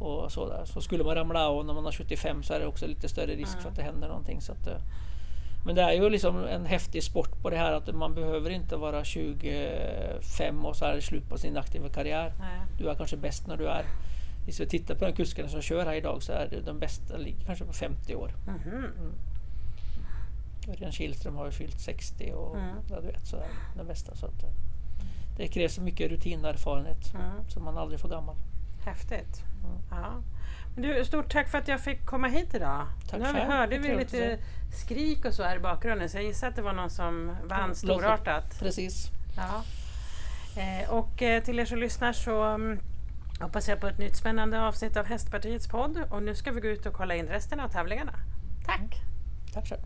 Och 0.00 0.32
sådär. 0.32 0.62
Så 0.64 0.80
skulle 0.80 1.04
man 1.04 1.14
ramla 1.14 1.48
av 1.48 1.64
när 1.66 1.74
man 1.74 1.84
har 1.84 1.92
75 1.92 2.42
så 2.42 2.54
är 2.54 2.60
det 2.60 2.66
också 2.66 2.86
lite 2.86 3.08
större 3.08 3.32
risk 3.34 3.60
för 3.60 3.68
att 3.68 3.76
det 3.76 3.82
händer 3.82 4.08
någonting. 4.08 4.40
Så 4.40 4.52
att, 4.52 4.66
eh, 4.66 4.76
men 5.66 5.74
det 5.74 5.82
är 5.82 5.92
ju 5.92 6.10
liksom 6.10 6.44
en 6.44 6.66
häftig 6.66 7.02
sport 7.02 7.42
på 7.42 7.50
det 7.50 7.56
här 7.56 7.72
att 7.72 7.94
man 7.94 8.14
behöver 8.14 8.50
inte 8.50 8.76
vara 8.76 9.04
25 9.04 10.64
och 10.66 10.76
så 10.76 10.84
är 10.84 10.94
det 10.94 11.02
slut 11.02 11.28
på 11.28 11.38
sin 11.38 11.56
aktiva 11.56 11.88
karriär. 11.88 12.32
Du 12.78 12.88
är 12.90 12.94
kanske 12.94 13.16
bäst 13.16 13.46
när 13.46 13.56
du 13.56 13.66
är 13.68 13.84
vi 14.46 14.52
ska 14.52 14.66
titta 14.66 14.94
på 14.94 15.04
de 15.04 15.12
kuskarna 15.12 15.48
som 15.48 15.62
kör 15.62 15.86
här 15.86 15.94
idag 15.94 16.22
så 16.22 16.32
är 16.32 16.48
det 16.50 16.60
de 16.60 16.78
bästa 16.78 17.16
ligger 17.16 17.44
kanske 17.44 17.64
på 17.64 17.72
50 17.72 18.14
år. 18.14 18.32
Mhm. 18.46 18.86
Örjan 20.68 20.92
Kihlström 20.92 21.36
har 21.36 21.46
ju 21.46 21.52
fyllt 21.52 21.80
60 21.80 22.32
och 22.32 22.56
Mm. 22.56 22.76
ja, 22.90 23.00
du 23.00 23.06
vet 23.06 23.26
så 23.26 23.36
är 23.36 23.46
den 23.76 23.86
bästa. 23.86 24.14
Så 24.14 24.26
att, 24.26 24.42
eh, 24.42 24.48
det 25.36 25.48
krävs 25.48 25.78
mycket 25.78 26.10
rutin 26.10 26.44
och 26.44 26.50
erfarenhet 26.50 27.14
Mm. 27.14 27.48
så 27.48 27.60
man 27.60 27.78
aldrig 27.78 28.00
får 28.00 28.08
gammal. 28.08 28.36
Häftigt. 28.84 29.42
Mm. 29.64 29.76
Ja. 29.90 30.12
Men 30.74 30.82
du, 30.82 31.04
stort 31.04 31.32
tack 31.32 31.48
för 31.48 31.58
att 31.58 31.68
jag 31.68 31.80
fick 31.80 32.06
komma 32.06 32.28
hit 32.28 32.54
idag. 32.54 32.86
Tack 33.10 33.20
nu 33.20 33.24
själv. 33.26 33.50
hörde 33.50 33.78
vi 33.78 33.96
lite 33.96 34.38
skrik 34.86 35.24
och 35.24 35.34
så 35.34 35.42
här 35.42 35.56
i 35.56 35.60
bakgrunden 35.60 36.08
så 36.08 36.16
jag 36.16 36.24
gissar 36.24 36.48
att 36.48 36.56
det 36.56 36.62
var 36.62 36.72
någon 36.72 36.90
som 36.90 37.36
vann 37.48 37.74
storartat. 37.74 38.58
Precis. 38.58 39.10
Ja. 39.36 39.62
Eh, 40.62 40.90
och 40.90 41.22
eh, 41.22 41.42
till 41.42 41.58
er 41.58 41.64
som 41.64 41.78
lyssnar 41.78 42.12
så 42.12 42.42
mm, 42.42 42.78
hoppas 43.42 43.68
jag 43.68 43.80
på 43.80 43.86
ett 43.86 43.98
nytt 43.98 44.16
spännande 44.16 44.60
avsnitt 44.60 44.96
av 44.96 45.06
Hästpartiets 45.06 45.68
podd 45.68 46.04
och 46.10 46.22
nu 46.22 46.34
ska 46.34 46.50
vi 46.52 46.60
gå 46.60 46.68
ut 46.68 46.86
och 46.86 46.94
kolla 46.94 47.14
in 47.14 47.26
resten 47.26 47.60
av 47.60 47.68
tävlingarna. 47.68 48.12
Tack! 48.66 49.00
Tack 49.54 49.68
själv. 49.68 49.82